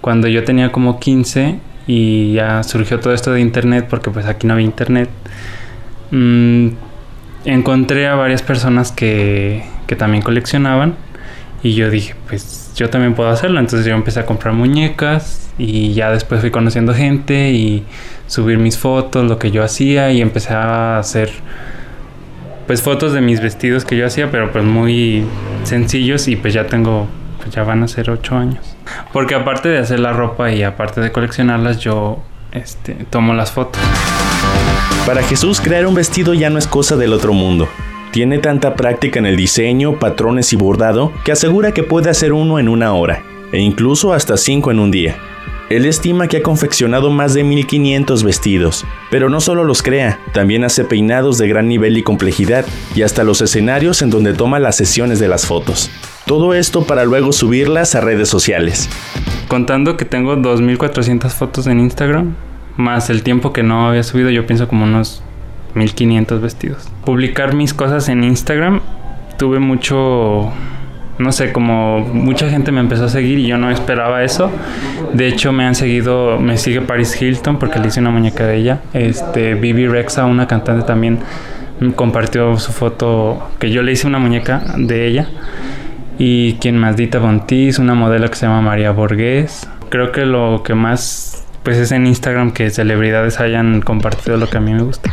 cuando 0.00 0.28
yo 0.28 0.44
tenía 0.44 0.70
como 0.70 1.00
15 1.00 1.58
y 1.86 2.34
ya 2.34 2.62
surgió 2.62 3.00
todo 3.00 3.12
esto 3.12 3.32
de 3.32 3.40
internet, 3.40 3.86
porque 3.90 4.10
pues 4.10 4.26
aquí 4.26 4.46
no 4.46 4.52
había 4.54 4.66
internet, 4.66 5.10
mm, 6.12 6.68
encontré 7.44 8.06
a 8.06 8.14
varias 8.14 8.42
personas 8.42 8.92
que, 8.92 9.64
que 9.88 9.96
también 9.96 10.22
coleccionaban 10.22 10.94
y 11.62 11.74
yo 11.74 11.90
dije, 11.90 12.14
pues 12.28 12.72
yo 12.76 12.88
también 12.88 13.14
puedo 13.14 13.30
hacerlo. 13.30 13.60
Entonces 13.60 13.86
yo 13.86 13.94
empecé 13.94 14.20
a 14.20 14.26
comprar 14.26 14.54
muñecas 14.54 15.50
y 15.58 15.92
ya 15.92 16.10
después 16.10 16.40
fui 16.40 16.50
conociendo 16.50 16.94
gente 16.94 17.50
y 17.50 17.84
subir 18.26 18.58
mis 18.58 18.78
fotos, 18.78 19.28
lo 19.28 19.38
que 19.38 19.50
yo 19.50 19.62
hacía 19.62 20.10
y 20.12 20.22
empecé 20.22 20.54
a 20.54 20.98
hacer 20.98 21.30
pues 22.70 22.82
fotos 22.82 23.12
de 23.12 23.20
mis 23.20 23.40
vestidos 23.40 23.84
que 23.84 23.96
yo 23.96 24.06
hacía, 24.06 24.30
pero 24.30 24.52
pues 24.52 24.64
muy 24.64 25.24
sencillos 25.64 26.28
y 26.28 26.36
pues 26.36 26.54
ya 26.54 26.68
tengo, 26.68 27.08
pues 27.38 27.50
ya 27.52 27.64
van 27.64 27.82
a 27.82 27.88
ser 27.88 28.08
ocho 28.10 28.36
años. 28.36 28.76
Porque 29.12 29.34
aparte 29.34 29.68
de 29.68 29.78
hacer 29.78 29.98
la 29.98 30.12
ropa 30.12 30.52
y 30.52 30.62
aparte 30.62 31.00
de 31.00 31.10
coleccionarlas, 31.10 31.80
yo 31.80 32.22
este, 32.52 32.94
tomo 33.10 33.34
las 33.34 33.50
fotos. 33.50 33.82
Para 35.04 35.20
Jesús 35.24 35.60
crear 35.60 35.84
un 35.84 35.96
vestido 35.96 36.32
ya 36.32 36.48
no 36.48 36.60
es 36.60 36.68
cosa 36.68 36.94
del 36.94 37.12
otro 37.12 37.32
mundo. 37.32 37.68
Tiene 38.12 38.38
tanta 38.38 38.76
práctica 38.76 39.18
en 39.18 39.26
el 39.26 39.34
diseño, 39.34 39.98
patrones 39.98 40.52
y 40.52 40.56
bordado 40.56 41.10
que 41.24 41.32
asegura 41.32 41.74
que 41.74 41.82
puede 41.82 42.08
hacer 42.08 42.32
uno 42.32 42.60
en 42.60 42.68
una 42.68 42.94
hora, 42.94 43.24
e 43.50 43.58
incluso 43.58 44.12
hasta 44.12 44.36
cinco 44.36 44.70
en 44.70 44.78
un 44.78 44.92
día. 44.92 45.16
Él 45.70 45.86
estima 45.86 46.26
que 46.26 46.38
ha 46.38 46.42
confeccionado 46.42 47.10
más 47.10 47.32
de 47.32 47.44
1500 47.44 48.24
vestidos, 48.24 48.84
pero 49.08 49.30
no 49.30 49.40
solo 49.40 49.62
los 49.62 49.84
crea, 49.84 50.18
también 50.32 50.64
hace 50.64 50.82
peinados 50.82 51.38
de 51.38 51.46
gran 51.46 51.68
nivel 51.68 51.96
y 51.96 52.02
complejidad, 52.02 52.66
y 52.96 53.02
hasta 53.02 53.22
los 53.22 53.40
escenarios 53.40 54.02
en 54.02 54.10
donde 54.10 54.34
toma 54.34 54.58
las 54.58 54.74
sesiones 54.74 55.20
de 55.20 55.28
las 55.28 55.46
fotos. 55.46 55.88
Todo 56.26 56.54
esto 56.54 56.82
para 56.82 57.04
luego 57.04 57.30
subirlas 57.30 57.94
a 57.94 58.00
redes 58.00 58.28
sociales. 58.28 58.88
Contando 59.46 59.96
que 59.96 60.04
tengo 60.04 60.34
2400 60.34 61.32
fotos 61.34 61.68
en 61.68 61.78
Instagram, 61.78 62.34
más 62.76 63.08
el 63.08 63.22
tiempo 63.22 63.52
que 63.52 63.62
no 63.62 63.86
había 63.86 64.02
subido, 64.02 64.28
yo 64.30 64.46
pienso 64.46 64.66
como 64.66 64.82
unos 64.82 65.22
1500 65.74 66.40
vestidos. 66.40 66.88
Publicar 67.04 67.54
mis 67.54 67.74
cosas 67.74 68.08
en 68.08 68.24
Instagram, 68.24 68.80
tuve 69.38 69.60
mucho 69.60 70.52
no 71.20 71.32
sé, 71.32 71.52
como 71.52 72.00
mucha 72.00 72.48
gente 72.48 72.72
me 72.72 72.80
empezó 72.80 73.04
a 73.04 73.08
seguir 73.08 73.38
y 73.38 73.46
yo 73.46 73.58
no 73.58 73.70
esperaba 73.70 74.24
eso. 74.24 74.50
De 75.12 75.28
hecho, 75.28 75.52
me 75.52 75.64
han 75.64 75.74
seguido, 75.74 76.40
me 76.40 76.56
sigue 76.56 76.80
Paris 76.80 77.20
Hilton 77.20 77.58
porque 77.58 77.78
le 77.78 77.88
hice 77.88 78.00
una 78.00 78.10
muñeca 78.10 78.46
de 78.46 78.56
ella. 78.56 78.80
Este, 78.94 79.54
Bibi 79.54 79.86
Rexa, 79.86 80.24
una 80.24 80.46
cantante 80.46 80.86
también, 80.86 81.18
compartió 81.94 82.58
su 82.58 82.72
foto, 82.72 83.50
que 83.58 83.70
yo 83.70 83.82
le 83.82 83.92
hice 83.92 84.06
una 84.06 84.18
muñeca 84.18 84.62
de 84.76 85.06
ella. 85.06 85.28
Y 86.18 86.54
quien 86.54 86.78
más, 86.78 86.96
Dita 86.96 87.18
Bontis, 87.18 87.78
una 87.78 87.94
modelo 87.94 88.28
que 88.28 88.36
se 88.36 88.46
llama 88.46 88.62
María 88.62 88.90
Borges. 88.90 89.68
Creo 89.90 90.12
que 90.12 90.24
lo 90.24 90.62
que 90.62 90.74
más, 90.74 91.44
pues 91.62 91.76
es 91.76 91.92
en 91.92 92.06
Instagram 92.06 92.52
que 92.52 92.70
celebridades 92.70 93.40
hayan 93.40 93.82
compartido 93.82 94.38
lo 94.38 94.48
que 94.48 94.56
a 94.56 94.60
mí 94.60 94.72
me 94.72 94.82
gusta. 94.82 95.10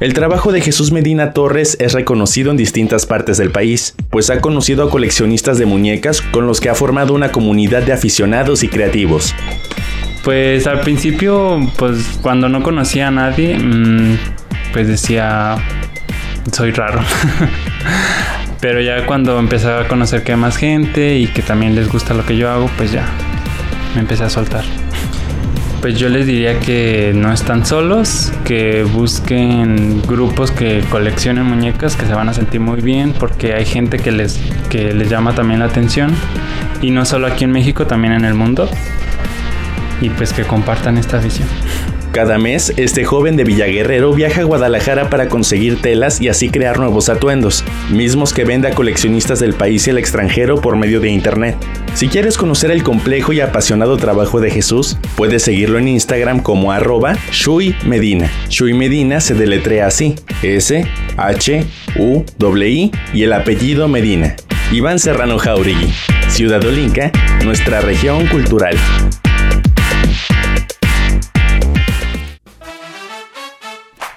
El 0.00 0.14
trabajo 0.14 0.50
de 0.50 0.62
Jesús 0.62 0.92
Medina 0.92 1.34
Torres 1.34 1.76
es 1.78 1.92
reconocido 1.92 2.50
en 2.50 2.56
distintas 2.56 3.04
partes 3.04 3.36
del 3.36 3.50
país, 3.50 3.94
pues 4.08 4.30
ha 4.30 4.40
conocido 4.40 4.82
a 4.82 4.90
coleccionistas 4.90 5.58
de 5.58 5.66
muñecas 5.66 6.22
con 6.22 6.46
los 6.46 6.58
que 6.58 6.70
ha 6.70 6.74
formado 6.74 7.12
una 7.12 7.32
comunidad 7.32 7.82
de 7.82 7.92
aficionados 7.92 8.62
y 8.62 8.68
creativos. 8.68 9.34
Pues 10.24 10.66
al 10.66 10.80
principio, 10.80 11.60
pues 11.76 12.18
cuando 12.22 12.48
no 12.48 12.62
conocía 12.62 13.08
a 13.08 13.10
nadie, 13.10 13.58
mm, 13.58 14.16
pues 14.72 14.88
decía, 14.88 15.58
soy 16.50 16.70
raro. 16.70 17.02
Pero 18.62 18.80
ya 18.80 19.04
cuando 19.04 19.38
empecé 19.38 19.70
a 19.70 19.86
conocer 19.86 20.22
que 20.22 20.32
hay 20.32 20.38
más 20.38 20.56
gente 20.56 21.18
y 21.18 21.26
que 21.26 21.42
también 21.42 21.74
les 21.74 21.92
gusta 21.92 22.14
lo 22.14 22.24
que 22.24 22.38
yo 22.38 22.50
hago, 22.50 22.70
pues 22.78 22.90
ya 22.90 23.06
me 23.94 24.00
empecé 24.00 24.24
a 24.24 24.30
soltar. 24.30 24.64
Pues 25.80 25.98
yo 25.98 26.10
les 26.10 26.26
diría 26.26 26.60
que 26.60 27.12
no 27.14 27.32
están 27.32 27.64
solos, 27.64 28.30
que 28.44 28.82
busquen 28.82 30.02
grupos 30.02 30.50
que 30.50 30.84
coleccionen 30.90 31.44
muñecas, 31.44 31.96
que 31.96 32.04
se 32.04 32.12
van 32.12 32.28
a 32.28 32.34
sentir 32.34 32.60
muy 32.60 32.82
bien, 32.82 33.14
porque 33.18 33.54
hay 33.54 33.64
gente 33.64 33.98
que 33.98 34.12
les, 34.12 34.38
que 34.68 34.92
les 34.92 35.08
llama 35.08 35.34
también 35.34 35.60
la 35.60 35.66
atención, 35.66 36.14
y 36.82 36.90
no 36.90 37.06
solo 37.06 37.26
aquí 37.26 37.44
en 37.44 37.52
México, 37.52 37.86
también 37.86 38.12
en 38.12 38.26
el 38.26 38.34
mundo, 38.34 38.68
y 40.02 40.10
pues 40.10 40.34
que 40.34 40.44
compartan 40.44 40.98
esta 40.98 41.18
visión. 41.18 41.48
Cada 42.12 42.38
mes, 42.38 42.74
este 42.76 43.04
joven 43.04 43.36
de 43.36 43.44
Villaguerrero 43.44 44.12
viaja 44.12 44.40
a 44.40 44.44
Guadalajara 44.44 45.08
para 45.10 45.28
conseguir 45.28 45.80
telas 45.80 46.20
y 46.20 46.28
así 46.28 46.50
crear 46.50 46.78
nuevos 46.78 47.08
atuendos, 47.08 47.64
mismos 47.90 48.34
que 48.34 48.44
vende 48.44 48.66
a 48.66 48.74
coleccionistas 48.74 49.38
del 49.38 49.54
país 49.54 49.86
y 49.86 49.90
el 49.90 49.98
extranjero 49.98 50.60
por 50.60 50.76
medio 50.76 51.00
de 51.00 51.08
internet. 51.08 51.56
Si 51.94 52.08
quieres 52.08 52.38
conocer 52.38 52.70
el 52.70 52.82
complejo 52.82 53.32
y 53.32 53.40
apasionado 53.40 53.96
trabajo 53.96 54.40
de 54.40 54.50
Jesús, 54.50 54.96
puedes 55.16 55.42
seguirlo 55.42 55.78
en 55.78 55.88
Instagram 55.88 56.40
como 56.40 56.72
arroba 56.72 57.16
Shui 57.30 57.74
Medina. 57.84 58.30
Shui 58.48 58.72
Medina 58.72 59.20
se 59.20 59.34
deletrea 59.34 59.86
así, 59.86 60.14
S, 60.42 60.86
H, 61.16 61.64
U, 61.98 62.24
I 62.64 62.90
y 63.12 63.22
el 63.22 63.32
apellido 63.32 63.88
Medina. 63.88 64.36
Iván 64.72 64.98
Serrano 64.98 65.38
Jauregui, 65.38 65.92
Ciudad 66.28 66.64
Olinca, 66.64 67.10
nuestra 67.44 67.80
región 67.80 68.26
cultural. 68.28 68.76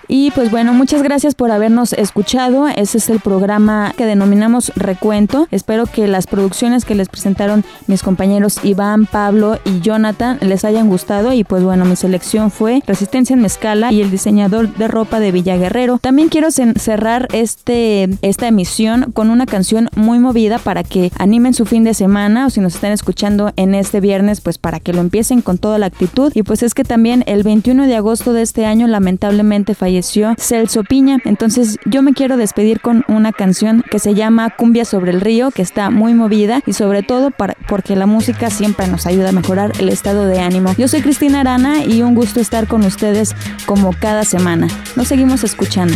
Y 0.08 0.32
pues 0.32 0.52
bueno, 0.52 0.74
muchas 0.74 1.02
gracias 1.02 1.34
por 1.36 1.52
habernos 1.52 1.94
escuchado. 1.94 2.68
Ese 2.68 2.98
es 2.98 3.10
el 3.10 3.20
programa 3.20 3.94
que 3.98 4.06
denominamos 4.06 4.72
Recuento. 4.76 5.48
Espero 5.52 5.86
que 5.86 6.08
las 6.08 6.28
producciones 6.28 6.86
que 6.86 6.96
les 6.96 7.10
presentaron 7.10 7.64
mis 7.88 8.04
compañeros 8.04 8.60
Iván, 8.64 9.06
Pablo 9.06 9.60
y 9.64 9.80
Jonathan 9.80 10.38
les 10.42 10.66
hayan 10.66 10.90
gustado. 10.90 11.34
Y 11.34 11.44
pues 11.44 11.64
bueno, 11.64 11.86
mi 11.86 11.96
selección 11.96 12.52
fue 12.52 12.82
Resistencia 12.86 13.34
en 13.34 13.42
Mezcala 13.42 13.92
y 13.92 14.02
el 14.02 14.12
diseñador 14.12 14.74
de 14.76 14.88
ropa 14.88 15.20
de 15.20 15.32
Villa 15.32 15.58
Guerrero. 15.58 16.00
También 16.00 16.30
quiero 16.30 16.50
cerrar 16.52 17.28
este, 17.32 18.10
esta 18.22 18.48
emisión 18.48 19.12
con 19.14 19.30
una 19.30 19.46
canción 19.46 19.90
muy 19.96 20.20
movida 20.20 20.60
para 20.60 20.84
que 20.84 21.12
animen 21.18 21.54
su 21.54 21.66
fin 21.66 21.84
de 21.84 21.94
semana 21.94 22.48
o 22.48 22.50
si 22.50 22.60
nos 22.60 22.76
están 22.76 22.92
escuchando 22.92 23.54
en 23.56 23.74
este 23.74 24.02
viernes, 24.02 24.42
pues 24.42 24.58
para 24.58 24.80
que 24.80 24.94
lo 24.94 25.02
empiecen 25.02 25.42
con 25.42 25.58
toda 25.58 25.78
la 25.78 25.86
actitud. 25.86 26.32
Y 26.36 26.44
pues 26.44 26.62
es 26.62 26.74
que 26.74 26.84
también 26.84 27.24
el 27.26 27.44
21 27.44 27.88
de 27.88 27.96
agosto 27.96 28.34
de 28.34 28.42
este 28.42 28.66
año 28.66 28.88
lamentablemente 28.88 29.76
falleció 29.76 29.93
Celso 30.02 30.84
Piña. 30.84 31.18
Entonces 31.26 31.78
yo 31.86 32.02
me 32.02 32.14
quiero 32.14 32.38
despedir 32.38 32.82
con 32.82 33.04
una 33.08 33.32
canción 33.32 33.84
que 33.90 34.00
se 34.00 34.14
llama 34.14 34.50
Cumbia 34.52 34.86
sobre 34.86 35.12
el 35.12 35.22
río, 35.22 35.52
que 35.52 35.62
está 35.62 35.90
muy 35.90 36.14
movida 36.14 36.62
y 36.66 36.74
sobre 36.74 37.04
todo 37.04 37.32
para, 37.32 37.56
porque 37.68 37.96
la 37.96 38.06
música 38.06 38.50
siempre 38.50 38.88
nos 38.88 39.06
ayuda 39.06 39.30
a 39.30 39.34
mejorar 39.34 39.74
el 39.80 39.90
estado 39.90 40.26
de 40.26 40.40
ánimo. 40.40 40.74
Yo 40.78 40.88
soy 40.88 41.02
Cristina 41.02 41.42
Arana 41.42 41.84
y 41.86 42.02
un 42.02 42.16
gusto 42.16 42.40
estar 42.40 42.68
con 42.68 42.84
ustedes 42.86 43.36
como 43.66 43.92
cada 43.94 44.24
semana. 44.24 44.68
Nos 44.96 45.08
seguimos 45.08 45.44
escuchando. 45.44 45.96